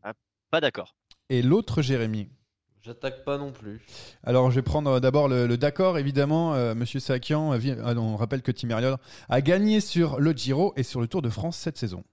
Ah, 0.03 0.13
pas 0.51 0.61
d'accord. 0.61 0.95
Et 1.31 1.43
l'autre 1.43 1.83
Jérémy. 1.83 2.29
J'attaque 2.85 3.25
pas 3.25 3.39
non 3.39 3.51
plus. 3.51 3.81
Alors, 4.25 4.51
je 4.51 4.57
vais 4.57 4.63
prendre 4.63 5.01
d'abord 5.01 5.27
le, 5.27 5.57
d'accord, 5.57 5.97
évidemment. 5.97 6.55
Euh, 6.55 6.75
Monsieur 6.75 7.01
Sakian, 7.01 7.55
euh, 7.55 7.59
ah 7.83 7.95
on 7.97 8.17
rappelle 8.17 8.43
que 8.43 8.53
Tim 8.53 8.69
Merlier 8.69 8.95
a 9.31 9.41
gagné 9.41 9.81
sur 9.81 10.21
le 10.21 10.33
Giro 10.33 10.75
et 10.77 10.83
sur 10.83 11.01
le 11.01 11.07
Tour 11.07 11.23
de 11.23 11.31
France 11.31 11.57
cette 11.57 11.79
saison. 11.79 12.05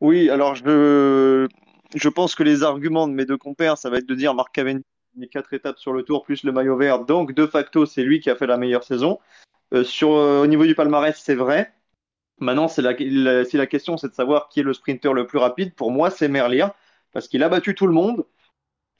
Oui, 0.00 0.30
alors 0.30 0.56
je, 0.56 1.46
je 1.94 2.08
pense 2.08 2.34
que 2.34 2.42
les 2.42 2.64
arguments 2.64 3.06
de 3.06 3.12
mes 3.12 3.24
deux 3.24 3.36
compères, 3.36 3.78
ça 3.78 3.88
va 3.88 3.98
être 3.98 4.08
de 4.08 4.16
dire 4.16 4.34
Marc 4.34 4.52
Cavendish 4.52 4.82
a 5.22 5.26
quatre 5.26 5.54
étapes 5.54 5.78
sur 5.78 5.92
le 5.92 6.02
Tour 6.02 6.24
plus 6.24 6.42
le 6.42 6.50
maillot 6.50 6.76
vert, 6.76 7.04
donc 7.04 7.32
de 7.32 7.46
facto, 7.46 7.86
c'est 7.86 8.02
lui 8.02 8.18
qui 8.18 8.30
a 8.30 8.34
fait 8.34 8.48
la 8.48 8.56
meilleure 8.56 8.82
saison. 8.82 9.20
Euh, 9.74 9.84
sur, 9.84 10.08
au 10.08 10.46
niveau 10.48 10.64
du 10.66 10.74
palmarès, 10.74 11.16
c'est 11.16 11.36
vrai. 11.36 11.72
Maintenant, 12.40 12.66
c'est 12.66 12.82
la, 12.82 13.44
si 13.44 13.56
la 13.56 13.66
question 13.68 13.96
c'est 13.96 14.08
de 14.08 14.14
savoir 14.14 14.48
qui 14.48 14.58
est 14.58 14.64
le 14.64 14.74
sprinter 14.74 15.12
le 15.12 15.28
plus 15.28 15.38
rapide, 15.38 15.72
pour 15.72 15.92
moi, 15.92 16.10
c'est 16.10 16.26
Merlier, 16.26 16.66
parce 17.12 17.28
qu'il 17.28 17.44
a 17.44 17.48
battu 17.48 17.76
tout 17.76 17.86
le 17.86 17.92
monde. 17.92 18.26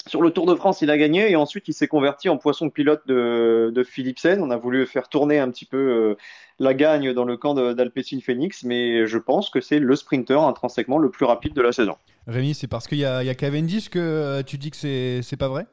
Sur 0.07 0.21
le 0.23 0.31
Tour 0.31 0.47
de 0.47 0.55
France, 0.55 0.83
il 0.83 0.91
a 0.91 0.99
gagné 0.99 1.31
et 1.31 1.37
ensuite 1.37 1.69
il 1.69 1.73
s'est 1.73 1.89
converti 1.89 2.29
en 2.29 2.37
poisson 2.37 2.69
pilote 2.69 3.03
de, 3.07 3.73
de 3.75 3.83
Philipsen. 3.83 4.43
On 4.43 4.51
a 4.51 4.57
voulu 4.57 4.87
faire 4.87 5.09
tourner 5.09 5.39
un 5.39 5.51
petit 5.51 5.65
peu 5.65 5.77
euh, 5.77 6.17
la 6.59 6.75
gagne 6.75 7.13
dans 7.13 7.25
le 7.25 7.37
camp 7.37 7.55
d'Alpecin 7.55 8.19
Phoenix, 8.21 8.65
mais 8.65 9.07
je 9.07 9.19
pense 9.19 9.51
que 9.51 9.61
c'est 9.61 9.79
le 9.79 9.97
sprinter 9.97 10.41
intrinsèquement 10.41 10.99
le 10.99 11.11
plus 11.11 11.25
rapide 11.25 11.55
de 11.55 11.63
la 11.63 11.73
saison. 11.73 11.97
Rémi, 12.27 12.55
c'est 12.55 12.69
parce 12.69 12.87
qu'il 12.87 12.99
y, 12.99 13.05
a 13.05 13.35
Cavendish 13.35 13.89
que 13.89 13.99
euh, 13.99 14.43
tu 14.43 14.59
dis 14.59 14.71
que 14.71 14.77
c'est 14.77 15.37
pas 15.39 15.49
vrai? 15.49 15.67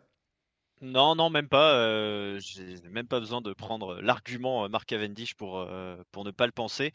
Non, 0.82 1.16
non, 1.16 1.30
même 1.30 1.48
pas. 1.48 1.76
Euh, 1.76 2.40
j'ai 2.40 2.82
même 2.90 3.08
pas 3.08 3.20
besoin 3.20 3.42
de 3.42 3.54
prendre 3.54 4.02
l'argument 4.02 4.68
Mark 4.68 4.86
Cavendish 4.88 5.36
pour, 5.36 5.68
pour 6.12 6.26
ne 6.26 6.32
pas 6.32 6.48
le 6.48 6.52
penser. 6.52 6.92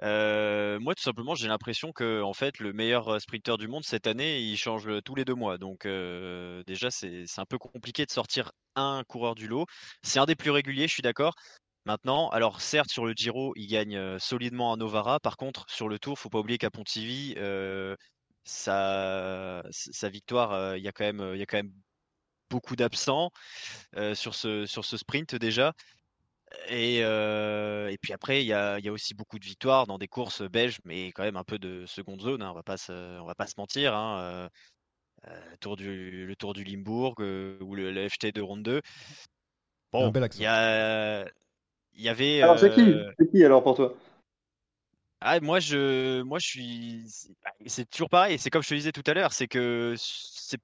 moi, 0.00 0.94
tout 0.94 1.02
simplement, 1.02 1.34
j'ai 1.34 1.48
l'impression 1.48 1.92
que 1.92 2.22
en 2.22 2.32
fait, 2.32 2.58
le 2.58 2.72
meilleur 2.72 3.20
sprinter 3.20 3.56
du 3.56 3.68
monde 3.68 3.84
cette 3.84 4.06
année, 4.06 4.40
il 4.40 4.56
change 4.56 4.88
tous 5.04 5.14
les 5.14 5.24
deux 5.24 5.34
mois. 5.34 5.58
Donc, 5.58 5.86
déjà, 6.66 6.90
c'est 6.90 7.24
un 7.38 7.46
peu 7.46 7.58
compliqué 7.58 8.04
de 8.04 8.10
sortir 8.10 8.50
un 8.74 9.04
coureur 9.06 9.34
du 9.34 9.46
lot. 9.48 9.66
C'est 10.02 10.18
un 10.18 10.26
des 10.26 10.36
plus 10.36 10.50
réguliers, 10.50 10.88
je 10.88 10.94
suis 10.94 11.02
d'accord. 11.02 11.34
Maintenant, 11.86 12.28
alors 12.30 12.60
certes, 12.60 12.90
sur 12.90 13.06
le 13.06 13.12
Giro, 13.14 13.52
il 13.56 13.66
gagne 13.68 14.18
solidement 14.18 14.72
à 14.72 14.76
Novara. 14.76 15.20
Par 15.20 15.36
contre, 15.36 15.64
sur 15.68 15.88
le 15.88 15.98
Tour, 15.98 16.18
faut 16.18 16.30
pas 16.30 16.38
oublier 16.40 16.58
qu'à 16.58 16.70
Pontivy, 16.70 17.36
sa, 18.44 19.62
victoire, 20.10 20.76
il 20.76 20.82
y 20.82 20.88
a 20.88 20.92
quand 20.92 21.04
même, 21.04 21.36
y 21.36 21.42
a 21.42 21.46
quand 21.46 21.58
même 21.58 21.72
beaucoup 22.50 22.76
d'absents 22.76 23.30
sur, 24.14 24.34
ce, 24.34 24.66
sur 24.66 24.84
ce 24.84 24.96
sprint 24.96 25.34
déjà. 25.36 25.72
Et, 26.68 26.98
et 26.98 27.98
puis 28.02 28.12
après, 28.12 28.42
il 28.42 28.46
y 28.46 28.52
a, 28.52 28.78
y 28.80 28.88
a, 28.88 28.92
aussi 28.92 29.14
beaucoup 29.14 29.38
de 29.38 29.44
victoires 29.44 29.86
dans 29.86 29.98
des 29.98 30.08
courses 30.08 30.42
belges, 30.42 30.78
mais 30.84 31.12
quand 31.12 31.22
même 31.22 31.36
un 31.36 31.44
peu 31.44 31.58
de 31.58 31.86
seconde 31.86 32.20
zone. 32.20 32.42
Hein, 32.42 32.50
on 32.50 32.54
va 32.54 32.62
pas 32.62 32.76
se, 32.76 33.20
on 33.20 33.24
va 33.24 33.34
pas 33.34 33.46
se 33.46 33.54
mentir. 33.56 33.94
Hein, 33.94 34.48
tour 35.60 35.76
du, 35.76 36.26
le 36.26 36.36
Tour 36.36 36.54
du 36.54 36.64
Limbourg 36.64 37.14
ou 37.18 37.74
le, 37.74 38.08
FT 38.08 38.34
de 38.34 38.40
Ronde 38.40 38.62
2. 38.62 38.80
Bon, 39.92 40.12
il 40.14 40.40
y, 40.40 40.46
a, 40.46 41.24
y 41.94 42.08
avait. 42.08 42.42
Alors 42.42 42.58
c'est 42.58 42.72
qui, 42.72 42.94
qui 43.32 43.44
alors 43.44 43.62
pour 43.62 43.74
toi? 43.74 43.94
Ah, 45.20 45.38
moi 45.40 45.60
je, 45.60 46.22
moi 46.22 46.38
je 46.38 46.46
suis, 46.46 47.04
bah, 47.44 47.50
c'est 47.66 47.88
toujours 47.90 48.08
pareil. 48.08 48.38
C'est 48.38 48.50
comme 48.50 48.62
je 48.62 48.68
te 48.68 48.74
disais 48.74 48.92
tout 48.92 49.02
à 49.06 49.14
l'heure, 49.14 49.32
c'est 49.32 49.48
que 49.48 49.94
c'est 49.98 50.60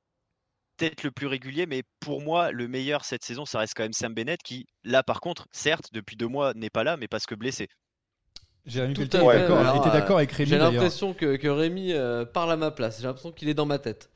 peut-être 0.77 1.03
le 1.03 1.11
plus 1.11 1.27
régulier, 1.27 1.67
mais 1.67 1.83
pour 2.01 2.21
moi, 2.21 2.51
le 2.51 2.69
meilleur 2.69 3.05
cette 3.05 3.25
saison, 3.25 3.45
ça 3.45 3.59
reste 3.59 3.75
quand 3.77 3.83
même 3.83 3.93
Sam 3.93 4.15
Bennett, 4.15 4.43
qui, 4.43 4.67
là, 4.85 5.03
par 5.03 5.21
contre, 5.21 5.47
certes, 5.53 5.89
depuis 5.93 6.17
deux 6.17 6.29
mois, 6.29 6.55
n'est 6.55 6.71
pas 6.71 6.85
là, 6.85 6.97
mais 6.97 7.09
parce 7.09 7.27
que 7.27 7.35
blessé. 7.35 7.69
Jérémy 8.67 8.95
Peltier 8.95 9.21
était 9.21 9.91
d'accord 9.91 10.17
avec 10.17 10.33
Rémi. 10.33 10.51
J'ai 10.51 10.59
l'impression 10.59 11.15
que, 11.15 11.37
que, 11.37 11.49
Rémi 11.49 11.93
euh, 11.93 12.25
parle 12.25 12.53
à 12.53 12.57
ma 12.57 12.71
place. 12.71 12.99
J'ai 13.01 13.07
l'impression 13.07 13.31
qu'il 13.31 13.49
est 13.49 13.55
dans 13.55 13.67
ma 13.67 13.79
tête. 13.79 14.11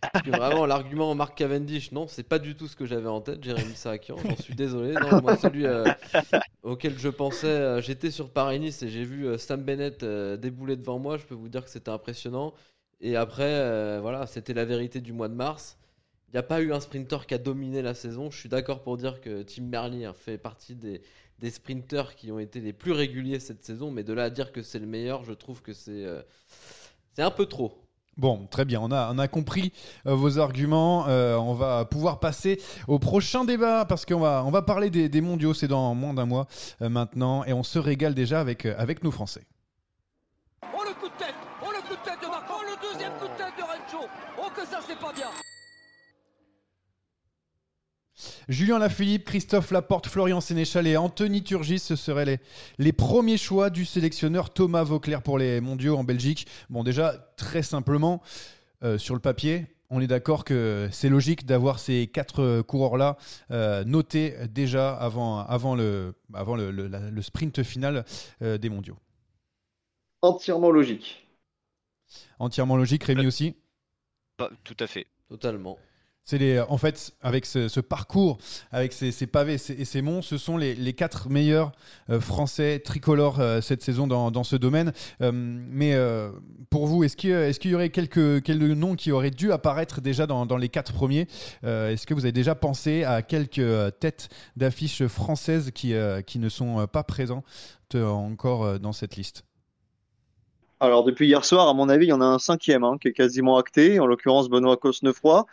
Parce 0.00 0.24
que 0.24 0.30
vraiment, 0.30 0.64
l'argument 0.66 1.12
Mark 1.16 1.36
Cavendish, 1.36 1.90
non, 1.90 2.06
c'est 2.06 2.22
pas 2.22 2.38
du 2.38 2.54
tout 2.54 2.68
ce 2.68 2.76
que 2.76 2.86
j'avais 2.86 3.08
en 3.08 3.20
tête, 3.20 3.42
Jérémy 3.42 3.74
Sarakian. 3.74 4.16
J'en 4.24 4.36
suis 4.36 4.54
désolé. 4.54 4.92
Non, 4.92 5.20
moi, 5.20 5.36
celui 5.36 5.66
euh, 5.66 5.84
auquel 6.62 6.96
je 6.98 7.08
pensais, 7.08 7.48
euh, 7.48 7.80
j'étais 7.80 8.12
sur 8.12 8.30
Paris-Nice 8.30 8.82
et 8.82 8.88
j'ai 8.88 9.04
vu 9.04 9.26
Sam 9.38 9.62
Bennett 9.62 10.04
débouler 10.04 10.76
devant 10.76 11.00
moi. 11.00 11.16
Je 11.16 11.24
peux 11.24 11.34
vous 11.34 11.48
dire 11.48 11.64
que 11.64 11.70
c'était 11.70 11.90
impressionnant. 11.90 12.54
Et 13.00 13.16
après, 13.16 14.00
voilà, 14.00 14.26
c'était 14.26 14.54
la 14.54 14.64
vérité 14.64 15.00
du 15.00 15.12
mois 15.12 15.28
de 15.28 15.34
mars. 15.34 15.76
Il 16.28 16.32
n'y 16.32 16.38
a 16.38 16.42
pas 16.42 16.60
eu 16.60 16.72
un 16.72 16.80
sprinter 16.80 17.26
qui 17.26 17.34
a 17.34 17.38
dominé 17.38 17.82
la 17.82 17.94
saison. 17.94 18.30
Je 18.30 18.38
suis 18.38 18.48
d'accord 18.48 18.82
pour 18.82 18.96
dire 18.96 19.20
que 19.20 19.42
Tim 19.42 19.62
Merlier 19.62 20.10
fait 20.14 20.38
partie 20.38 20.74
des, 20.74 21.00
des 21.38 21.50
sprinters 21.50 22.16
qui 22.16 22.32
ont 22.32 22.38
été 22.38 22.60
les 22.60 22.72
plus 22.72 22.92
réguliers 22.92 23.40
cette 23.40 23.64
saison, 23.64 23.90
mais 23.90 24.02
de 24.02 24.12
là 24.12 24.24
à 24.24 24.30
dire 24.30 24.52
que 24.52 24.62
c'est 24.62 24.78
le 24.78 24.86
meilleur, 24.86 25.24
je 25.24 25.32
trouve 25.32 25.62
que 25.62 25.72
c'est 25.72 26.04
euh, 26.04 26.22
c'est 27.14 27.22
un 27.22 27.30
peu 27.30 27.46
trop. 27.46 27.82
Bon, 28.16 28.46
très 28.46 28.64
bien, 28.64 28.80
on 28.80 28.90
a, 28.90 29.12
on 29.12 29.18
a 29.18 29.28
compris 29.28 29.72
euh, 30.06 30.14
vos 30.14 30.38
arguments. 30.38 31.06
Euh, 31.06 31.36
on 31.36 31.52
va 31.52 31.84
pouvoir 31.84 32.18
passer 32.18 32.60
au 32.88 32.98
prochain 32.98 33.44
débat 33.44 33.84
parce 33.84 34.06
qu'on 34.06 34.20
va, 34.20 34.42
on 34.44 34.50
va 34.50 34.62
parler 34.62 34.88
des, 34.88 35.10
des 35.10 35.20
mondiaux, 35.20 35.52
c'est 35.52 35.68
dans 35.68 35.94
moins 35.94 36.14
d'un 36.14 36.24
mois 36.24 36.46
maintenant, 36.80 37.44
et 37.44 37.52
on 37.52 37.62
se 37.62 37.78
régale 37.78 38.14
déjà 38.14 38.40
avec, 38.40 38.64
avec 38.64 39.04
nos 39.04 39.10
Français. 39.10 39.44
Oh 40.74 40.82
le 40.82 40.94
coup 40.94 41.08
de 41.08 41.18
tête 41.18 41.34
Oh 41.62 41.70
le 41.70 41.82
coup 41.86 41.94
de 41.94 42.08
tête 42.08 42.20
de 42.22 42.26
Marco 42.26 42.54
Oh 42.58 42.62
le 42.64 42.90
deuxième 42.90 43.12
coup 43.12 43.28
de 43.28 43.36
tête 43.36 43.54
de 43.58 43.62
Rencho 43.62 44.08
Oh 44.38 44.48
que 44.54 44.66
ça 44.66 44.80
c'est 44.86 44.98
pas 44.98 45.12
bien 45.12 45.28
Julien 48.48 48.78
Lafilippe, 48.78 49.24
Christophe 49.24 49.72
Laporte, 49.72 50.06
Florian 50.06 50.40
Sénéchal 50.40 50.86
et 50.86 50.96
Anthony 50.96 51.42
Turgis, 51.42 51.80
ce 51.80 51.96
seraient 51.96 52.24
les, 52.24 52.38
les 52.78 52.92
premiers 52.92 53.38
choix 53.38 53.70
du 53.70 53.84
sélectionneur 53.84 54.52
Thomas 54.52 54.84
Vauclair 54.84 55.22
pour 55.22 55.36
les 55.36 55.60
mondiaux 55.60 55.96
en 55.96 56.04
Belgique. 56.04 56.46
Bon, 56.70 56.84
déjà, 56.84 57.32
très 57.36 57.62
simplement, 57.62 58.22
euh, 58.84 58.98
sur 58.98 59.14
le 59.14 59.20
papier, 59.20 59.66
on 59.90 60.00
est 60.00 60.06
d'accord 60.06 60.44
que 60.44 60.88
c'est 60.92 61.08
logique 61.08 61.44
d'avoir 61.44 61.80
ces 61.80 62.06
quatre 62.06 62.62
coureurs-là 62.62 63.16
euh, 63.50 63.82
notés 63.82 64.36
déjà 64.48 64.94
avant, 64.94 65.40
avant, 65.40 65.74
le, 65.74 66.14
avant 66.32 66.54
le, 66.54 67.22
sprint 67.22 67.64
final 67.64 68.04
euh, 68.42 68.58
des 68.58 68.68
mondiaux. 68.68 68.96
Entièrement 70.22 70.70
logique. 70.70 71.26
Entièrement 72.38 72.76
logique, 72.76 73.02
Rémi 73.02 73.26
aussi? 73.26 73.56
Tout 74.62 74.76
à 74.78 74.86
fait. 74.86 75.08
Totalement. 75.28 75.78
C'est 76.28 76.38
les, 76.38 76.58
en 76.58 76.76
fait, 76.76 77.14
avec 77.22 77.46
ce, 77.46 77.78
parcours, 77.78 78.38
avec 78.72 78.92
ces, 78.92 79.12
pavés 79.28 79.54
et 79.54 79.84
ces 79.84 80.02
monts, 80.02 80.22
ce 80.22 80.38
sont 80.38 80.56
les, 80.56 80.92
quatre 80.92 81.28
meilleurs 81.28 81.70
euh, 82.10 82.20
Français 82.20 82.80
tricolores 82.84 83.38
euh, 83.38 83.60
cette 83.60 83.80
saison 83.80 84.08
dans, 84.08 84.42
ce 84.42 84.56
domaine. 84.56 84.92
Euh, 85.20 85.30
mais 85.32 85.96
pour 86.68 86.88
vous, 86.88 87.04
est-ce 87.04 87.16
qu'il 87.16 87.70
y 87.70 87.74
aurait 87.76 87.90
quelques, 87.90 88.48
noms 88.50 88.96
qui 88.96 89.12
auraient 89.12 89.30
dû 89.30 89.52
apparaître 89.52 90.00
déjà 90.00 90.26
dans, 90.26 90.56
les 90.56 90.68
quatre 90.68 90.92
premiers 90.92 91.28
Est-ce 91.62 92.06
que 92.08 92.14
vous 92.14 92.24
avez 92.24 92.32
déjà 92.32 92.56
pensé 92.56 93.04
à 93.04 93.22
quelques 93.22 93.96
têtes 94.00 94.28
d'affiches 94.56 95.06
françaises 95.06 95.70
qui, 95.72 95.94
qui 96.26 96.40
ne 96.40 96.48
sont 96.48 96.88
pas 96.88 97.04
présentes 97.04 97.44
encore 97.94 98.80
dans 98.80 98.92
cette 98.92 99.14
liste? 99.14 99.44
Alors 100.80 101.04
depuis 101.04 101.28
hier 101.28 101.44
soir, 101.44 101.68
à 101.68 101.72
mon 101.72 101.88
avis, 101.88 102.06
il 102.06 102.10
y 102.10 102.12
en 102.12 102.20
a 102.20 102.26
un 102.26 102.40
cinquième 102.40 102.82
hein, 102.82 102.96
qui 103.00 103.08
est 103.08 103.12
quasiment 103.12 103.58
acté, 103.58 104.00
en 104.00 104.06
l'occurrence 104.06 104.48
Benoît 104.48 104.76
Cosnefroy. 104.76 105.46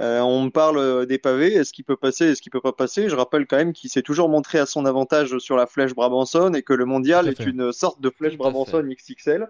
Euh, 0.00 0.20
on 0.20 0.44
me 0.44 0.50
parle 0.50 0.78
euh, 0.78 1.06
des 1.06 1.18
pavés, 1.18 1.54
est-ce 1.54 1.72
qu'il 1.72 1.84
peut 1.84 1.96
passer, 1.96 2.26
est-ce 2.26 2.42
qu'il 2.42 2.52
peut 2.52 2.60
pas 2.60 2.72
passer? 2.72 3.08
Je 3.08 3.16
rappelle 3.16 3.46
quand 3.46 3.56
même 3.56 3.72
qu'il 3.72 3.88
s'est 3.90 4.02
toujours 4.02 4.28
montré 4.28 4.58
à 4.58 4.66
son 4.66 4.84
avantage 4.84 5.38
sur 5.38 5.56
la 5.56 5.66
flèche 5.66 5.94
Brabanson 5.94 6.52
et 6.52 6.62
que 6.62 6.74
le 6.74 6.84
mondial 6.84 7.28
est 7.28 7.40
une 7.46 7.72
sorte 7.72 8.00
de 8.00 8.10
flèche 8.10 8.36
Brabanson 8.36 8.82
XXL. 8.82 9.48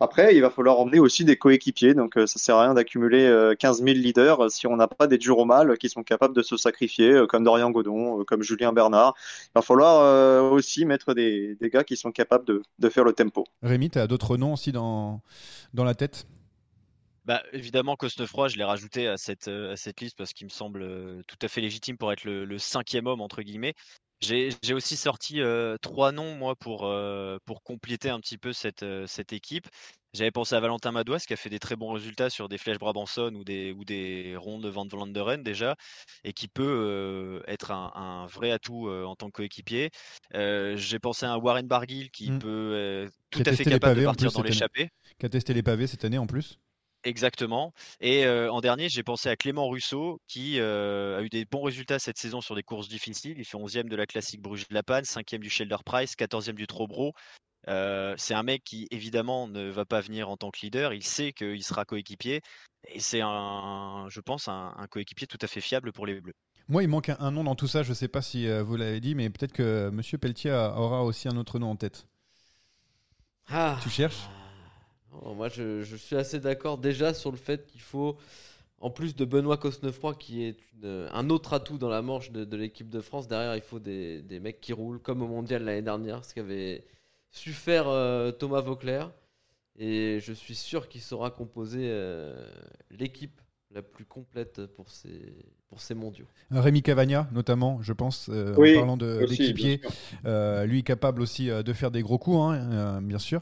Après, 0.00 0.34
il 0.34 0.40
va 0.40 0.50
falloir 0.50 0.80
emmener 0.80 0.98
aussi 0.98 1.24
des 1.24 1.36
coéquipiers, 1.36 1.94
donc 1.94 2.16
euh, 2.16 2.26
ça 2.26 2.40
sert 2.40 2.56
à 2.56 2.64
rien 2.64 2.74
d'accumuler 2.74 3.52
15 3.58 3.84
000 3.84 3.90
leaders 3.98 4.50
si 4.50 4.66
on 4.66 4.76
n'a 4.76 4.88
pas 4.88 5.06
des 5.06 5.18
mal 5.46 5.78
qui 5.78 5.88
sont 5.88 6.02
capables 6.02 6.34
de 6.34 6.42
se 6.42 6.56
sacrifier, 6.56 7.24
comme 7.28 7.44
Dorian 7.44 7.70
Godon, 7.70 8.24
comme 8.24 8.42
Julien 8.42 8.72
Bernard. 8.72 9.14
Il 9.46 9.50
va 9.54 9.62
falloir 9.62 10.52
aussi 10.52 10.86
mettre 10.86 11.14
des, 11.14 11.56
gars 11.72 11.84
qui 11.84 11.96
sont 11.96 12.10
capables 12.10 12.44
de, 12.46 12.88
faire 12.88 13.04
le 13.04 13.12
tempo. 13.12 13.44
Rémi, 13.62 13.90
tu 13.90 13.98
as 14.00 14.08
d'autres 14.08 14.36
noms 14.36 14.54
aussi 14.54 14.72
dans, 14.72 15.20
dans 15.72 15.84
la 15.84 15.94
tête? 15.94 16.26
Bah, 17.24 17.42
évidemment, 17.52 17.94
Cosnefroy, 17.94 18.48
je 18.48 18.56
l'ai 18.56 18.64
rajouté 18.64 19.06
à 19.06 19.16
cette, 19.16 19.46
euh, 19.46 19.72
à 19.72 19.76
cette 19.76 20.00
liste 20.00 20.16
parce 20.16 20.32
qu'il 20.32 20.46
me 20.46 20.50
semble 20.50 20.82
euh, 20.82 21.22
tout 21.28 21.36
à 21.40 21.48
fait 21.48 21.60
légitime 21.60 21.96
pour 21.96 22.12
être 22.12 22.24
le, 22.24 22.58
cinquième 22.58 23.06
homme, 23.06 23.20
entre 23.20 23.42
guillemets. 23.42 23.74
J'ai 24.20 24.54
aussi 24.72 24.96
sorti 24.96 25.40
euh, 25.40 25.76
trois 25.82 26.12
noms, 26.12 26.36
moi, 26.36 26.54
pour, 26.54 26.88
pour 27.44 27.62
compléter 27.64 28.08
un 28.08 28.20
petit 28.20 28.38
peu 28.38 28.52
cette, 28.52 28.84
cette 29.06 29.32
équipe. 29.32 29.66
J'avais 30.14 30.30
pensé 30.30 30.54
à 30.54 30.60
Valentin 30.60 30.92
Madouas, 30.92 31.24
qui 31.26 31.32
a 31.32 31.36
fait 31.36 31.48
des 31.48 31.58
très 31.58 31.74
bons 31.74 31.92
résultats 31.92 32.30
sur 32.30 32.48
des 32.48 32.58
flèches 32.58 32.78
Brabanson 32.78 33.34
ou 33.34 33.42
des, 33.42 33.72
ou 33.72 33.84
des 33.84 34.36
rondes 34.36 34.66
Van 34.66 34.86
Vlanderen 34.86 35.42
déjà, 35.42 35.74
et 36.22 36.32
qui 36.32 36.46
peut 36.46 37.42
être 37.48 37.72
un, 37.72 38.26
vrai 38.26 38.52
atout 38.52 38.88
en 38.88 39.16
tant 39.16 39.26
que 39.26 39.38
coéquipier. 39.38 39.90
J'ai 40.32 40.98
pensé 41.00 41.26
à 41.26 41.36
Warren 41.38 41.66
Barguil, 41.66 42.10
qui 42.10 42.30
mmh. 42.30 42.38
peut 42.38 43.10
tout 43.30 43.42
à 43.44 43.52
fait 43.52 43.64
capable 43.64 44.00
de 44.00 44.04
partir 44.04 44.30
dans 44.30 44.42
l'échappée. 44.42 44.90
Qui 45.18 45.26
a 45.26 45.30
testé 45.30 45.52
les 45.52 45.64
pavés 45.64 45.88
cette 45.88 46.04
année 46.04 46.18
en 46.18 46.28
plus 46.28 46.60
Exactement. 47.04 47.72
Et 48.00 48.28
en 48.28 48.60
dernier, 48.60 48.88
j'ai 48.88 49.02
pensé 49.02 49.28
à 49.28 49.36
Clément 49.36 49.68
Russo, 49.68 50.20
qui 50.28 50.60
a 50.60 51.20
eu 51.20 51.28
des 51.28 51.44
bons 51.44 51.62
résultats 51.62 51.98
cette 51.98 52.18
saison 52.18 52.40
sur 52.40 52.54
des 52.54 52.62
courses 52.62 52.88
difficiles. 52.88 53.38
Il 53.38 53.44
fait 53.44 53.58
11e 53.58 53.88
de 53.88 53.96
la 53.96 54.06
classique 54.06 54.40
Bruges-La 54.40 54.82
Panne, 54.82 55.04
5e 55.04 55.38
du 55.38 55.50
Shelder 55.50 55.78
Price, 55.84 56.14
14e 56.16 56.54
du 56.54 56.66
Trobro. 56.66 57.12
c'est 57.66 58.34
un 58.34 58.42
mec 58.42 58.62
qui, 58.64 58.86
évidemment, 58.90 59.48
ne 59.48 59.68
va 59.68 59.84
pas 59.84 60.00
venir 60.00 60.28
en 60.28 60.36
tant 60.36 60.50
que 60.50 60.60
leader. 60.62 60.92
Il 60.92 61.04
sait 61.04 61.32
qu'il 61.32 61.62
sera 61.64 61.84
coéquipier. 61.84 62.40
Et 62.88 63.00
c'est, 63.00 63.20
un, 63.22 64.06
je 64.08 64.20
pense, 64.20 64.48
un, 64.48 64.86
coéquipier 64.90 65.26
tout 65.26 65.38
à 65.40 65.46
fait 65.46 65.60
fiable 65.60 65.92
pour 65.92 66.06
les 66.06 66.20
Bleus. 66.20 66.34
Moi, 66.68 66.82
il 66.82 66.88
manque 66.88 67.08
un, 67.08 67.30
nom 67.30 67.44
dans 67.44 67.56
tout 67.56 67.68
ça. 67.68 67.82
Je 67.82 67.90
ne 67.90 67.94
sais 67.94 68.08
pas 68.08 68.22
si 68.22 68.48
vous 68.60 68.76
l'avez 68.76 69.00
dit, 69.00 69.14
mais 69.14 69.30
peut-être 69.30 69.52
que 69.52 69.90
M. 69.92 70.00
Pelletier 70.20 70.52
aura 70.52 71.02
aussi 71.02 71.28
un 71.28 71.36
autre 71.36 71.58
nom 71.58 71.70
en 71.70 71.76
tête. 71.76 72.06
Ah. 73.48 73.78
Tu 73.82 73.90
cherches? 73.90 74.28
Moi, 75.34 75.48
je, 75.48 75.82
suis 75.96 76.16
assez 76.16 76.40
d'accord 76.40 76.78
déjà 76.78 77.14
sur 77.14 77.30
le 77.30 77.36
fait 77.36 77.66
qu'il 77.66 77.80
faut, 77.80 78.16
en 78.80 78.90
plus 78.90 79.14
de 79.14 79.24
Benoît 79.24 79.56
Cosnefroy, 79.58 80.14
qui 80.14 80.44
est 80.44 80.56
un 80.84 81.30
autre 81.30 81.52
atout 81.52 81.78
dans 81.78 81.88
la 81.88 82.02
manche 82.02 82.30
de, 82.30 82.56
l'équipe 82.56 82.88
de 82.88 83.00
France, 83.00 83.28
derrière, 83.28 83.54
il 83.56 83.62
faut 83.62 83.78
des, 83.78 84.40
mecs 84.40 84.60
qui 84.60 84.72
roulent, 84.72 85.00
comme 85.00 85.22
au 85.22 85.28
mondial 85.28 85.64
l'année 85.64 85.82
dernière, 85.82 86.24
ce 86.24 86.34
qu'avait 86.34 86.84
su 87.30 87.52
faire 87.52 87.88
euh, 87.88 88.32
Thomas 88.32 88.60
Vauclair. 88.60 89.12
Et 89.78 90.20
je 90.20 90.32
suis 90.32 90.54
sûr 90.54 90.88
qu'il 90.88 91.00
saura 91.00 91.30
composer 91.30 91.88
euh, 91.90 92.46
l'équipe 92.90 93.41
la 93.74 93.82
plus 93.82 94.04
complète 94.04 94.66
pour 94.66 94.90
ces, 94.90 95.34
pour 95.68 95.80
ces 95.80 95.94
mondiaux. 95.94 96.26
Rémi 96.50 96.82
Cavagna, 96.82 97.28
notamment, 97.32 97.78
je 97.80 97.94
pense, 97.94 98.28
euh, 98.28 98.52
en 98.52 98.78
parlant 98.78 98.96
d'équipier. 98.98 99.80
Euh, 100.26 100.66
lui 100.66 100.82
capable 100.84 101.22
aussi 101.22 101.48
euh, 101.48 101.62
de 101.62 101.72
faire 101.72 101.90
des 101.90 102.02
gros 102.02 102.18
coups, 102.18 102.36
hein, 102.36 103.00
bien 103.00 103.18
sûr, 103.18 103.40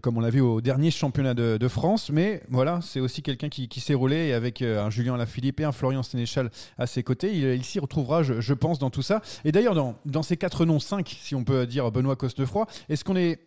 comme 0.00 0.16
on 0.16 0.20
l'a 0.20 0.30
vu 0.30 0.40
au 0.40 0.62
dernier 0.62 0.90
championnat 0.90 1.34
de, 1.34 1.68
France. 1.68 2.10
Mais 2.10 2.42
voilà, 2.48 2.80
c'est 2.80 3.00
aussi 3.00 3.22
quelqu'un 3.22 3.48
qui, 3.50 3.80
s'est 3.80 3.94
roulé 3.94 4.28
et 4.28 4.32
avec 4.32 4.62
un 4.62 4.88
Julien 4.88 5.16
Lafilippe 5.16 5.60
et 5.60 5.64
un 5.64 5.72
Florian 5.72 6.02
Sénéchal 6.02 6.50
à 6.78 6.86
ses 6.86 7.02
côtés. 7.02 7.34
Il, 7.34 7.64
s'y 7.64 7.78
retrouvera, 7.78 8.22
je, 8.22 8.54
pense, 8.54 8.78
dans 8.78 8.90
tout 8.90 9.02
ça. 9.02 9.20
Et 9.44 9.52
d'ailleurs, 9.52 9.74
dans, 9.74 9.96
dans 10.06 10.22
ces 10.22 10.36
quatre 10.36 10.64
noms, 10.64 10.80
cinq, 10.80 11.18
si 11.20 11.34
on 11.34 11.44
peut 11.44 11.66
dire 11.66 11.90
Benoît 11.90 12.16
Costefroy, 12.16 12.66
est-ce 12.88 13.04
qu'on 13.04 13.16
est 13.16 13.40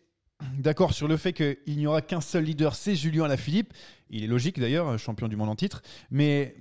d'accord 0.58 0.94
sur 0.94 1.08
le 1.08 1.18
fait 1.18 1.34
qu'il 1.34 1.78
n'y 1.78 1.88
aura 1.88 2.02
qu'un 2.02 2.22
seul 2.22 2.44
leader, 2.44 2.76
c'est 2.76 2.96
Julien 2.96 3.28
Lafilippe. 3.28 3.74
Il 4.10 4.24
est 4.24 4.28
logique 4.28 4.60
d'ailleurs, 4.60 4.98
champion 4.98 5.28
du 5.28 5.36
monde 5.36 5.50
en 5.50 5.56
titre. 5.56 5.82
Mais 6.12 6.56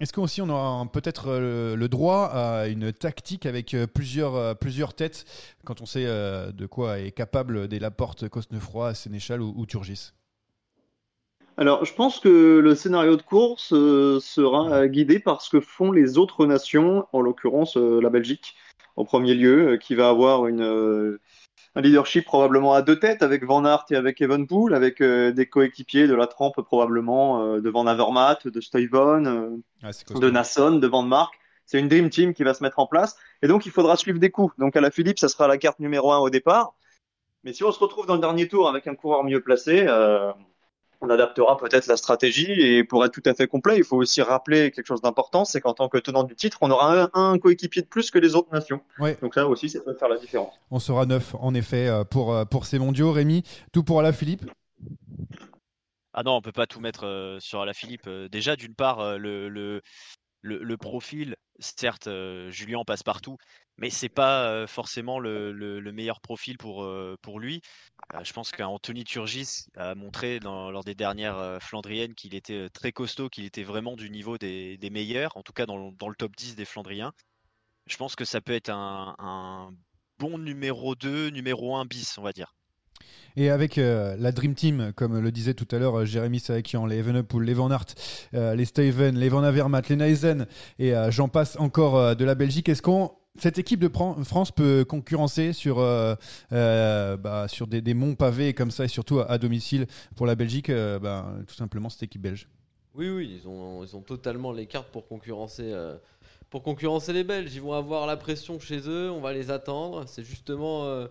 est-ce 0.00 0.12
qu'aussi 0.12 0.42
on 0.42 0.48
aura 0.48 0.84
peut-être 0.92 1.28
euh, 1.28 1.76
le, 1.76 1.88
droit 1.88 2.24
à 2.24 2.66
une 2.66 2.92
tactique 2.92 3.46
avec 3.46 3.74
euh, 3.74 3.86
plusieurs, 3.86 4.34
euh, 4.34 4.54
plusieurs 4.54 4.92
têtes 4.92 5.24
quand 5.64 5.80
on 5.80 5.86
sait 5.86 6.04
de 6.04 6.66
quoi 6.66 6.98
est 6.98 7.12
capable 7.12 7.68
des 7.68 7.78
Laporte, 7.78 8.28
Cosnefroy, 8.28 8.94
Sénéchal 8.94 9.40
ou, 9.40 9.64
Turgis? 9.66 10.12
Alors, 11.56 11.84
je 11.84 11.94
pense 11.94 12.18
que 12.18 12.58
le 12.58 12.74
scénario 12.74 13.16
de 13.16 13.22
course 13.22 13.68
sera 13.68 14.88
guidé 14.88 15.20
par 15.20 15.40
ce 15.40 15.50
que 15.50 15.60
font 15.60 15.92
les 15.92 16.18
autres 16.18 16.44
nations, 16.46 17.06
en 17.12 17.20
l'occurrence 17.20 17.76
la 17.76 18.10
Belgique, 18.10 18.56
en 18.96 19.04
premier 19.04 19.34
lieu, 19.34 19.78
qui 19.80 19.94
va 19.94 20.08
avoir 20.08 20.48
une, 20.48 21.18
un 21.76 21.80
leadership 21.80 22.24
probablement 22.24 22.72
à 22.74 22.82
deux 22.82 22.98
têtes 22.98 23.22
avec 23.22 23.44
Van 23.44 23.64
Aert 23.64 23.86
et 23.90 23.96
avec 23.96 24.20
Evenpool, 24.20 24.74
avec 24.74 25.00
euh, 25.00 25.32
des 25.32 25.46
coéquipiers 25.46 26.06
de 26.06 26.14
la 26.14 26.26
trempe 26.26 26.60
probablement 26.62 27.42
euh, 27.42 27.60
de 27.60 27.68
Van 27.68 27.86
Avermaet, 27.86 28.46
de 28.46 28.60
Stuyven, 28.60 29.26
euh, 29.26 29.56
ah, 29.82 29.90
de 30.18 30.30
Nasson, 30.30 30.76
de 30.76 30.86
Van 30.86 31.02
Mark. 31.02 31.34
C'est 31.66 31.80
une 31.80 31.88
dream 31.88 32.10
team 32.10 32.34
qui 32.34 32.44
va 32.44 32.54
se 32.54 32.62
mettre 32.62 32.78
en 32.78 32.86
place 32.86 33.16
et 33.42 33.48
donc 33.48 33.66
il 33.66 33.72
faudra 33.72 33.96
suivre 33.96 34.18
des 34.18 34.30
coups. 34.30 34.54
Donc 34.58 34.76
à 34.76 34.80
la 34.80 34.90
Philippe, 34.90 35.18
ça 35.18 35.28
sera 35.28 35.48
la 35.48 35.58
carte 35.58 35.80
numéro 35.80 36.12
un 36.12 36.18
au 36.18 36.30
départ. 36.30 36.74
Mais 37.42 37.52
si 37.52 37.64
on 37.64 37.72
se 37.72 37.78
retrouve 37.78 38.06
dans 38.06 38.14
le 38.14 38.20
dernier 38.20 38.48
tour 38.48 38.68
avec 38.68 38.86
un 38.86 38.94
coureur 38.94 39.24
mieux 39.24 39.40
placé, 39.40 39.86
on 41.00 41.10
adaptera 41.10 41.56
peut-être 41.56 41.86
la 41.86 41.96
stratégie. 41.96 42.50
Et 42.52 42.84
pour 42.84 43.04
être 43.04 43.12
tout 43.12 43.22
à 43.26 43.34
fait 43.34 43.46
complet, 43.46 43.76
il 43.76 43.84
faut 43.84 43.96
aussi 43.96 44.22
rappeler 44.22 44.70
quelque 44.70 44.86
chose 44.86 45.02
d'important, 45.02 45.44
c'est 45.44 45.60
qu'en 45.60 45.74
tant 45.74 45.88
que 45.88 45.98
tenant 45.98 46.24
du 46.24 46.34
titre, 46.34 46.58
on 46.60 46.70
aura 46.70 47.10
un, 47.14 47.38
coéquipier 47.38 47.82
de 47.82 47.86
plus 47.86 48.10
que 48.10 48.18
les 48.18 48.34
autres 48.34 48.52
nations. 48.52 48.80
Donc 49.20 49.34
ça 49.34 49.46
aussi, 49.46 49.68
ça 49.68 49.80
peut 49.80 49.94
faire 49.94 50.08
la 50.08 50.18
différence. 50.18 50.54
On 50.70 50.78
sera 50.78 51.06
neuf, 51.06 51.34
en 51.38 51.54
effet, 51.54 51.88
euh, 51.88 52.04
pour, 52.04 52.34
euh, 52.34 52.44
pour 52.44 52.66
ces 52.66 52.78
mondiaux. 52.78 53.12
Rémi, 53.12 53.42
tout 53.72 53.84
pour 53.84 54.02
Philippe? 54.12 54.44
Ah 56.12 56.22
non, 56.22 56.36
on 56.36 56.40
peut 56.40 56.52
pas 56.52 56.66
tout 56.66 56.80
mettre 56.80 57.06
euh, 57.06 57.40
sur 57.40 57.60
Alaphilippe. 57.60 58.04
Philippe. 58.04 58.30
déjà, 58.30 58.56
d'une 58.56 58.74
part, 58.74 59.18
le, 59.18 59.48
le, 59.48 59.82
le, 60.44 60.76
profil, 60.76 61.36
certes, 61.58 62.08
Julien 62.50 62.84
passe 62.84 63.02
partout, 63.02 63.38
mais 63.78 63.90
c'est 63.90 64.08
pas 64.08 64.66
forcément 64.66 65.18
le, 65.18 65.80
meilleur 65.92 66.20
profil 66.20 66.58
pour, 66.58 66.86
pour 67.22 67.40
lui. 67.40 67.62
je 68.22 68.32
pense 68.32 68.50
qu'Anthony 68.50 69.04
Turgis 69.04 69.66
a 69.76 69.94
montré 69.94 70.38
lors 70.40 70.84
des 70.84 70.94
dernières 70.94 71.58
Flandriennes 71.60 72.14
qu'il 72.14 72.34
était 72.34 72.68
très 72.70 72.92
costaud, 72.92 73.28
qu'il 73.28 73.44
était 73.44 73.64
vraiment 73.64 73.96
du 73.96 74.10
niveau 74.10 74.38
des, 74.38 74.78
meilleurs, 74.92 75.36
en 75.36 75.42
tout 75.42 75.52
cas 75.52 75.66
dans, 75.66 75.78
le 75.78 76.16
top 76.16 76.36
10 76.36 76.56
des 76.56 76.64
Flandriens. 76.64 77.12
Je 77.86 77.96
pense 77.96 78.16
que 78.16 78.24
ça 78.24 78.40
peut 78.40 78.54
être 78.54 78.70
un, 78.70 79.14
un 79.18 79.70
bon 80.18 80.38
numéro 80.38 80.94
2, 80.94 81.28
numéro 81.28 81.76
1 81.76 81.86
bis, 81.86 82.18
on 82.18 82.22
va 82.22 82.32
dire. 82.32 82.54
Et 83.36 83.50
avec 83.50 83.78
euh, 83.78 84.16
la 84.18 84.30
Dream 84.30 84.54
Team, 84.54 84.92
comme 84.94 85.18
le 85.18 85.32
disait 85.32 85.54
tout 85.54 85.66
à 85.74 85.78
l'heure 85.78 85.98
euh, 85.98 86.04
Jérémy 86.04 86.38
Sakian, 86.38 86.86
les 86.86 86.98
Evenepoel, 86.98 87.44
les 87.44 87.54
Van 87.54 87.70
Aert, 87.70 87.86
euh, 88.34 88.54
les 88.54 88.64
Steven, 88.64 89.18
les 89.18 89.28
Van 89.28 89.42
Avermaet, 89.42 89.82
les 89.88 89.96
Neisen, 89.96 90.46
et 90.78 90.92
j'en 91.08 91.28
passe 91.28 91.58
encore 91.58 92.16
de 92.16 92.24
la 92.24 92.34
Belgique, 92.34 92.68
est-ce 92.68 92.82
qu'on 92.82 93.12
cette 93.36 93.58
équipe 93.58 93.80
de 93.80 93.88
France 93.88 94.52
peut 94.52 94.84
concurrencer 94.84 95.52
sur, 95.52 95.76
bah, 95.78 97.46
sur 97.48 97.66
des, 97.66 97.94
monts 97.94 98.14
pavés 98.14 98.54
comme 98.54 98.70
ça 98.70 98.84
et 98.84 98.88
surtout 98.88 99.18
à, 99.18 99.38
domicile 99.38 99.86
pour 100.14 100.26
la 100.26 100.36
Belgique, 100.36 100.70
bah, 100.70 101.34
tout 101.48 101.54
simplement 101.54 101.88
cette 101.88 102.04
équipe 102.04 102.22
belge? 102.22 102.48
Oui, 102.94 103.10
oui, 103.10 103.40
ils 103.40 103.48
ont, 103.48 103.82
ils 103.82 103.96
ont 103.96 104.02
totalement 104.02 104.52
les 104.52 104.66
cartes 104.66 104.88
pour 104.92 105.08
concurrencer, 105.08 105.74
pour 106.48 106.62
concurrencer 106.62 107.12
les 107.12 107.24
Belges. 107.24 107.52
Ils 107.52 107.62
vont 107.62 107.72
avoir 107.72 108.06
la 108.06 108.16
pression 108.16 108.60
chez 108.60 108.88
eux, 108.88 109.10
on 109.10 109.20
va 109.20 109.32
les 109.32 109.50
attendre. 109.50 110.04
C'est 110.06 110.22
justement 110.22 111.08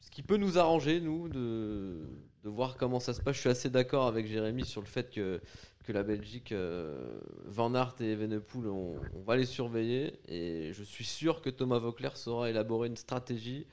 ce 0.00 0.10
qui 0.10 0.22
peut 0.22 0.36
nous 0.36 0.58
arranger, 0.58 1.00
nous, 1.00 1.28
de, 1.28 2.00
voir 2.44 2.76
comment 2.76 3.00
ça 3.00 3.12
se 3.12 3.20
passe. 3.20 3.36
Je 3.36 3.40
suis 3.40 3.50
assez 3.50 3.70
d'accord 3.70 4.06
avec 4.06 4.26
Jérémy 4.26 4.64
sur 4.64 4.80
le 4.80 4.86
fait 4.86 5.10
que, 5.10 5.40
la 5.88 6.04
Belgique, 6.04 6.52
euh, 6.52 7.18
Van 7.46 7.74
Aert 7.74 7.96
et 7.98 8.12
Evenepoel, 8.12 8.68
on, 8.68 8.94
on, 9.12 9.22
va 9.22 9.36
les 9.36 9.44
surveiller. 9.44 10.20
Et 10.28 10.72
je 10.72 10.84
suis 10.84 11.04
sûr 11.04 11.42
que 11.42 11.50
Thomas 11.50 11.78
Vauclair 11.78 12.16
saura 12.16 12.48
élaborer 12.48 12.86
une 12.86 12.96
stratégie 12.96 13.66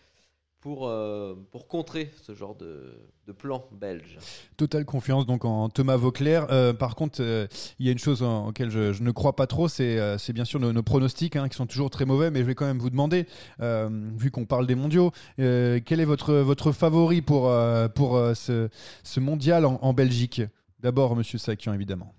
pour, 0.68 0.90
euh, 0.90 1.34
pour 1.52 1.70
contrer 1.70 2.12
ce 2.24 2.36
genre 2.36 2.54
de, 2.54 2.92
plan 3.38 3.64
belge. 3.72 4.18
Totale 4.58 4.84
confiance 4.84 5.26
donc 5.26 5.46
en 5.46 5.70
Thomas 5.70 5.96
Vauclair. 5.96 6.48
Euh, 6.50 6.74
par 6.74 6.96
contre, 6.96 7.22
euh, 7.22 7.48
il 7.80 7.86
y 7.86 7.90
a 7.90 7.94
une 7.94 7.98
chose 8.00 8.22
en, 8.22 8.50
auquel 8.50 8.70
je, 8.70 9.02
ne 9.02 9.12
crois 9.12 9.34
pas 9.38 9.48
trop, 9.48 9.70
c'est 9.70 10.34
bien 10.34 10.44
sûr 10.44 10.60
nos, 10.60 10.84
pronostics 10.84 11.38
hein, 11.38 11.48
qui 11.48 11.56
sont 11.56 11.68
toujours 11.68 11.90
très 11.90 12.04
mauvais, 12.04 12.32
mais 12.32 12.42
je 12.42 12.44
vais 12.44 12.56
quand 12.56 12.66
même 12.66 12.80
vous 12.80 12.90
demander, 12.90 13.28
vu 13.62 14.30
qu'on 14.30 14.46
parle 14.46 14.68
des 14.68 14.76
mondiaux, 14.76 15.12
quel 15.38 16.00
est 16.02 16.06
votre, 16.06 16.34
votre 16.34 16.74
favori 16.74 17.22
pour, 17.22 17.50
pour 17.96 18.20
ce, 18.36 18.68
ce 19.04 19.20
mondial 19.22 19.66
en, 19.66 19.80
en 19.82 19.94
Belgique? 19.94 20.42
D'abord, 20.82 21.16
Monsieur 21.16 21.38
Sakian, 21.38 21.72
évidemment. 21.72 22.14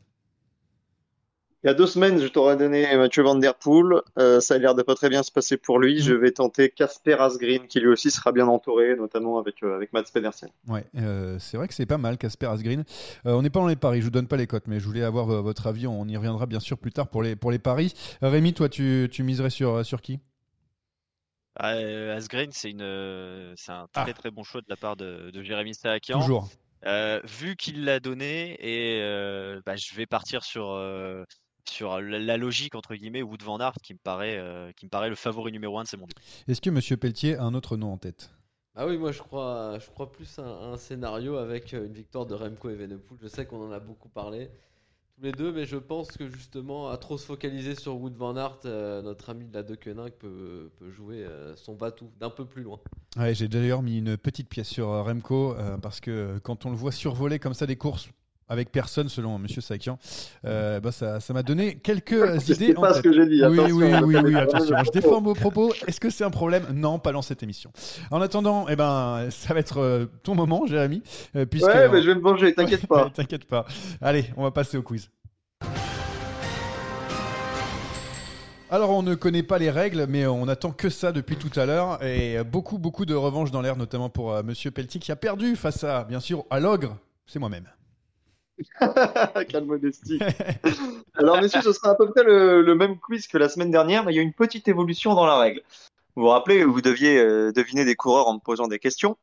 Il 1.64 1.66
y 1.66 1.70
a 1.70 1.74
deux 1.74 1.88
semaines, 1.88 2.20
je 2.20 2.28
t'aurais 2.28 2.56
donné 2.56 2.96
Mathieu 2.96 3.24
Van 3.24 3.34
Der 3.34 3.52
Poel. 3.52 4.00
Euh, 4.16 4.38
ça 4.38 4.54
a 4.54 4.58
l'air 4.58 4.76
de 4.76 4.82
pas 4.82 4.94
très 4.94 5.08
bien 5.08 5.24
se 5.24 5.32
passer 5.32 5.56
pour 5.56 5.80
lui. 5.80 6.00
Je 6.00 6.14
mm. 6.14 6.18
vais 6.18 6.30
tenter 6.30 6.70
Casper 6.70 7.14
Asgreen, 7.14 7.66
qui 7.66 7.80
lui 7.80 7.88
aussi 7.88 8.12
sera 8.12 8.30
bien 8.30 8.46
entouré, 8.46 8.94
notamment 8.94 9.40
avec, 9.40 9.60
euh, 9.64 9.74
avec 9.74 9.92
Mats 9.92 10.04
Pedersen. 10.14 10.50
Ouais, 10.68 10.84
euh, 10.94 11.36
c'est 11.40 11.56
vrai 11.56 11.66
que 11.66 11.74
c'est 11.74 11.84
pas 11.84 11.98
mal, 11.98 12.16
Casper 12.16 12.46
Asgreen. 12.46 12.84
on 13.24 13.42
n'est 13.42 13.50
pas 13.50 13.58
dans 13.58 13.66
les 13.66 13.74
paris, 13.74 13.98
je 13.98 14.04
vous 14.04 14.12
donne 14.12 14.28
pas 14.28 14.36
les 14.36 14.46
cotes, 14.46 14.68
mais 14.68 14.78
je 14.78 14.86
voulais 14.86 15.02
avoir 15.02 15.26
votre 15.26 15.66
avis. 15.66 15.88
On 15.88 16.06
y 16.06 16.16
reviendra 16.16 16.46
bien 16.46 16.60
sûr 16.60 16.78
plus 16.78 16.92
tard 16.92 17.08
pour 17.08 17.24
les, 17.24 17.34
pour 17.34 17.50
les 17.50 17.58
paris. 17.58 17.92
Rémi, 18.22 18.54
toi, 18.54 18.68
tu, 18.68 19.08
tu 19.10 19.24
miserais 19.24 19.50
sur, 19.50 19.84
sur 19.84 20.00
qui? 20.00 20.20
Ah, 21.56 21.70
Asgreen, 22.14 22.52
c'est 22.52 22.70
un 22.80 23.54
ah. 23.66 23.86
très 24.04 24.14
très 24.14 24.30
bon 24.30 24.44
choix 24.44 24.60
de 24.60 24.66
la 24.68 24.76
part 24.76 24.94
de, 24.94 25.32
de 25.32 25.42
Jérémy 25.42 25.74
Saakian. 25.74 26.20
Toujours. 26.20 26.48
vu 27.24 27.56
qu'il 27.56 27.84
l'a 27.84 27.98
donné, 27.98 28.56
et 28.60 29.02
bah, 29.66 29.74
je 29.74 29.92
vais 29.96 30.06
partir 30.06 30.44
sur 30.44 30.72
sur 31.68 32.00
la 32.00 32.36
logique 32.36 32.74
entre 32.74 32.94
guillemets 32.94 33.22
Wood 33.22 33.42
Van 33.42 33.58
Aert 33.58 33.74
qui 33.82 33.94
me 33.94 33.98
paraît 33.98 34.36
euh, 34.38 34.72
qui 34.72 34.86
me 34.86 34.90
paraît 34.90 35.08
le 35.08 35.14
favori 35.14 35.52
numéro 35.52 35.78
un 35.78 35.84
de 35.84 35.88
ces 35.88 35.96
mondiaux. 35.96 36.14
Est-ce 36.46 36.60
que 36.60 36.70
Monsieur 36.70 36.96
Pelletier 36.96 37.36
a 37.36 37.44
un 37.44 37.54
autre 37.54 37.76
nom 37.76 37.92
en 37.92 37.98
tête? 37.98 38.30
Ah 38.74 38.86
oui, 38.86 38.96
moi 38.96 39.12
je 39.12 39.20
crois 39.20 39.78
je 39.78 39.90
crois 39.90 40.10
plus 40.10 40.38
à 40.38 40.42
un, 40.42 40.76
scénario 40.76 41.36
avec 41.36 41.72
une 41.72 41.92
victoire 41.92 42.26
de 42.26 42.34
Remco 42.34 42.70
Evenepoel. 42.70 43.18
Je 43.20 43.28
sais 43.28 43.46
qu'on 43.46 43.66
en 43.66 43.72
a 43.72 43.80
beaucoup 43.80 44.08
parlé 44.08 44.50
tous 45.16 45.22
les 45.22 45.32
deux, 45.32 45.52
mais 45.52 45.64
je 45.64 45.76
pense 45.76 46.08
que 46.12 46.28
justement 46.28 46.90
à 46.90 46.96
trop 46.96 47.18
se 47.18 47.26
focaliser 47.26 47.74
sur 47.74 47.96
Wood 47.96 48.14
Van 48.14 48.36
Aert, 48.36 48.60
euh, 48.66 49.02
notre 49.02 49.30
ami 49.30 49.46
de 49.46 49.54
la 49.54 49.64
Deceuninck 49.64 50.12
peut, 50.12 50.70
peut 50.78 50.90
jouer 50.90 51.26
son 51.56 51.74
batou 51.74 52.10
d'un 52.20 52.30
peu 52.30 52.44
plus 52.44 52.62
loin. 52.62 52.78
Ouais, 53.16 53.34
j'ai 53.34 53.48
d'ailleurs 53.48 53.82
mis 53.82 53.98
une 53.98 54.16
petite 54.16 54.48
pièce 54.48 54.68
sur 54.68 54.88
Remco 54.88 55.56
parce 55.82 56.00
que 56.00 56.38
quand 56.42 56.66
on 56.66 56.70
le 56.70 56.76
voit 56.76 56.92
survoler 56.92 57.38
comme 57.38 57.54
ça 57.54 57.66
des 57.66 57.76
courses 57.76 58.08
avec 58.48 58.72
personne 58.72 59.08
selon 59.08 59.38
Monsieur 59.38 59.60
Sakian. 59.60 59.98
Euh, 60.44 60.80
bah 60.80 60.92
ça, 60.92 61.20
ça 61.20 61.32
m'a 61.34 61.42
donné 61.42 61.76
quelques 61.76 62.12
idées. 62.48 62.74
pas 62.74 62.94
ce 62.94 63.02
que 63.02 63.12
j'ai 63.12 63.26
dit. 63.26 63.44
Oui, 63.44 63.58
oui, 63.72 63.92
oui, 64.02 64.16
oui, 64.24 64.34
attention. 64.36 64.76
Je 64.84 64.90
défends 64.90 65.20
vos 65.20 65.34
propos. 65.34 65.72
Est-ce 65.86 66.00
que 66.00 66.10
c'est 66.10 66.24
un 66.24 66.30
problème? 66.30 66.64
Non, 66.74 66.98
pas 66.98 67.12
dans 67.12 67.22
cette 67.22 67.42
émission. 67.42 67.70
En 68.10 68.20
attendant, 68.20 68.66
eh 68.68 68.76
ben, 68.76 69.28
ça 69.30 69.54
va 69.54 69.60
être 69.60 69.78
euh, 69.78 70.06
ton 70.22 70.34
moment, 70.34 70.66
Jérémy. 70.66 71.02
Euh, 71.36 71.44
puisque 71.44 71.66
ouais, 71.66 71.88
mais 71.88 72.02
je 72.02 72.08
vais 72.08 72.14
me 72.14 72.20
venger, 72.20 72.54
t'inquiète 72.54 72.86
pas. 72.88 73.10
t'inquiète 73.10 73.44
pas. 73.44 73.66
Allez, 74.00 74.26
on 74.36 74.42
va 74.42 74.50
passer 74.50 74.76
au 74.76 74.82
quiz. 74.82 75.10
Alors 78.70 78.90
on 78.90 79.02
ne 79.02 79.14
connaît 79.14 79.42
pas 79.42 79.56
les 79.58 79.70
règles, 79.70 80.06
mais 80.10 80.26
on 80.26 80.46
attend 80.46 80.72
que 80.72 80.90
ça 80.90 81.10
depuis 81.10 81.36
tout 81.36 81.58
à 81.58 81.64
l'heure 81.64 82.02
et 82.04 82.44
beaucoup 82.44 82.76
beaucoup 82.76 83.06
de 83.06 83.14
revanches 83.14 83.50
dans 83.50 83.62
l'air, 83.62 83.76
notamment 83.76 84.10
pour 84.10 84.36
M. 84.36 84.44
Monsieur 84.44 84.70
Pelletier 84.70 85.00
qui 85.00 85.10
a 85.10 85.16
perdu 85.16 85.56
face 85.56 85.84
à 85.84 86.04
bien 86.04 86.20
sûr 86.20 86.44
à 86.50 86.60
l'ogre, 86.60 86.98
c'est 87.26 87.38
moi-même. 87.38 87.64
Quelle 89.48 89.64
modestie. 89.64 90.18
Alors, 91.14 91.40
messieurs, 91.40 91.62
ce 91.62 91.72
sera 91.72 91.90
à 91.90 91.94
peu 91.94 92.10
près 92.10 92.24
le, 92.24 92.74
même 92.74 92.98
quiz 92.98 93.26
que 93.26 93.38
la 93.38 93.48
semaine 93.48 93.70
dernière, 93.70 94.04
mais 94.04 94.12
il 94.12 94.16
y 94.16 94.18
a 94.18 94.22
une 94.22 94.32
petite 94.32 94.68
évolution 94.68 95.14
dans 95.14 95.26
la 95.26 95.38
règle. 95.38 95.62
Vous 96.16 96.22
vous 96.22 96.28
rappelez, 96.30 96.64
vous 96.64 96.80
deviez 96.80 97.18
euh, 97.18 97.52
deviner 97.52 97.84
des 97.84 97.94
coureurs 97.94 98.26
en 98.26 98.34
me 98.34 98.40
posant 98.40 98.66
des 98.66 98.80
questions. 98.80 99.16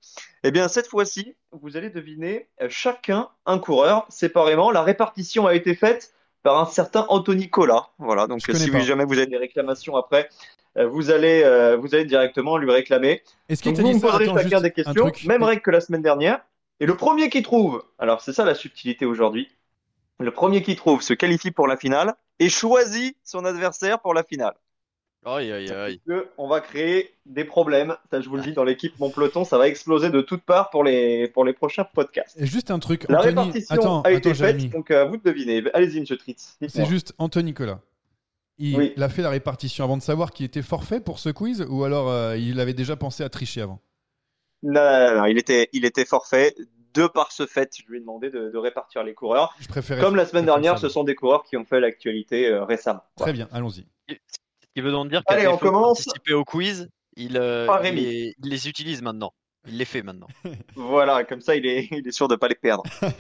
Eh 0.43 0.52
bien, 0.52 0.69
cette 0.69 0.88
fois-ci, 0.88 1.36
vous 1.52 1.76
allez 1.76 1.89
deviner 1.89 2.48
euh, 2.62 2.67
chacun 2.69 3.28
un 3.45 3.60
coureur 3.60 4.06
séparément. 4.10 4.71
La 4.71 4.82
répartition 4.82 5.45
a 5.45 5.56
été 5.56 5.76
faite 5.76 6.13
par 6.41 6.58
un 6.58 6.65
certain 6.65 7.06
Anthony 7.10 7.50
Cola. 7.50 7.89
Voilà, 8.00 8.28
donc 8.28 8.41
si 8.41 8.82
jamais 8.84 9.04
vous 9.04 9.17
avez 9.17 9.28
des 9.28 9.38
réclamations 9.38 9.98
après, 9.98 10.30
euh, 10.78 10.88
vous 10.88 11.12
allez, 11.12 11.43
vous 11.82 11.93
allez 11.95 12.06
directement 12.06 12.58
lui 12.58 12.71
réclamer. 12.71 13.24
Est-ce 13.50 13.63
que 13.63 13.69
vous 13.69 13.93
me 13.93 14.00
poserez 14.00 14.26
chacun 14.28 14.62
des 14.62 14.71
questions, 14.71 15.12
même 15.26 15.43
règle 15.43 15.62
que 15.62 15.71
la 15.71 15.82
semaine 15.82 16.02
dernière. 16.02 16.45
Et 16.79 16.85
le 16.85 16.97
premier 16.97 17.29
qui 17.29 17.41
trouve, 17.41 17.83
alors 17.99 18.21
c'est 18.21 18.33
ça 18.33 18.43
la 18.45 18.55
subtilité 18.55 19.05
aujourd'hui, 19.05 19.49
Le 20.19 20.31
premier 20.31 20.61
qui 20.61 20.75
trouve 20.75 21.01
se 21.01 21.13
qualifie 21.13 21.51
pour 21.51 21.67
la 21.67 21.75
finale 21.75 22.15
et 22.39 22.49
choisit 22.49 23.17
son 23.23 23.43
adversaire 23.43 23.99
pour 23.99 24.13
la 24.13 24.23
finale. 24.23 24.53
Aïe, 25.25 25.51
aïe, 25.51 25.69
aïe. 25.71 26.01
On 26.38 26.47
va 26.47 26.61
créer 26.61 27.15
des 27.25 27.43
problèmes. 27.43 27.95
Ça, 28.11 28.21
je 28.21 28.29
vous 28.29 28.38
le 28.38 28.43
dis, 28.43 28.53
dans 28.53 28.63
l'équipe 28.63 28.97
Mon 28.99 29.09
Peloton, 29.09 29.43
ça 29.43 29.57
va 29.57 29.67
exploser 29.67 30.11
de 30.11 30.21
toutes 30.21 30.43
parts 30.43 30.69
pour 30.69 30.83
les, 30.83 31.27
pour 31.27 31.43
les 31.43 31.53
prochains 31.53 31.83
podcasts. 31.83 32.39
Et 32.39 32.45
juste 32.45 32.71
un 32.71 32.79
truc. 32.79 33.05
La 33.09 33.19
répartition 33.19 34.01
a 34.03 34.11
été 34.11 34.33
faite, 34.33 34.69
donc 34.69 34.91
à 34.91 35.03
vous 35.05 35.17
de 35.17 35.23
deviner. 35.23 35.63
Allez-y, 35.73 35.99
monsieur 35.99 36.17
Tritz. 36.17 36.57
C'est 36.67 36.85
juste 36.85 37.13
Anthony 37.17 37.45
Nicolas. 37.45 37.81
Il 38.57 39.03
a 39.03 39.09
fait 39.09 39.21
la 39.21 39.31
répartition 39.31 39.83
avant 39.83 39.97
de 39.97 40.03
savoir 40.03 40.31
qu'il 40.31 40.45
était 40.45 40.61
forfait 40.61 41.01
pour 41.01 41.19
ce 41.19 41.29
quiz 41.29 41.65
ou 41.67 41.83
alors 41.83 42.09
euh, 42.09 42.38
il 42.38 42.59
avait 42.61 42.73
déjà 42.73 42.95
pensé 42.95 43.21
à 43.23 43.27
tricher 43.27 43.61
avant? 43.61 43.81
Non, 44.65 44.82
non, 44.82 45.17
non, 45.19 45.25
il 45.25 45.38
était, 45.38 45.69
il 45.73 45.86
était 45.86 46.06
forfait. 46.06 46.56
De 46.93 47.08
par 47.08 47.34
ce 47.34 47.45
fait, 47.45 47.73
je 47.78 47.84
lui 47.89 47.97
ai 47.97 47.99
demandé 47.99 48.30
de, 48.30 48.58
répartir 48.58 49.04
les 49.04 49.13
coureurs. 49.13 49.54
Je 49.60 49.99
Comme 49.99 50.15
la 50.15 50.25
semaine 50.25 50.45
dernière, 50.45 50.80
ce 50.80 50.88
sont 50.88 51.04
des 51.04 51.13
coureurs 51.13 51.43
qui 51.43 51.58
ont 51.58 51.65
fait 51.65 51.82
l'actualité 51.82 52.47
euh, 52.47 52.63
récemment. 52.63 53.04
Très 53.17 53.34
bien, 53.34 53.49
allons-y. 53.51 53.86
Ce 54.10 54.15
qui 54.73 54.82
veut 54.82 54.91
donc 54.91 55.10
dire 55.10 55.21
on 55.28 55.58
commence. 55.58 56.06
participer 56.06 56.34
au 56.34 56.45
quiz, 56.45 56.89
il, 57.17 57.38
euh, 57.38 57.67
il, 57.84 58.34
les 58.41 58.67
utilise 58.69 59.01
maintenant. 59.01 59.34
Il 59.67 59.78
les 59.78 59.86
fait 59.86 60.04
maintenant. 60.04 60.28
voilà, 60.75 61.25
comme 61.25 61.41
ça, 61.41 61.56
il 61.56 61.65
est, 61.65 61.88
il 61.91 62.08
est 62.08 62.12
sûr 62.12 62.30
de 62.30 62.36
ne 62.36 62.39
pas 62.39 62.47
les 62.47 62.56
perdre. 62.56 62.84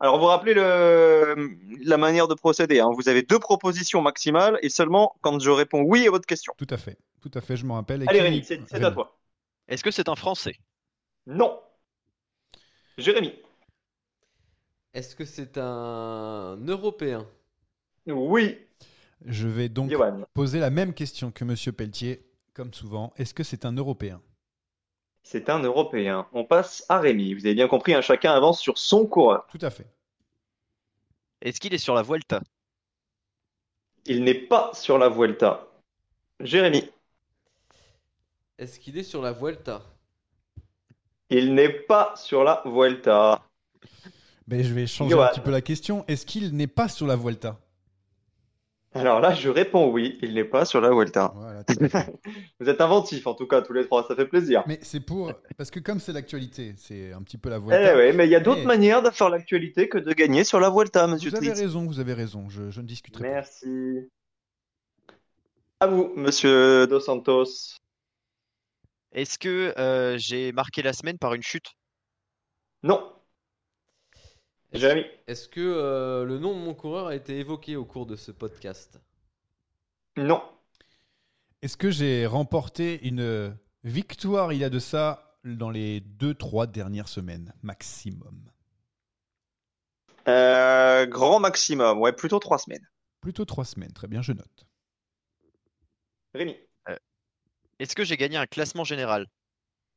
Alors, 0.00 0.18
vous 0.18 0.26
rappelez 0.26 0.54
le, 0.54 1.56
la 1.84 1.96
manière 1.96 2.28
de 2.28 2.34
procéder. 2.34 2.80
Hein. 2.80 2.88
Vous 2.96 3.08
avez 3.08 3.22
deux 3.22 3.40
propositions 3.40 4.00
maximales 4.00 4.58
et 4.62 4.68
seulement 4.68 5.16
quand 5.22 5.40
je 5.40 5.50
réponds 5.50 5.82
oui 5.82 6.06
à 6.06 6.10
votre 6.10 6.26
question. 6.26 6.54
Tout 6.56 6.68
à 6.70 6.76
fait. 6.76 6.98
Tout 7.20 7.30
à 7.34 7.40
fait, 7.40 7.56
je 7.56 7.66
m'en 7.66 7.74
rappelle. 7.74 8.04
Allez, 8.08 8.20
Rémi, 8.20 8.44
c'est 8.44 8.84
à 8.84 8.90
toi. 8.90 9.16
Est-ce 9.68 9.84
que 9.84 9.90
c'est 9.90 10.08
un 10.08 10.16
Français? 10.16 10.58
Non. 11.26 11.60
Jérémy. 12.96 13.34
Est-ce 14.94 15.14
que 15.14 15.24
c'est 15.24 15.58
un 15.58 16.56
Européen? 16.66 17.26
Oui. 18.06 18.58
Je 19.26 19.46
vais 19.46 19.68
donc 19.68 19.92
poser 20.32 20.58
la 20.58 20.70
même 20.70 20.94
question 20.94 21.30
que 21.30 21.44
Monsieur 21.44 21.72
Pelletier, 21.72 22.26
comme 22.54 22.72
souvent. 22.72 23.12
Est-ce 23.16 23.34
que 23.34 23.44
c'est 23.44 23.64
un 23.64 23.72
Européen? 23.72 24.22
C'est 25.22 25.50
un 25.50 25.58
Européen. 25.58 26.26
On 26.32 26.44
passe 26.44 26.86
à 26.88 26.98
Rémi. 26.98 27.34
Vous 27.34 27.44
avez 27.44 27.54
bien 27.54 27.68
compris, 27.68 27.92
un 27.92 27.98
hein, 27.98 28.00
chacun 28.00 28.32
avance 28.32 28.60
sur 28.60 28.78
son 28.78 29.06
coureur. 29.06 29.46
Tout 29.48 29.58
à 29.60 29.70
fait. 29.70 29.86
Est-ce 31.42 31.60
qu'il 31.60 31.74
est 31.74 31.78
sur 31.78 31.94
la 31.94 32.02
Vuelta? 32.02 32.40
Il 34.06 34.24
n'est 34.24 34.34
pas 34.34 34.72
sur 34.72 34.96
la 34.96 35.10
Vuelta. 35.10 35.68
Jérémy. 36.40 36.90
Est-ce 38.58 38.80
qu'il 38.80 38.98
est 38.98 39.04
sur 39.04 39.22
la 39.22 39.32
Vuelta? 39.32 39.82
Il 41.30 41.54
n'est 41.54 41.68
pas 41.68 42.14
sur 42.16 42.42
la 42.42 42.62
Vuelta. 42.64 43.40
Mais 44.48 44.64
je 44.64 44.74
vais 44.74 44.86
changer 44.86 45.14
un 45.14 45.28
petit 45.28 45.40
peu 45.40 45.52
la 45.52 45.60
question. 45.60 46.04
Est-ce 46.08 46.26
qu'il 46.26 46.56
n'est 46.56 46.66
pas 46.66 46.88
sur 46.88 47.06
la 47.06 47.14
Vuelta? 47.14 47.60
Alors 48.94 49.20
là, 49.20 49.32
je 49.32 49.48
réponds 49.48 49.92
oui, 49.92 50.18
il 50.22 50.34
n'est 50.34 50.44
pas 50.44 50.64
sur 50.64 50.80
la 50.80 50.90
Vuelta. 50.90 51.32
Vous 52.58 52.68
êtes 52.68 52.80
inventifs 52.80 53.28
en 53.28 53.34
tout 53.34 53.46
cas 53.46 53.62
tous 53.62 53.74
les 53.74 53.84
trois, 53.84 54.08
ça 54.08 54.16
fait 54.16 54.26
plaisir. 54.26 54.64
Mais 54.66 54.80
c'est 54.82 55.00
pour 55.00 55.32
parce 55.56 55.70
que 55.70 55.78
comme 55.78 56.00
c'est 56.00 56.12
l'actualité, 56.12 56.74
c'est 56.78 57.12
un 57.12 57.22
petit 57.22 57.38
peu 57.38 57.50
la 57.50 57.60
Vuelta. 57.60 57.94
Eh 57.94 58.08
oui, 58.08 58.16
mais 58.16 58.26
il 58.26 58.30
y 58.30 58.34
a 58.34 58.40
d'autres 58.40 58.64
manières 58.64 59.02
de 59.02 59.10
faire 59.10 59.28
l'actualité 59.28 59.88
que 59.88 59.98
de 59.98 60.12
gagner 60.14 60.42
sur 60.42 60.58
la 60.58 60.70
Vuelta, 60.70 61.06
monsieur 61.06 61.30
Vous 61.30 61.36
avez 61.36 61.52
raison, 61.52 61.86
vous 61.86 62.00
avez 62.00 62.14
raison. 62.14 62.48
Je, 62.48 62.80
ne 62.80 62.86
discuterai 62.86 63.22
pas. 63.22 63.30
Merci. 63.30 64.08
À 65.78 65.86
vous, 65.86 66.12
monsieur 66.16 66.88
Dos 66.88 67.00
Santos. 67.00 67.78
Est-ce 69.12 69.38
que 69.38 69.74
euh, 69.78 70.18
j'ai 70.18 70.52
marqué 70.52 70.82
la 70.82 70.92
semaine 70.92 71.18
par 71.18 71.34
une 71.34 71.42
chute? 71.42 71.74
Non. 72.82 73.12
Jérémy. 74.72 75.04
Est-ce 75.26 75.48
que 75.48 75.60
euh, 75.60 76.24
le 76.24 76.38
nom 76.38 76.54
de 76.54 76.60
mon 76.62 76.74
coureur 76.74 77.06
a 77.06 77.14
été 77.14 77.38
évoqué 77.38 77.76
au 77.76 77.84
cours 77.84 78.06
de 78.06 78.16
ce 78.16 78.30
podcast? 78.30 79.00
Non. 80.16 80.42
Est-ce 81.62 81.76
que 81.76 81.90
j'ai 81.90 82.26
remporté 82.26 83.06
une 83.06 83.56
victoire 83.82 84.52
il 84.52 84.58
y 84.58 84.64
a 84.64 84.70
de 84.70 84.78
ça 84.78 85.38
dans 85.44 85.70
les 85.70 86.00
2-3 86.00 86.66
dernières 86.66 87.08
semaines? 87.08 87.54
Maximum 87.62 88.50
euh, 90.28 91.06
Grand 91.06 91.40
maximum, 91.40 91.98
ouais, 92.00 92.12
plutôt 92.12 92.38
3 92.38 92.58
semaines. 92.58 92.86
Plutôt 93.20 93.44
3 93.44 93.64
semaines, 93.64 93.92
très 93.92 94.06
bien, 94.06 94.22
je 94.22 94.32
note. 94.32 94.66
Rémi. 96.34 96.67
Est-ce 97.78 97.94
que 97.94 98.04
j'ai 98.04 98.16
gagné 98.16 98.36
un 98.36 98.46
classement 98.46 98.84
général? 98.84 99.26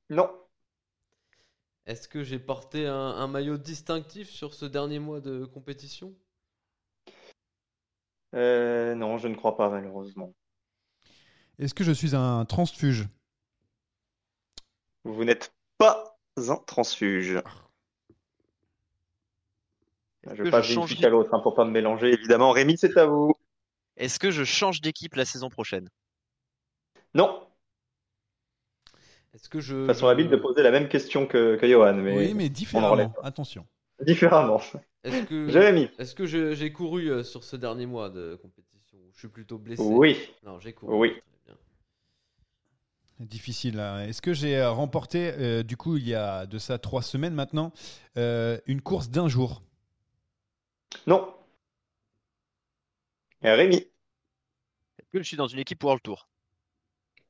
Non. 0.10 0.30
Est-ce 1.86 2.08
que 2.08 2.24
j'ai 2.24 2.40
porté 2.40 2.86
un, 2.86 3.28
maillot 3.28 3.58
distinctif 3.58 4.30
sur 4.30 4.54
ce 4.54 4.66
dernier 4.66 5.00
mois 5.00 5.20
de 5.20 5.46
compétition? 5.46 6.14
Euh, 8.36 8.94
Non, 8.94 9.18
je 9.18 9.28
ne 9.28 9.36
crois 9.36 9.58
pas, 9.58 9.70
malheureusement. 9.70 10.34
Est-ce 11.58 11.74
que 11.74 11.84
je 11.84 11.92
suis 11.92 12.16
un 12.16 12.46
transfuge? 12.46 13.08
Vous 15.04 15.26
n'êtes 15.26 15.54
pas 15.78 16.18
un 16.38 16.56
transfuge. 16.58 17.42
Je 20.24 20.30
ne 20.30 20.44
vais 20.44 20.52
pas 20.52 20.62
change 20.62 21.04
à 21.04 21.10
l'autre 21.10 21.34
hein, 21.34 21.40
pour 21.40 21.56
pas 21.56 21.66
me 21.66 21.72
mélanger, 21.72 22.14
évidemment. 22.14 22.52
Rémi, 22.52 22.78
c'est 22.78 22.96
à 22.98 23.08
vous. 23.08 23.34
Est-ce 23.98 24.20
que 24.20 24.30
je 24.30 24.44
change 24.44 24.82
d'équipe 24.82 25.16
la 25.16 25.26
saison 25.26 25.50
prochaine? 25.50 25.90
Non. 27.16 27.48
Est-ce 29.34 29.48
que 29.48 29.60
je. 29.60 29.86
Façon 29.86 30.08
habile 30.08 30.30
de 30.30 30.36
poser 30.36 30.62
la 30.62 30.72
même 30.72 30.90
question 30.90 31.26
que, 31.26 31.56
que 31.56 31.68
Johan. 31.68 31.94
Mais 31.94 32.18
oui, 32.18 32.34
mais 32.34 32.50
différemment. 32.50 33.14
Attention. 33.24 33.66
Différemment. 34.06 34.62
Est-ce 35.04 35.24
que, 35.26 35.50
Jérémy. 35.50 35.90
Est-ce 35.98 36.16
que 36.16 36.26
j'ai 36.26 36.74
couru 36.74 37.10
euh, 37.10 37.24
sur 37.24 37.44
ce 37.44 37.56
dernier 37.56 37.86
mois 37.86 38.10
de 38.10 38.38
compétition 38.42 38.98
Je 39.14 39.20
suis 39.20 39.28
plutôt 39.28 39.58
blessé? 39.58 39.82
Oui. 39.82 40.18
Non, 40.44 40.60
j'ai 40.60 40.74
couru. 40.74 40.96
Oui. 40.96 41.14
Difficile. 43.20 43.80
Est-ce 43.80 44.22
que 44.22 44.34
j'ai 44.34 44.58
euh, 44.58 44.72
remporté, 44.72 45.32
euh, 45.38 45.62
du 45.62 45.78
coup, 45.78 45.96
il 45.98 46.08
y 46.08 46.16
a 46.16 46.48
de 46.48 46.58
ça 46.58 46.80
trois 46.80 47.04
semaines 47.04 47.36
maintenant, 47.36 47.72
une 48.16 48.82
course 48.82 49.10
d'un 49.10 49.28
jour? 49.28 49.62
Non. 51.08 51.34
Rémi. 53.44 53.78
Est-ce 53.78 55.10
que 55.12 55.20
je 55.20 55.24
suis 55.24 55.38
dans 55.38 55.48
une 55.48 55.60
équipe 55.60 55.84
World 55.84 56.02
Tour? 56.02 56.28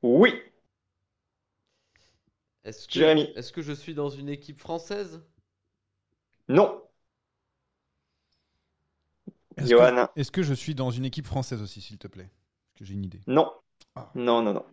Oui. 0.02 0.34
Est-ce 2.64 3.52
que, 3.52 3.62
je 3.62 3.72
suis 3.72 3.94
dans 3.94 4.08
une 4.08 4.28
équipe 4.28 4.60
française? 4.60 5.20
Non. 6.48 6.82
Est-ce 9.56 9.70
que, 9.70 10.20
est 10.20 10.30
que, 10.30 10.42
je 10.42 10.54
suis 10.54 10.74
dans 10.74 10.90
une 10.90 11.04
équipe 11.04 11.26
française 11.26 11.60
aussi, 11.60 11.80
s'il 11.80 11.98
te 11.98 12.06
plaît? 12.06 12.30
Parce 12.72 12.78
que 12.78 12.84
j'ai 12.84 12.94
une 12.94 13.04
idée. 13.04 13.20
Non. 13.26 13.52
Ah. 13.94 14.10
Non, 14.14 14.42
non, 14.42 14.54
non. 14.54 14.64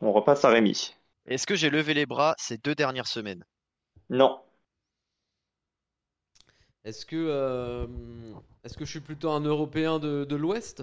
On 0.00 0.12
repasse 0.12 0.44
à 0.44 0.50
Rémi. 0.50 0.94
Est-ce 1.26 1.46
que 1.46 1.54
j'ai 1.54 1.70
levé 1.70 1.94
les 1.94 2.06
bras 2.06 2.34
ces 2.38 2.58
deux 2.58 2.74
dernières 2.74 3.06
semaines? 3.06 3.44
Non. 4.10 4.40
Est-ce 6.84 7.06
que, 7.06 7.16
euh, 7.16 7.86
est-ce 8.62 8.76
que 8.76 8.84
je 8.84 8.90
suis 8.90 9.00
plutôt 9.00 9.30
un 9.30 9.40
Européen 9.40 9.98
de, 9.98 10.24
de 10.24 10.36
l'Ouest? 10.36 10.82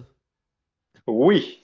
Oui. 1.07 1.61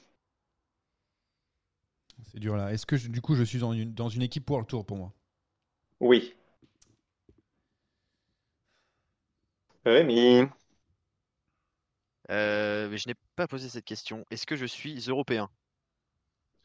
C'est 2.31 2.39
dur 2.39 2.55
là. 2.55 2.71
Est-ce 2.71 2.85
que 2.85 2.95
du 2.95 3.21
coup 3.21 3.35
je 3.35 3.43
suis 3.43 3.59
dans 3.59 3.73
une, 3.73 3.93
dans 3.93 4.09
une 4.09 4.21
équipe 4.21 4.45
pour 4.45 4.59
le 4.59 4.65
tour 4.65 4.85
pour 4.85 4.97
moi? 4.97 5.13
Oui. 5.99 6.33
Rémi. 9.85 10.47
Euh, 12.29 12.89
mais 12.89 12.97
je 12.97 13.07
n'ai 13.07 13.15
pas 13.35 13.47
posé 13.47 13.69
cette 13.69 13.85
question. 13.85 14.25
Est-ce 14.29 14.45
que 14.45 14.57
je 14.57 14.65
suis 14.65 14.99
européen? 15.07 15.49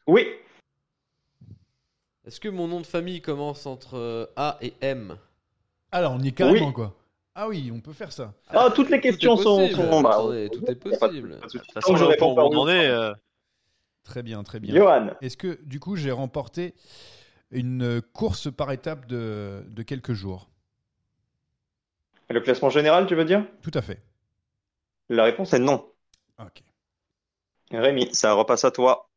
Oui. 0.07 0.27
Est-ce 2.25 2.39
que 2.39 2.49
mon 2.49 2.67
nom 2.67 2.81
de 2.81 2.85
famille 2.85 3.21
commence 3.21 3.65
entre 3.65 3.97
euh, 3.97 4.25
A 4.35 4.57
et 4.61 4.73
M? 4.81 5.17
Alors, 5.91 6.13
on 6.13 6.19
y 6.19 6.29
est 6.29 6.31
carrément 6.33 6.71
quoi. 6.73 6.95
Ah 7.35 7.47
oui, 7.47 7.71
on 7.73 7.79
peut 7.79 7.93
faire 7.93 8.11
ça. 8.11 8.33
Ah, 8.47 8.69
toutes 8.75 8.89
les 8.89 9.01
questions 9.01 9.37
sont. 9.37 9.67
Bah, 10.01 10.17
tout 10.51 10.65
est 10.65 10.75
possible. 10.75 11.39
De 11.39 11.47
toute 11.47 11.71
façon, 11.71 11.95
je 11.95 12.03
réponds 12.03 12.35
pas 12.35 12.43
euh, 12.43 13.13
Très 14.03 14.21
bien, 14.23 14.43
très 14.43 14.59
bien. 14.59 14.75
Johan. 14.75 15.11
Est-ce 15.21 15.37
que 15.37 15.59
du 15.63 15.79
coup 15.79 15.95
j'ai 15.95 16.11
remporté 16.11 16.73
une 17.51 18.01
course 18.01 18.51
par 18.51 18.71
étape 18.71 19.05
de, 19.07 19.63
quelques 19.85 20.13
jours? 20.13 20.49
Le 22.29 22.41
classement 22.41 22.69
général, 22.69 23.05
tu 23.05 23.15
veux 23.15 23.25
dire? 23.25 23.45
Tout 23.61 23.71
à 23.73 23.81
fait. 23.81 24.01
La 25.09 25.23
réponse 25.23 25.53
est 25.53 25.59
non. 25.59 25.85
Ok. 26.39 26.63
Rémi, 27.71 28.13
ça 28.13 28.33
repasse 28.33 28.65
à 28.65 28.71
toi. 28.71 29.09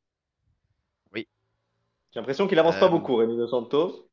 Oui. 1.14 1.26
J'ai 2.12 2.20
l'impression 2.20 2.47
qu'il 2.47 2.59
avance 2.59 2.78
pas 2.78 2.87
euh, 2.87 2.91
beaucoup, 2.91 3.16
Rémi 3.16 3.37
de 3.37 3.47
Santos. 3.47 4.09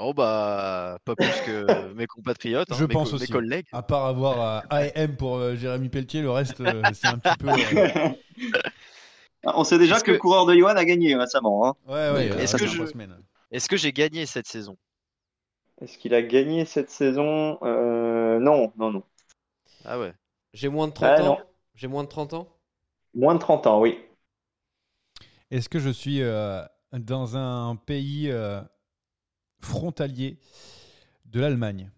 Oh 0.00 0.14
bah 0.14 0.98
pas 1.04 1.14
plus 1.14 1.40
que 1.46 1.92
mes 1.94 2.06
compatriotes, 2.06 2.72
hein, 2.72 2.76
je 2.78 2.84
mes, 2.84 2.92
pense 2.92 3.12
aussi. 3.12 3.30
collègues. 3.30 3.66
À 3.72 3.82
part 3.82 4.06
avoir 4.06 4.40
euh, 4.40 4.76
AM 4.94 5.16
pour 5.16 5.36
euh, 5.36 5.54
Jérémy 5.54 5.90
Pelletier, 5.90 6.22
le 6.22 6.30
reste 6.30 6.62
c'est 6.94 7.06
un 7.06 7.18
petit 7.18 7.36
peu. 7.38 7.48
On 9.44 9.64
sait 9.64 9.78
déjà 9.78 10.00
que, 10.00 10.12
le 10.12 10.18
coureur 10.18 10.46
de 10.46 10.54
Johan 10.54 10.76
a 10.76 10.84
gagné 10.84 11.16
récemment. 11.16 11.66
Hein. 11.66 11.74
Ouais, 11.86 12.10
ouais, 12.12 12.42
Est-ce 12.42 12.56
que, 12.56 12.66
je... 12.66 12.82
Est 13.50 13.68
que 13.68 13.76
j'ai 13.76 13.92
gagné 13.92 14.26
cette 14.26 14.46
saison? 14.46 14.76
Est-ce 15.80 15.98
qu'il 15.98 16.14
a 16.14 16.22
gagné 16.22 16.64
cette 16.64 16.90
saison? 16.90 17.58
Euh, 17.62 18.38
Non, 18.38 18.72
non, 18.76 18.90
non. 18.92 19.02
Ah 19.84 19.98
ouais. 19.98 20.14
J'ai 20.54 20.68
moins 20.68 20.86
de 20.88 20.92
30 20.92 21.20
ans. 21.20 21.40
J'ai 21.74 21.88
moins 21.88 22.04
de 22.04 22.08
30 22.08 22.34
ans? 22.34 22.48
Moins 23.14 23.34
de 23.34 23.40
30 23.40 23.66
ans, 23.66 23.80
oui. 23.80 23.98
Est-ce 25.50 25.68
que 25.68 25.78
je 25.78 25.90
suis 25.90 26.22
euh, 26.22 26.62
dans 26.92 27.36
un 27.36 27.76
pays 27.76 28.30
euh, 28.30 28.60
frontalier 29.60 30.38
de 31.26 31.40
l'Allemagne? 31.40 31.90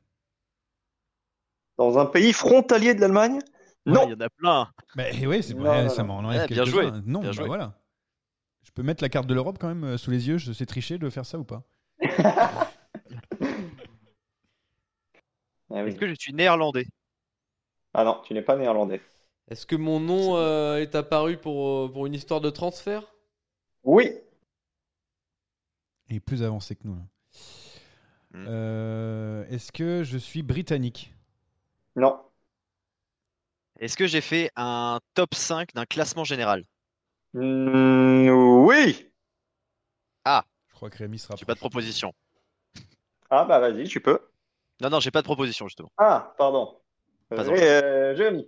Dans 1.79 1.99
un 1.99 2.07
pays 2.07 2.33
frontalier 2.33 2.95
de 2.95 3.01
l'Allemagne? 3.01 3.39
Non. 3.87 4.07
Il 4.07 4.11
y 4.13 4.15
en 4.15 4.21
a 4.21 4.31
plein. 4.31 4.73
Mais 4.97 5.27
oui, 5.27 5.43
c'est 5.43 5.55
vrai, 5.55 5.89
ça 5.91 6.05
m'en 6.05 6.19
enlève 6.19 6.49
bien 6.49 6.65
joué. 6.65 6.91
Non, 7.05 7.21
bien 7.21 7.31
bah 7.31 7.33
joué. 7.33 7.47
voilà. 7.47 7.75
Je 8.63 8.71
peux 8.73 8.83
mettre 8.83 9.03
la 9.03 9.09
carte 9.11 9.27
de 9.27 9.35
l'Europe 9.35 9.59
quand 9.61 9.69
même 9.69 9.85
euh, 9.85 9.99
sous 9.99 10.11
les 10.11 10.27
yeux. 10.29 10.39
Je 10.39 10.53
sais 10.53 10.65
tricher 10.67 10.97
de 10.99 11.11
faire 11.11 11.27
ça 11.27 11.39
ou 11.39 11.45
pas 11.45 11.63
Ah 15.71 15.83
oui. 15.83 15.91
Est-ce 15.91 15.97
que 15.97 16.09
je 16.09 16.15
suis 16.15 16.33
néerlandais? 16.33 16.87
Ah 17.95 18.05
non, 18.05 18.21
tu 18.25 18.35
n'es 18.35 18.43
pas 18.43 18.57
néerlandais. 18.57 19.01
Est-ce 19.49 19.67
que 19.67 19.77
mon 19.77 20.01
nom 20.01 20.37
euh, 20.37 20.77
est 20.79 20.95
apparu 20.95 21.37
pour, 21.37 21.69
euh, 21.87 21.91
pour 21.93 22.07
une 22.07 22.15
histoire 22.15 22.41
de 22.41 22.51
transfert? 22.51 23.03
Oui. 23.83 24.11
Il 26.09 26.17
est 26.17 26.21
plus 26.21 26.43
avancé 26.43 26.77
que 26.77 26.83
nous. 26.87 26.95
là. 26.97 27.03
Hmm. 28.33 28.45
Euh, 28.49 29.45
Est-ce 29.49 29.71
que 29.73 30.03
je 30.05 30.19
suis 30.19 30.43
britannique? 30.43 31.15
Non. 31.97 32.21
Est-ce 33.81 33.97
que 33.97 34.07
j'ai 34.07 34.21
fait 34.21 34.51
un 34.57 35.01
top 35.15 35.35
5 35.35 35.75
d'un 35.75 35.85
classement 35.87 36.25
général? 36.25 36.65
Mm, 37.35 38.29
oui. 38.31 39.11
Je 40.27 40.77
crois 40.77 40.91
que 40.91 40.99
Rémi 40.99 41.21
sera. 41.21 41.37
J'ai 41.37 41.45
pas 41.45 41.55
de 41.55 41.61
proposition. 41.61 42.13
Ah 43.31 43.45
bah 43.45 43.61
vas-y, 43.61 43.87
tu 43.87 44.01
peux. 44.01 44.19
Non, 44.81 44.91
non, 44.91 44.99
j'ai 44.99 45.13
pas 45.13 45.21
de 45.23 45.27
proposition 45.27 45.69
justement. 45.69 45.93
Ah, 45.99 46.35
pardon. 46.37 46.81
Pas 47.29 47.43
Ré- 47.45 47.83
euh, 47.83 48.17
Jérémy. 48.17 48.45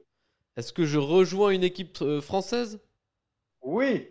Est-ce 0.57 0.73
que 0.73 0.85
je 0.85 0.99
rejoins 0.99 1.51
une 1.51 1.63
équipe 1.63 1.99
euh, 2.03 2.21
française? 2.21 2.81
Oui. 3.63 4.09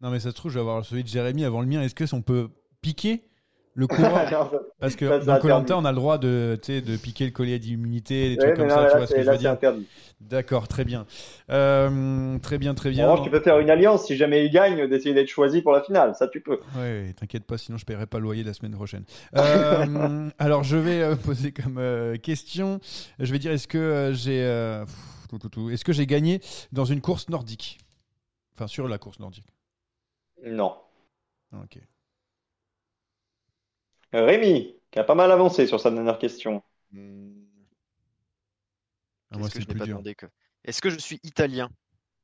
Non, 0.00 0.10
mais 0.10 0.18
ça 0.18 0.30
se 0.30 0.34
trouve, 0.34 0.50
je 0.50 0.56
vais 0.56 0.60
avoir 0.60 0.84
celui 0.84 1.04
de 1.04 1.08
Jérémy 1.08 1.44
avant 1.44 1.60
le 1.60 1.66
mien. 1.68 1.82
Est-ce 1.82 1.94
que 1.94 2.12
on 2.14 2.20
peut 2.22 2.50
piquer? 2.82 3.28
Le 3.76 3.86
coureur 3.86 4.30
Non, 4.32 4.50
ça- 4.50 4.60
Parce 4.80 4.96
que 4.96 5.06
Ça, 5.06 5.18
dans. 5.18 5.38
Colanta, 5.38 5.76
on 5.76 5.84
a 5.84 5.92
le 5.92 5.96
droit 5.96 6.16
de, 6.18 6.58
piquer 7.02 7.26
le 7.26 7.30
collier 7.30 7.58
d'immunité, 7.58 8.30
des 8.30 8.36
trucs 8.38 8.56
comme 8.56 8.68
non, 8.68 8.74
ça. 8.74 8.82
là, 8.82 8.90
tu 8.90 8.96
vois 8.96 9.06
ce 9.06 9.14
que 9.14 9.22
je 9.22 9.30
veux 9.30 9.36
dire. 9.36 9.56
D'accord, 10.20 10.66
très 10.66 10.84
bien. 10.84 11.06
Euh, 11.50 12.38
très 12.38 12.56
bien, 12.56 12.74
très 12.74 12.90
bien. 12.90 13.04
Alors, 13.04 13.22
tu 13.22 13.30
peux 13.30 13.40
faire 13.40 13.58
une 13.58 13.68
alliance 13.68 14.06
si 14.06 14.16
jamais 14.16 14.46
il 14.46 14.50
gagne, 14.50 14.88
d'essayer 14.88 15.14
d'être 15.14 15.28
choisi 15.28 15.60
pour 15.60 15.72
la 15.72 15.82
finale. 15.82 16.14
Ça, 16.14 16.26
tu 16.26 16.40
peux. 16.40 16.58
Ouais, 16.74 17.12
t'inquiète 17.14 17.44
pas, 17.44 17.58
sinon 17.58 17.76
je 17.76 17.84
paierai 17.84 18.06
pas 18.06 18.16
le 18.16 18.24
loyer 18.24 18.42
la 18.42 18.54
semaine 18.54 18.72
prochaine. 18.72 19.04
Euh, 19.36 20.30
alors 20.38 20.64
je 20.64 20.78
vais 20.78 21.02
euh, 21.02 21.16
poser 21.16 21.52
comme 21.52 21.76
euh, 21.76 22.16
question. 22.16 22.80
Je 23.18 23.30
vais 23.30 23.38
dire 23.38 23.52
est-ce 23.52 23.68
que 23.68 23.76
euh, 23.76 24.12
j'ai 24.14 24.42
euh, 24.42 24.86
est-ce 25.70 25.84
que 25.84 25.92
j'ai 25.92 26.06
gagné 26.06 26.40
dans 26.72 26.86
une 26.86 27.02
course 27.02 27.28
nordique? 27.28 27.78
Enfin 28.54 28.68
sur 28.68 28.88
la 28.88 28.96
course 28.96 29.18
nordique. 29.20 29.52
Non. 30.46 30.76
Ok. 31.52 31.78
Rémi, 34.24 34.76
qui 34.90 34.98
a 34.98 35.04
pas 35.04 35.14
mal 35.14 35.30
avancé 35.30 35.66
sur 35.66 35.80
sa 35.80 35.90
dernière 35.90 36.18
question. 36.18 36.62
Hmm, 36.92 37.32
Ah, 39.30 39.38
moi 39.38 39.48
Qu'est-ce 39.48 39.54
que 39.54 39.60
c'est 39.60 39.60
je 39.60 39.66
le 39.68 39.68
n'ai 39.68 39.74
plus 39.74 39.78
pas 39.80 39.84
dur. 39.84 39.94
demandé 39.96 40.14
que... 40.14 40.26
Est-ce 40.64 40.80
que 40.80 40.90
je 40.90 40.98
suis 40.98 41.20
italien? 41.22 41.68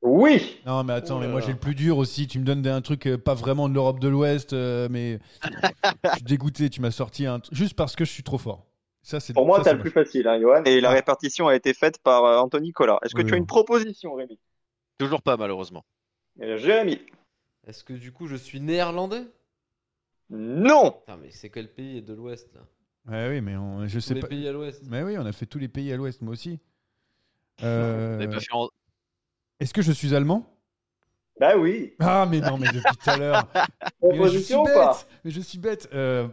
Oui. 0.01 0.59
Non 0.65 0.83
mais 0.83 0.93
attends, 0.93 1.19
mais 1.19 1.27
moi 1.29 1.39
j'ai 1.39 1.53
le 1.53 1.59
plus 1.59 1.75
dur 1.75 1.97
aussi. 1.97 2.27
Tu 2.27 2.39
me 2.39 2.43
donnes 2.43 2.65
un 2.67 2.81
truc 2.81 3.07
euh, 3.07 3.17
pas 3.17 3.33
vraiment 3.35 3.69
de 3.69 3.73
l'Europe 3.73 3.99
de 3.99 4.07
l'Ouest, 4.09 4.51
euh, 4.53 4.87
mais 4.91 5.19
je 6.03 6.09
suis 6.15 6.23
dégoûté. 6.23 6.69
Tu 6.69 6.81
m'as 6.81 6.91
sorti 6.91 7.25
un 7.25 7.37
tr- 7.39 7.47
juste 7.53 7.75
parce 7.75 7.95
que 7.95 8.03
je 8.03 8.11
suis 8.11 8.23
trop 8.23 8.37
fort. 8.37 8.65
Ça 9.01 9.19
c'est 9.19 9.33
Pour 9.33 9.45
moi, 9.45 9.57
ça, 9.59 9.63
t'as 9.63 9.69
c'est 9.71 9.75
le 9.77 9.81
plus 9.81 9.91
facile, 9.91 10.27
hein, 10.27 10.39
Johan. 10.41 10.63
Et 10.65 10.81
la 10.81 10.89
Ah. 10.89 10.93
répartition 10.93 11.47
a 11.47 11.55
été 11.55 11.73
faite 11.73 11.99
par 12.03 12.25
euh, 12.25 12.37
Anthony 12.37 12.71
Collat. 12.71 12.99
Est-ce 13.03 13.13
que 13.15 13.21
Oui, 13.21 13.27
tu 13.27 13.33
as 13.33 13.35
oui. 13.35 13.41
une 13.41 13.45
proposition, 13.47 14.13
Rémi? 14.13 14.39
Toujours 14.97 15.21
pas 15.21 15.37
malheureusement. 15.37 15.85
Euh, 16.41 16.57
Jérémy. 16.57 16.99
Est-ce 17.67 17.83
que 17.83 17.93
du 17.93 18.11
coup 18.11 18.27
je 18.27 18.35
suis 18.35 18.59
néerlandais? 18.59 19.23
Non. 20.29 21.01
Putain, 21.05 21.15
mais 21.15 21.31
c'est 21.31 21.49
quel 21.49 21.73
pays 21.73 22.01
de 22.01 22.13
l'Ouest 22.13 22.53
là? 22.53 22.67
Ouais, 23.07 23.29
oui, 23.29 23.41
mais 23.41 23.55
on- 23.57 23.87
je 23.87 23.99
Tous 24.03 24.11
sais 24.11 24.15
les 24.15 24.23
pas. 24.23 24.27
pays 24.27 24.47
à 24.47 24.51
l'Ouest. 24.51 24.83
Mais 24.83 25.03
oui, 25.03 25.17
on 25.17 25.25
a 25.25 25.31
fait 25.33 25.45
tous 25.47 25.59
les 25.59 25.67
pays 25.69 25.91
à 25.93 25.97
l'Ouest, 25.97 26.21
moi 26.21 26.33
aussi. 26.33 26.59
Vous 27.59 27.63
Euh, 27.63 28.25
n'avez 28.25 28.29
pas 28.29 28.39
fait 28.39 28.53
en- 28.53 28.69
Est-ce 29.59 29.73
que 29.73 29.81
je 29.81 29.91
suis 29.91 30.13
allemand? 30.13 30.45
Bah 31.39 31.55
oui. 31.57 31.99
Ah 31.99 32.25
mais 32.29 32.41
non, 32.41 32.57
mais 32.57 32.69
depuis 32.69 32.97
tout 32.97 33.09
à 33.09 33.15
l'heure. 33.15 33.47
Mais 34.09 34.27
je 34.27 34.37
suis 34.39 34.57
Proposition 34.57 34.65
ou 34.65 34.69
pas? 34.69 34.99
Bête. 34.99 35.07
Mais 35.23 35.31
je 35.31 35.39
suis 35.41 35.57
bête. 35.57 35.87
Euh, 35.93 36.27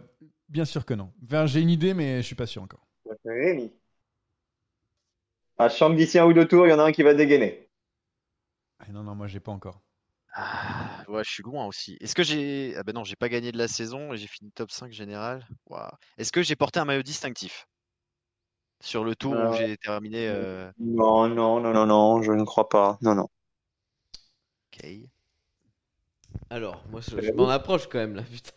bien 0.49 0.65
sûr 0.65 0.85
que 0.85 0.95
non. 0.95 1.13
Enfin, 1.25 1.47
j'ai 1.47 1.61
une 1.61 1.71
idée, 1.71 1.95
mais 1.95 2.19
je 2.23 2.27
suis 2.27 2.35
pas 2.35 2.47
sûr 2.47 2.63
encore. 2.63 2.87
Rémi. 3.25 3.73
Ah, 5.59 5.69
je 5.69 5.77
sens 5.77 5.93
que 5.93 5.97
d'ici 5.97 6.19
un 6.19 6.27
ou 6.27 6.33
deux 6.33 6.49
tours, 6.49 6.67
il 6.67 6.71
y 6.71 6.73
en 6.73 6.81
a 6.81 6.83
un 6.83 6.91
qui 6.91 7.05
va 7.05 7.15
dégainer. 7.15 7.69
Ah, 8.79 8.91
non, 8.93 9.05
non, 9.05 9.15
moi 9.15 9.27
j'ai 9.29 9.41
pas 9.41 9.53
encore. 9.53 9.81
Ah, 10.33 11.05
ouais, 11.09 11.25
je 11.25 11.31
suis 11.31 11.43
loin 11.43 11.67
aussi. 11.67 11.97
Est-ce 12.01 12.15
que 12.15 12.23
j'ai. 12.23 12.75
Ah 12.77 12.83
ben 12.85 12.93
non, 12.95 13.05
j'ai 13.05 13.17
pas 13.17 13.29
gagné 13.29 13.53
de 13.53 13.59
la 13.59 13.69
saison 13.69 14.13
et 14.13 14.17
j'ai 14.17 14.27
fini 14.29 14.51
top 14.53 14.71
5 14.71 14.93
général? 14.93 15.47
Waouh. 15.67 15.91
Est-ce 16.19 16.33
que 16.33 16.43
j'ai 16.43 16.57
porté 16.57 16.79
un 16.81 16.85
maillot 16.85 17.03
distinctif? 17.03 17.67
Sur 18.83 19.05
le 19.05 19.15
tour 19.17 19.33
Euh, 19.37 19.49
où 19.49 19.53
j'ai 19.53 19.77
terminé. 19.79 20.29
euh, 20.29 20.71
Non, 20.81 21.29
non, 21.29 21.61
non, 21.61 21.73
non, 21.73 21.87
non, 21.87 22.23
je 22.23 22.33
ne 22.33 22.45
crois 22.45 22.69
pas. 22.69 22.99
Non, 23.03 23.15
non. 23.15 23.29
Ok. 24.73 25.11
Alors, 26.51 26.85
moi 26.91 27.01
je, 27.01 27.21
je 27.21 27.33
m'en 27.33 27.49
approche 27.49 27.89
quand 27.89 27.99
même 27.99 28.15
là, 28.15 28.23
putain. 28.23 28.53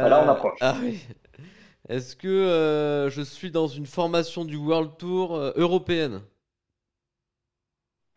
Ah, 0.00 0.08
là, 0.08 0.20
on 0.20 0.28
Euh, 0.28 0.28
approche. 0.28 0.58
Ah 0.60 0.76
oui. 0.82 1.00
Est-ce 1.88 2.16
que 2.16 2.28
euh, 2.28 3.10
je 3.10 3.22
suis 3.22 3.50
dans 3.50 3.68
une 3.68 3.86
formation 3.86 4.44
du 4.44 4.56
World 4.56 4.96
Tour 4.98 5.36
euh, 5.36 5.52
européenne? 5.56 6.22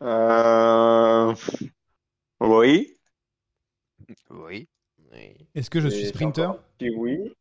Euh... 0.02 1.34
Oui. 2.40 2.96
Oui. 4.30 4.68
Oui. 5.12 5.48
Est-ce 5.54 5.70
que 5.70 5.80
je 5.80 5.88
suis 5.88 6.06
sprinter 6.06 6.52
Oui. 6.80 7.32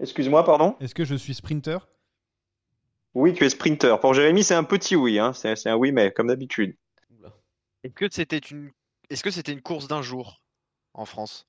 Excuse-moi, 0.00 0.44
pardon 0.44 0.76
Est-ce 0.80 0.94
que 0.94 1.04
je 1.04 1.14
suis 1.14 1.34
sprinter? 1.34 1.78
Oui, 3.14 3.34
tu 3.34 3.44
es 3.44 3.50
sprinter. 3.50 3.98
Pour 4.00 4.14
Jérémy, 4.14 4.44
c'est 4.44 4.54
un 4.54 4.64
petit 4.64 4.96
oui. 4.96 5.18
Hein. 5.18 5.32
C'est 5.32 5.66
un 5.66 5.76
oui, 5.76 5.92
mais 5.92 6.12
comme 6.12 6.28
d'habitude. 6.28 6.76
Est-ce 7.82 7.94
que 7.94 8.06
c'était 8.10 8.38
une. 8.38 8.70
Est-ce 9.08 9.22
que 9.22 9.30
c'était 9.30 9.52
une 9.52 9.62
course 9.62 9.88
d'un 9.88 10.02
jour 10.02 10.42
en 10.94 11.04
France? 11.04 11.48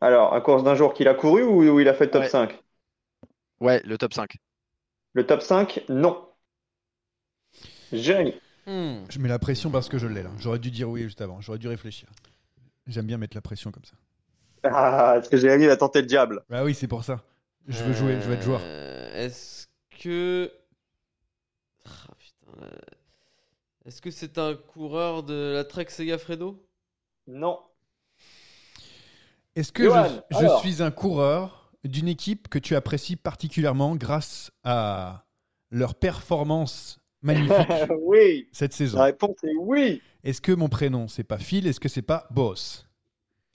Alors, 0.00 0.34
un 0.34 0.40
course 0.40 0.62
d'un 0.62 0.74
jour 0.74 0.92
qu'il 0.92 1.08
a 1.08 1.14
couru 1.14 1.42
ou 1.42 1.62
où 1.68 1.80
il 1.80 1.88
a 1.88 1.94
fait 1.94 2.06
le 2.06 2.10
top 2.10 2.22
Ouais. 2.22 2.28
5 2.28 2.62
Ouais, 3.60 3.80
le 3.84 3.96
top 3.96 4.12
5. 4.12 4.36
Le 5.14 5.26
top 5.26 5.40
5, 5.40 5.84
non. 5.88 6.28
Jérémy. 7.92 8.34
Hmm. 8.66 9.04
Je 9.10 9.18
mets 9.18 9.28
la 9.28 9.38
pression 9.38 9.70
parce 9.70 9.88
que 9.88 9.98
je 9.98 10.06
l'ai 10.06 10.22
là. 10.22 10.30
J'aurais 10.38 10.58
dû 10.58 10.70
dire 10.70 10.88
oui 10.88 11.02
juste 11.02 11.20
avant. 11.20 11.40
J'aurais 11.40 11.58
dû 11.58 11.68
réfléchir. 11.68 12.08
J'aime 12.86 13.06
bien 13.06 13.18
mettre 13.18 13.36
la 13.36 13.40
pression 13.42 13.70
comme 13.70 13.84
ça. 13.84 13.94
Ah, 14.64 15.16
est-ce 15.18 15.28
que 15.28 15.36
Jérémy 15.36 15.66
va 15.66 15.76
tenter 15.76 16.00
le 16.00 16.06
diable 16.06 16.42
Ah 16.50 16.64
oui, 16.64 16.74
c'est 16.74 16.88
pour 16.88 17.04
ça. 17.04 17.22
Je 17.68 17.82
veux 17.84 17.92
jouer, 17.94 18.20
je 18.20 18.26
veux 18.28 18.34
être 18.34 18.42
joueur. 18.42 18.60
Euh, 18.62 19.24
Est-ce 19.26 19.66
que. 20.00 20.50
Ah, 21.86 21.90
putain, 22.18 22.62
euh, 22.62 22.70
Est-ce 23.86 24.00
que 24.00 24.10
c'est 24.10 24.38
un 24.38 24.54
coureur 24.54 25.22
de 25.22 25.52
la 25.54 25.64
Trek 25.64 25.86
Segafredo 25.88 26.62
Non. 27.26 27.58
Est-ce 29.56 29.72
que 29.72 29.84
Johan, 29.84 30.08
je, 30.30 30.36
je 30.38 30.44
alors. 30.44 30.60
suis 30.60 30.82
un 30.82 30.90
coureur 30.90 31.70
d'une 31.84 32.08
équipe 32.08 32.48
que 32.48 32.58
tu 32.58 32.74
apprécies 32.74 33.16
particulièrement 33.16 33.94
grâce 33.96 34.50
à 34.64 35.26
leur 35.70 35.94
performance 35.94 36.98
magnifique 37.24 37.56
oui. 38.02 38.46
cette 38.52 38.72
saison 38.72 38.98
La 38.98 39.04
réponse 39.04 39.36
est 39.42 39.54
oui. 39.58 40.00
Est-ce 40.22 40.40
que 40.40 40.52
mon 40.52 40.68
prénom 40.68 41.08
c'est 41.08 41.24
pas 41.24 41.38
Phil? 41.38 41.66
Est-ce 41.66 41.80
que 41.80 41.88
c'est 41.88 42.02
pas 42.02 42.26
Boss? 42.30 42.86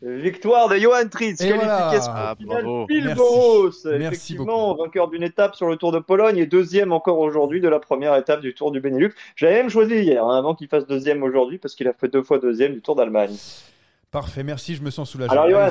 Victoire 0.01 0.69
de 0.69 0.77
Johan 0.77 1.09
Tritz, 1.11 1.41
Et 1.41 1.51
voilà. 1.51 1.89
qualification 1.89 2.11
Ah, 2.15 2.35
finale. 2.39 2.65
Phil 2.87 3.03
Merci. 3.03 3.15
Boros, 3.17 3.69
Merci 3.85 4.05
effectivement, 4.05 4.73
vainqueur 4.75 5.09
d'une 5.09 5.23
étape 5.23 5.55
sur 5.55 5.67
le 5.67 5.75
Tour 5.75 5.91
de 5.91 5.99
Pologne 5.99 6.37
et 6.37 6.45
deuxième 6.45 6.93
encore 6.93 7.19
aujourd'hui 7.19 7.59
de 7.59 7.67
la 7.67 7.79
première 7.79 8.15
étape 8.15 8.39
du 8.39 8.53
Tour 8.53 8.71
du 8.71 8.79
Benelux. 8.79 9.13
J'avais 9.35 9.55
même 9.55 9.69
choisi 9.69 9.95
hier, 9.95 10.23
hein, 10.25 10.37
avant 10.37 10.55
qu'il 10.55 10.69
fasse 10.69 10.87
deuxième 10.87 11.21
aujourd'hui, 11.21 11.57
parce 11.57 11.75
qu'il 11.75 11.85
a 11.89 11.93
fait 11.93 12.07
deux 12.07 12.23
fois 12.23 12.39
deuxième 12.39 12.73
du 12.75 12.81
Tour 12.81 12.95
d'Allemagne. 12.95 13.35
Parfait, 14.09 14.43
merci, 14.43 14.75
je 14.75 14.81
me 14.83 14.89
sens 14.89 15.09
soulagé. 15.09 15.31
Alors, 15.33 15.49
Johan. 15.49 15.69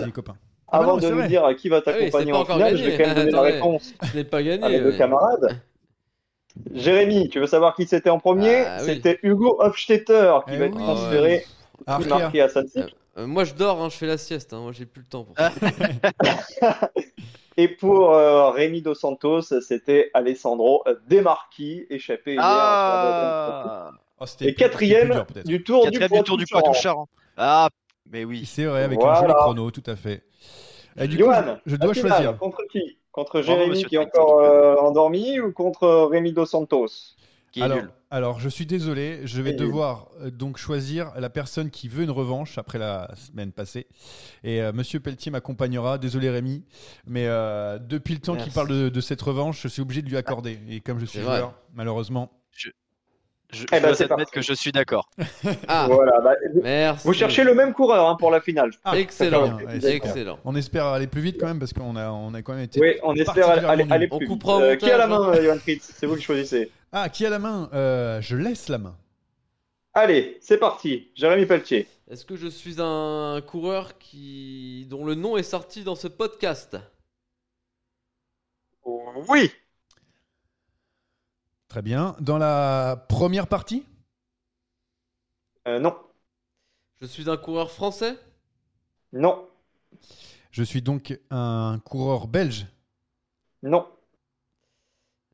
Ah 0.70 0.80
bah 0.80 0.84
Avant 0.84 0.94
non, 0.96 1.00
c'est 1.00 1.06
de 1.06 1.12
nous 1.12 1.18
vrai. 1.20 1.28
dire 1.28 1.48
qui 1.56 1.70
va 1.70 1.76
Ah 1.78 1.80
oui, 1.86 2.10
t'accompagner 2.10 2.32
en 2.34 2.44
finale, 2.44 2.58
gagné. 2.60 2.76
je 2.76 2.84
vais 2.90 2.98
quand 2.98 3.06
même 3.06 3.14
donner 3.16 3.30
la 3.30 3.40
réponse 3.40 3.94
Je 4.02 4.14
l'ai 4.18 4.24
pas 4.24 4.42
gagné. 4.42 4.62
à 4.62 4.68
mes 4.68 4.80
deux 4.80 4.90
ouais. 4.90 4.98
camarades. 4.98 5.58
Jérémy, 6.74 7.28
tu 7.28 7.40
veux 7.40 7.46
savoir 7.46 7.74
qui 7.74 7.86
c'était 7.86 8.10
en 8.10 8.18
premier 8.18 8.64
Ah, 8.66 8.78
oui. 8.80 8.86
C'était 8.86 9.18
Hugo 9.22 9.56
Hofstetter 9.60 10.38
qui 10.46 10.54
Eh 10.54 10.58
va 10.58 10.64
être 10.66 10.76
transféré, 10.76 11.44
Ah, 11.86 11.94
Arkea. 11.96 12.08
marqué 12.18 12.40
à 12.42 12.48
Saint-Cyr. 12.48 12.86
Euh, 13.16 13.26
moi 13.26 13.44
je 13.44 13.54
dors, 13.54 13.82
hein, 13.82 13.88
je 13.90 13.96
fais 13.96 14.06
la 14.06 14.18
sieste. 14.18 14.52
hein, 14.52 14.60
Moi 14.60 14.72
j'ai 14.72 14.86
plus 14.86 15.02
le 15.02 15.08
temps 15.08 15.24
pour 15.24 15.34
ça. 15.36 15.50
Et 17.56 17.66
pour 17.68 18.14
euh, 18.14 18.50
Rémi 18.50 18.82
Dos 18.82 18.94
Santos, 18.94 19.42
c'était 19.60 20.10
Alessandro 20.14 20.84
Demarchi, 21.08 21.86
échappé. 21.90 22.36
Ah 22.38 23.90
Oh, 24.20 24.24
Et 24.40 24.54
quatrième 24.54 25.10
dur, 25.12 25.26
du 25.44 25.62
Tour 25.62 25.88
du 25.90 25.98
Quatrième 25.98 26.22
du 26.24 26.26
Tour 26.26 26.36
du 26.38 26.44
Poitou-Charentes. 26.46 26.64
Poitou-Charentes. 26.64 27.08
Ah, 27.36 27.68
mais 28.10 28.24
oui. 28.24 28.44
C'est 28.46 28.64
vrai, 28.64 28.82
avec 28.82 28.98
un 28.98 29.02
Voilà. 29.02 29.20
joli 29.20 29.32
chrono, 29.34 29.70
tout 29.70 29.82
à 29.86 29.94
fait. 29.94 30.22
Et 31.00 31.06
du 31.06 31.16
coup, 31.18 31.22
Johan, 31.24 31.58
je, 31.66 31.72
je 31.72 31.76
dois 31.76 31.94
choisir. 31.94 32.36
Contre 32.36 32.64
qui? 32.72 32.98
Contre 33.18 33.42
Jérémy 33.42 33.82
qui 33.84 33.96
est 33.96 33.98
encore 33.98 34.38
euh, 34.38 34.76
endormi 34.76 35.40
ou 35.40 35.50
contre 35.50 36.08
Rémi 36.08 36.32
Dos 36.32 36.46
Santos 36.46 37.16
alors, 37.60 37.80
alors, 38.12 38.38
je 38.38 38.48
suis 38.48 38.66
désolé, 38.66 39.22
je 39.24 39.42
vais 39.42 39.52
devoir 39.52 40.10
euh, 40.20 40.30
donc 40.30 40.58
choisir 40.58 41.10
la 41.18 41.28
personne 41.28 41.70
qui 41.70 41.88
veut 41.88 42.04
une 42.04 42.12
revanche 42.12 42.56
après 42.56 42.78
la 42.78 43.12
semaine 43.16 43.50
passée. 43.50 43.88
Et 44.44 44.62
euh, 44.62 44.70
Monsieur 44.72 45.00
Pelletier 45.00 45.32
m'accompagnera. 45.32 45.98
Désolé 45.98 46.30
Rémi, 46.30 46.62
mais 47.06 47.24
depuis 47.80 48.14
le 48.14 48.20
temps 48.20 48.36
qu'il 48.36 48.52
parle 48.52 48.68
de, 48.68 49.00
cette 49.00 49.22
revanche, 49.22 49.60
je 49.60 49.66
suis 49.66 49.82
obligé 49.82 50.02
de 50.02 50.08
lui 50.08 50.16
accorder. 50.16 50.60
Et 50.68 50.78
comme 50.80 51.00
je 51.00 51.06
suis 51.06 51.20
joueur, 51.20 51.54
malheureusement, 51.74 52.30
je, 52.52 52.70
eh 53.52 53.80
ben, 53.80 53.92
dois 53.92 54.02
admettre 54.02 54.30
que 54.30 54.42
je 54.42 54.52
suis 54.52 54.72
d'accord. 54.72 55.08
ah, 55.68 55.86
voilà, 55.90 56.20
bah, 56.20 56.34
Merci. 56.62 57.06
Vous 57.06 57.14
cherchez 57.14 57.44
le 57.44 57.54
même 57.54 57.72
coureur 57.72 58.08
hein, 58.08 58.16
pour 58.18 58.30
la 58.30 58.40
finale. 58.40 58.70
Ah, 58.84 58.98
excellent, 58.98 59.58
excellent. 59.70 60.38
On 60.44 60.54
espère 60.54 60.86
aller 60.86 61.06
plus 61.06 61.22
vite 61.22 61.38
quand 61.40 61.46
même 61.46 61.58
parce 61.58 61.72
qu'on 61.72 61.96
a, 61.96 62.10
on 62.10 62.34
a 62.34 62.42
quand 62.42 62.52
même 62.54 62.64
été. 62.64 62.80
Oui, 62.80 62.96
on 63.02 63.14
espère 63.14 63.48
aller, 63.48 63.86
aller, 63.90 64.08
plus 64.08 64.26
vite. 64.26 64.44
Euh, 64.46 64.76
qui 64.76 64.90
a 64.90 64.98
la 64.98 65.06
main, 65.06 65.32
hein. 65.32 65.42
Johan 65.42 65.58
Fritz 65.58 65.92
C'est 65.96 66.06
vous 66.06 66.16
qui 66.16 66.22
choisissez. 66.22 66.70
Ah, 66.92 67.08
qui 67.08 67.24
a 67.24 67.30
la 67.30 67.38
main 67.38 67.70
euh, 67.72 68.20
Je 68.20 68.36
laisse 68.36 68.68
la 68.68 68.78
main. 68.78 68.96
Allez, 69.94 70.38
c'est 70.40 70.58
parti. 70.58 71.10
Jérémy 71.14 71.46
Pelletier. 71.46 71.88
Est-ce 72.10 72.24
que 72.24 72.36
je 72.36 72.48
suis 72.48 72.76
un 72.78 73.40
coureur 73.46 73.98
qui 73.98 74.86
dont 74.90 75.04
le 75.04 75.14
nom 75.14 75.36
est 75.36 75.42
sorti 75.42 75.84
dans 75.84 75.96
ce 75.96 76.08
podcast? 76.08 76.76
Oui. 78.84 79.50
Très 81.68 81.82
bien. 81.82 82.16
Dans 82.20 82.38
la 82.38 83.04
première 83.08 83.46
partie 83.46 83.84
euh, 85.66 85.78
Non. 85.78 85.96
Je 87.00 87.06
suis 87.06 87.28
un 87.28 87.36
coureur 87.36 87.70
français? 87.70 88.18
Non. 89.12 89.46
Je 90.50 90.62
suis 90.62 90.80
donc 90.80 91.18
un 91.30 91.78
coureur 91.84 92.26
belge? 92.26 92.66
Non. 93.62 93.86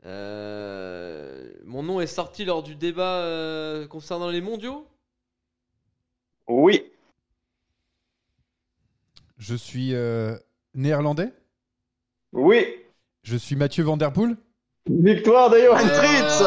Euh, 0.05 1.53
mon 1.65 1.85
nom 1.85 2.01
est 2.01 2.09
sorti 2.09 2.45
lors 2.45 2.63
du 2.63 2.75
débat 2.75 3.21
euh, 3.21 3.87
concernant 3.87 4.29
les 4.29 4.41
mondiaux? 4.41 4.89
Oui. 6.49 6.93
Je 9.39 9.55
suis 9.55 9.95
néerlandais? 10.75 11.33
Oui. 12.33 12.67
Je 13.23 13.37
suis 13.37 13.57
Mathieu 13.57 13.85
Van 13.85 13.97
Der 13.97 14.13
Poel? 14.13 14.37
Victoire 14.89 15.49
de 15.49 15.59
Johan 15.59 15.79
Fritz 15.79 16.45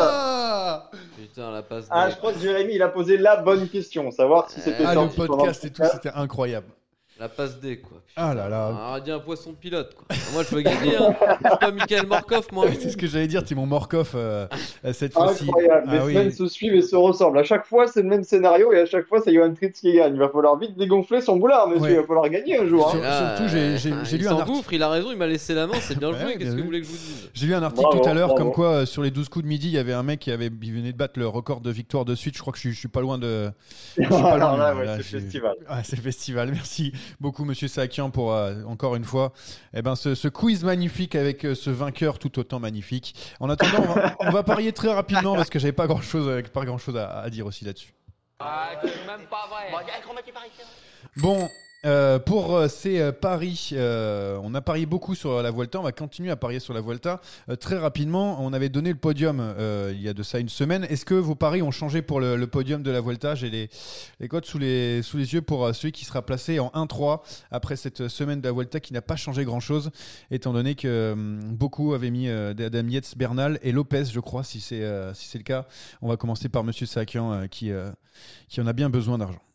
Putain, 1.17 1.51
la 1.51 1.63
passe. 1.63 1.87
Ah, 1.89 2.09
je 2.11 2.15
crois 2.17 2.33
que 2.33 2.39
Jérémy, 2.39 2.75
il 2.75 2.81
a 2.83 2.89
posé 2.89 3.17
la 3.17 3.37
bonne 3.37 3.67
question, 3.67 4.11
savoir 4.11 4.49
si 4.49 4.61
c'était 4.61 4.83
Ah, 4.85 4.93
le 4.93 5.07
podcast 5.25 5.65
et 5.65 5.71
tout, 5.71 5.83
c'était 5.91 6.11
incroyable. 6.13 6.67
La 7.19 7.29
passe 7.29 7.59
D, 7.59 7.77
quoi. 7.79 7.97
Ah 8.15 8.35
là 8.35 8.47
là. 8.47 8.71
Ah, 8.79 8.99
dit 8.99 9.09
un 9.09 9.19
poisson 9.19 9.53
pilote, 9.53 9.95
quoi. 9.95 10.05
Moi, 10.33 10.43
je 10.43 10.55
veux 10.55 10.61
gagner, 10.61 10.95
hein. 10.97 11.15
Je 11.43 11.49
suis 11.49 11.57
pas 11.59 11.71
Michael 11.71 12.05
Morkov, 12.05 12.47
moi. 12.51 12.67
C'est 12.79 12.91
ce 12.91 12.97
que 12.97 13.07
j'allais 13.07 13.25
dire, 13.27 13.41
es 13.49 13.55
mon 13.55 13.65
Morkov 13.65 14.11
euh, 14.13 14.45
cette 14.93 15.13
fois-ci. 15.13 15.45
Incroyable. 15.45 15.89
Les 15.91 15.97
ah 15.97 16.01
semaines 16.01 16.31
se 16.31 16.47
suivent 16.47 16.75
et 16.75 16.83
se 16.83 16.95
ressemblent. 16.95 17.39
À 17.39 17.43
chaque 17.43 17.65
fois, 17.65 17.87
c'est 17.87 18.03
le 18.03 18.07
même 18.07 18.23
scénario 18.23 18.71
et 18.71 18.81
à 18.81 18.85
chaque 18.85 19.07
fois, 19.07 19.19
c'est 19.23 19.33
Johan 19.33 19.55
Fritz 19.55 19.79
qui 19.79 19.93
gagne. 19.93 20.13
Il 20.13 20.19
va 20.19 20.29
falloir 20.29 20.59
vite 20.59 20.77
dégonfler 20.77 21.21
son 21.21 21.37
boulard, 21.37 21.67
monsieur. 21.67 21.89
Il 21.89 21.97
va 21.97 22.03
falloir 22.03 22.29
gagner 22.29 22.59
un 22.59 22.67
jour. 22.67 22.87
Hein. 22.95 23.35
surtout, 23.35 23.49
j'ai 23.49 23.91
ah, 23.91 24.17
lu 24.17 24.27
un 24.27 24.37
article. 24.37 24.75
il 24.75 24.83
a 24.83 24.89
raison, 24.89 25.11
il 25.11 25.17
m'a 25.17 25.27
laissé 25.27 25.55
la 25.55 25.65
main, 25.65 25.77
c'est 25.79 25.97
bien 25.97 26.11
joué. 26.11 26.37
Qu'est-ce 26.37 26.55
que 26.55 26.59
vous 26.59 26.65
voulez 26.65 26.81
que 26.81 26.87
je 26.87 26.91
vous 26.91 26.97
dise? 26.97 27.29
J'ai 27.33 27.47
lu 27.47 27.55
un 27.55 27.63
article 27.63 27.89
tout 27.91 28.07
à 28.07 28.13
l'heure, 28.13 28.35
comme 28.35 28.51
quoi, 28.51 28.67
euh, 28.67 28.85
sur 28.85 29.01
les 29.01 29.09
12 29.09 29.29
coups 29.29 29.43
de 29.43 29.49
midi, 29.49 29.67
il 29.67 29.73
y 29.73 29.79
avait 29.79 29.93
un 29.93 30.03
mec 30.03 30.19
qui 30.19 30.31
avait, 30.31 30.51
il 30.61 30.73
venait 30.73 30.91
de 30.91 30.97
battre 30.97 31.17
le 31.17 31.27
record 31.27 31.61
de 31.61 31.71
victoire 31.71 32.05
de 32.05 32.13
suite. 32.13 32.35
Je 32.35 32.41
crois 32.41 32.53
que 32.53 32.59
je, 32.59 32.69
suis 32.69 32.87
pas 32.87 33.01
loin 33.01 33.17
de. 33.17 33.49
Je 33.97 34.03
suis 34.03 34.09
pas 34.09 34.37
loin. 34.37 34.75
C'est 35.01 35.15
le 35.15 35.21
festival. 35.21 35.55
C'est 35.83 35.95
le 35.95 36.01
festival. 36.01 36.51
Merci 36.51 36.93
beaucoup, 37.19 37.45
monsieur 37.45 37.67
Sac 37.67 37.99
pour 38.13 38.33
euh, 38.33 38.63
encore 38.65 38.95
une 38.95 39.03
fois 39.03 39.33
eh 39.73 39.81
ben, 39.81 39.95
ce, 39.95 40.27
quiz 40.27 40.63
magnifique 40.63 41.15
avec 41.15 41.45
euh, 41.45 41.55
ce 41.55 41.69
vainqueur 41.69 42.19
tout 42.19 42.39
autant 42.39 42.59
magnifique. 42.59 43.15
En 43.39 43.49
attendant, 43.49 43.95
on 44.19 44.29
va, 44.29 44.43
parier 44.43 44.71
très 44.71 44.93
rapidement 44.93 45.35
parce 45.35 45.49
que 45.49 45.59
j'avais 45.59 45.71
pas 45.73 45.87
grand 45.87 46.01
chose, 46.01 46.27
euh, 46.27 46.41
pas 46.41 46.65
grand 46.65 46.77
chose 46.77 46.97
à, 46.97 47.29
dire 47.29 47.45
aussi 47.45 47.65
là-dessus. 47.65 47.93
Bon, 51.17 51.49
euh, 51.87 52.19
pour 52.19 52.53
euh, 52.53 52.67
ces 52.67 52.99
euh, 52.99 53.13
paris, 53.13 53.71
on 53.73 54.53
a 54.53 54.61
parié 54.61 54.85
beaucoup 54.85 55.15
sur 55.15 55.41
la 55.41 55.51
Vuelta, 55.51 55.79
on 55.79 55.83
va 55.83 55.93
continuer 55.93 56.29
à 56.29 56.35
parier 56.35 56.59
sur 56.59 56.73
la 56.73 56.81
Vuelta. 56.81 57.21
très 57.59 57.77
rapidement, 57.77 58.43
on 58.43 58.51
avait 58.51 58.69
donné 58.69 58.89
le 58.89 58.97
podium 58.97 59.41
il 59.91 60.01
y 60.01 60.09
a 60.09 60.13
de 60.13 60.23
ça 60.23 60.39
une 60.39 60.49
semaine. 60.49 60.83
Est-ce 60.85 61.05
que 61.05 61.13
vos 61.13 61.35
paris 61.35 61.61
ont 61.61 61.71
changé 61.71 62.01
pour 62.01 62.19
le, 62.19 62.45
podium 62.47 62.83
de 62.83 62.91
la 62.91 63.01
Vuelta? 63.01 63.35
J'ai 63.35 63.49
les, 63.49 64.27
codes 64.27 64.45
sous 64.45 64.57
les, 64.57 65.01
yeux 65.13 65.41
pour 65.41 65.73
celui 65.73 65.91
qui 65.91 66.05
sera 66.05 66.21
placé 66.21 66.59
en 66.59 66.69
1-3 66.69 67.21
après 67.51 67.75
cette 67.75 68.07
semaine 68.07 68.41
de 68.41 68.47
la 68.47 68.53
Vuelta 68.53 68.79
qui 68.79 68.93
n'a 68.93 69.01
pas 69.01 69.15
changé 69.15 69.45
grand-chose, 69.45 69.91
étant 70.31 70.53
donné 70.53 70.75
que 70.75 71.15
beaucoup 71.51 71.93
avaient 71.93 72.11
mis 72.11 72.29
Adam 72.29 72.87
Yates, 72.87 73.17
Bernal 73.17 73.59
et 73.61 73.71
Lopez, 73.71 74.05
je 74.05 74.19
crois, 74.19 74.43
si 74.43 74.59
c'est 74.59 74.83
si 75.13 75.37
le 75.37 75.43
cas. 75.43 75.65
On 76.01 76.09
va 76.09 76.17
commencer 76.17 76.49
par 76.49 76.63
Monsieur 76.63 76.85
Sakian 76.85 77.47
qui 77.49 77.71
en 77.71 78.67
a 78.67 78.73
bien 78.73 78.89
besoin 78.89 79.17
d'argent. 79.17 79.46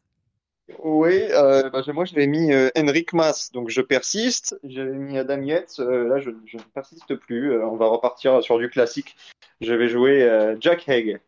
Oui, 0.78 1.22
euh, 1.30 1.70
bah, 1.70 1.82
moi 1.92 2.04
je 2.04 2.14
l'ai 2.14 2.26
mis 2.26 2.52
euh, 2.52 2.70
Henrik 2.76 3.12
Mas, 3.12 3.50
donc 3.52 3.68
je 3.68 3.80
persiste. 3.80 4.58
J'ai 4.64 4.84
mis 4.84 5.18
Adam 5.18 5.42
Yates, 5.42 5.80
euh, 5.80 6.08
là 6.08 6.20
je, 6.20 6.30
ne 6.30 6.62
persiste 6.74 7.14
plus. 7.16 7.60
on 7.62 7.76
va 7.76 7.86
repartir 7.86 8.42
sur 8.42 8.58
du 8.58 8.68
classique. 8.68 9.16
Je 9.60 9.72
vais 9.72 9.88
jouer 9.88 10.56
Jack 10.60 10.88
Haig. 10.88 11.20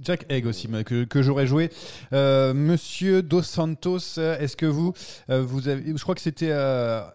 Jack 0.00 0.26
Haig 0.28 0.46
aussi, 0.46 0.68
que, 0.84 1.22
j'aurais 1.22 1.46
joué. 1.46 1.70
Monsieur 2.12 3.22
Dos 3.22 3.42
Santos, 3.42 4.18
est-ce 4.18 4.56
que 4.56 4.66
vous, 4.66 4.92
vous 5.28 5.68
avez, 5.68 5.96
je 5.96 6.02
crois 6.02 6.14
que 6.14 6.20
c'était 6.20 6.52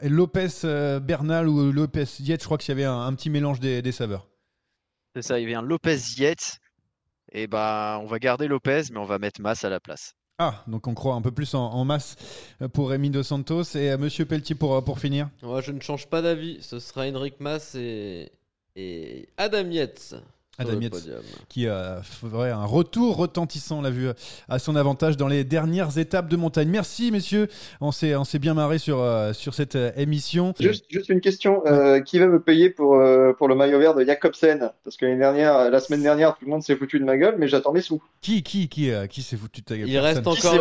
Lopez 0.01 0.99
Bernal 1.01 1.47
ou 1.49 1.72
Lopez 1.72 2.05
Yates, 2.20 2.41
je 2.41 2.45
crois 2.45 2.57
qu'il 2.57 2.70
y 2.70 2.78
avait 2.78 2.86
un, 2.86 3.13
petit 3.13 3.30
mélange 3.30 3.59
des, 3.59 3.91
saveurs. 3.91 4.28
C'est 5.15 5.24
ça, 5.24 5.39
il 5.39 5.43
y 5.43 5.45
avait 5.45 5.55
un 5.55 5.63
Lopez 5.63 5.97
Yates, 6.17 6.59
et 7.32 7.47
bah 7.47 7.99
on 8.01 8.05
va 8.05 8.20
garder 8.20 8.47
Lopez, 8.47 8.84
mais 8.91 8.99
on 8.99 9.05
va 9.05 9.17
mettre 9.17 9.41
Mas 9.41 9.63
à 9.63 9.70
la 9.70 9.80
place. 9.80 10.13
Ah, 10.41 10.63
donc 10.67 10.87
on 10.87 10.93
croit 10.93 11.15
un 11.15 11.21
peu 11.21 11.31
plus 11.31 11.53
en, 11.53 11.83
masse 11.83 12.15
pour 12.71 12.89
Rémi 12.89 13.09
Dos 13.09 13.23
Santos 13.23 13.75
et 13.75 13.95
Monsieur 13.97 14.25
Pelletier 14.25 14.55
pour, 14.55 14.81
pour 14.85 14.97
finir. 14.97 15.29
Je 15.41 15.71
ne 15.71 15.81
change 15.81 16.07
pas 16.07 16.21
d'avis. 16.21 16.59
Ce 16.61 16.79
sera 16.79 17.05
Henrik 17.07 17.41
Mas 17.41 17.75
et, 17.75 18.31
et 18.77 19.27
Adam 19.37 19.69
Yates. 19.69 20.15
Adam 20.60 20.80
Yates, 20.80 21.10
qui 21.47 21.68
a 21.68 22.01
ferait 22.03 22.51
un 22.51 22.66
retour 22.66 23.16
retentissant, 23.16 23.80
on 23.80 23.82
l'a 23.82 23.89
vu, 23.89 24.10
à 24.47 24.60
son 24.60 24.76
avantage 24.76 25.18
dans 25.18 25.28
les 25.28 25.43
dernières 25.43 25.97
étapes 25.97 26.30
de 26.30 26.36
montagne. 26.36 26.70
Merci, 26.70 27.12
messieurs. 27.12 27.47
On 27.82 27.91
s'est, 27.91 28.16
on 28.16 28.24
s'est 28.24 28.39
bien 28.39 28.53
marré 28.53 28.78
sur, 28.78 28.99
euh, 28.99 29.34
sur 29.34 29.53
cette 29.53 29.76
euh, 29.76 29.91
émission. 29.95 30.53
Juste, 30.60 30.86
juste 30.89 31.10
une 31.10 31.22
question. 31.22 31.62
Euh, 31.66 32.01
qui 32.01 32.20
va 32.20 32.28
me 32.28 32.39
payer 32.39 32.70
pour, 32.70 33.01
pour 33.38 33.47
le 33.47 33.55
maillot 33.55 33.80
vert 33.80 33.95
de 33.95 34.03
Jacobsen 34.03 34.72
Parce 34.84 34.97
que 34.97 35.05
dernière, 35.18 35.70
la 35.70 35.80
semaine 35.80 36.03
dernière, 36.03 36.38
tout 36.38 36.45
le 36.45 36.51
monde 36.51 36.64
s'est 36.64 36.76
foutu 36.76 36.99
de 36.99 37.05
ma 37.05 37.18
gueule, 37.18 37.36
mais 37.38 37.47
j'attends 37.47 37.72
mes 37.72 37.82
sous. 37.82 38.01
Qui, 38.22 38.43
qui, 38.43 38.68
qui, 38.68 38.91
qui 39.10 39.22
s'est 39.22 39.38
foutu 39.38 39.62
de 39.62 39.66
ta 39.66 39.78
gueule 39.78 39.89
Il 39.89 39.97
reste 39.99 40.28
encore, 40.28 40.55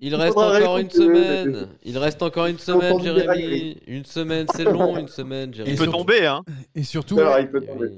il 0.00 0.14
reste 0.14 0.36
encore 0.36 0.78
une 0.78 0.90
semaine. 0.90 1.68
Il 1.84 1.98
reste 1.98 2.22
encore 2.22 2.46
une 2.46 2.58
semaine, 2.58 3.00
Jérémy. 3.00 3.76
Une 3.86 4.04
semaine, 4.04 4.46
c'est 4.54 4.64
long, 4.64 4.96
une 4.96 5.08
semaine, 5.08 5.52
Jérémy. 5.52 5.76
Il 5.76 5.78
peut 5.78 5.90
tomber, 5.90 6.26
hein. 6.26 6.44
Et 6.74 6.82
surtout, 6.82 7.18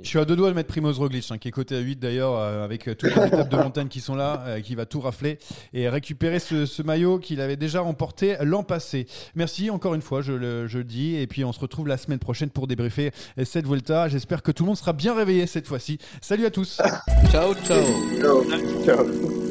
je 0.02 0.08
suis 0.08 0.18
à 0.18 0.24
deux 0.24 0.36
doigts 0.36 0.50
de 0.50 0.54
mettre 0.54 0.68
Primoz 0.68 0.98
Hein, 1.30 1.38
qui 1.38 1.48
est 1.48 1.50
coté 1.50 1.76
à 1.76 1.80
8 1.80 1.96
d'ailleurs, 1.96 2.36
euh, 2.36 2.64
avec 2.64 2.86
euh, 2.86 2.94
toutes 2.94 3.14
les 3.14 3.26
étapes 3.26 3.48
de 3.48 3.56
montagne 3.56 3.88
qui 3.88 4.00
sont 4.00 4.14
là, 4.14 4.44
euh, 4.46 4.60
qui 4.60 4.76
va 4.76 4.86
tout 4.86 5.00
rafler 5.00 5.38
et 5.72 5.88
récupérer 5.88 6.38
ce, 6.38 6.82
maillot 6.82 7.18
qu'il 7.18 7.40
avait 7.40 7.56
déjà 7.56 7.80
remporté 7.80 8.36
l'an 8.42 8.62
passé. 8.62 9.06
Merci 9.34 9.70
encore 9.70 9.94
une 9.94 10.02
fois, 10.02 10.22
je 10.22 10.32
le, 10.32 10.66
je 10.66 10.78
le, 10.78 10.84
dis, 10.84 11.16
et 11.16 11.26
puis 11.26 11.44
on 11.44 11.52
se 11.52 11.60
retrouve 11.60 11.88
la 11.88 11.98
semaine 11.98 12.18
prochaine 12.18 12.50
pour 12.50 12.66
débriefer 12.66 13.10
cette 13.44 13.66
Volta. 13.66 14.08
J'espère 14.08 14.42
que 14.42 14.52
tout 14.52 14.62
le 14.62 14.68
monde 14.68 14.76
sera 14.76 14.92
bien 14.92 15.14
réveillé 15.14 15.46
cette 15.46 15.66
fois-ci. 15.66 15.98
Salut 16.20 16.46
à 16.46 16.50
tous. 16.50 16.80
ciao. 17.30 17.54
ciao. 17.54 17.84
ciao. 18.84 19.49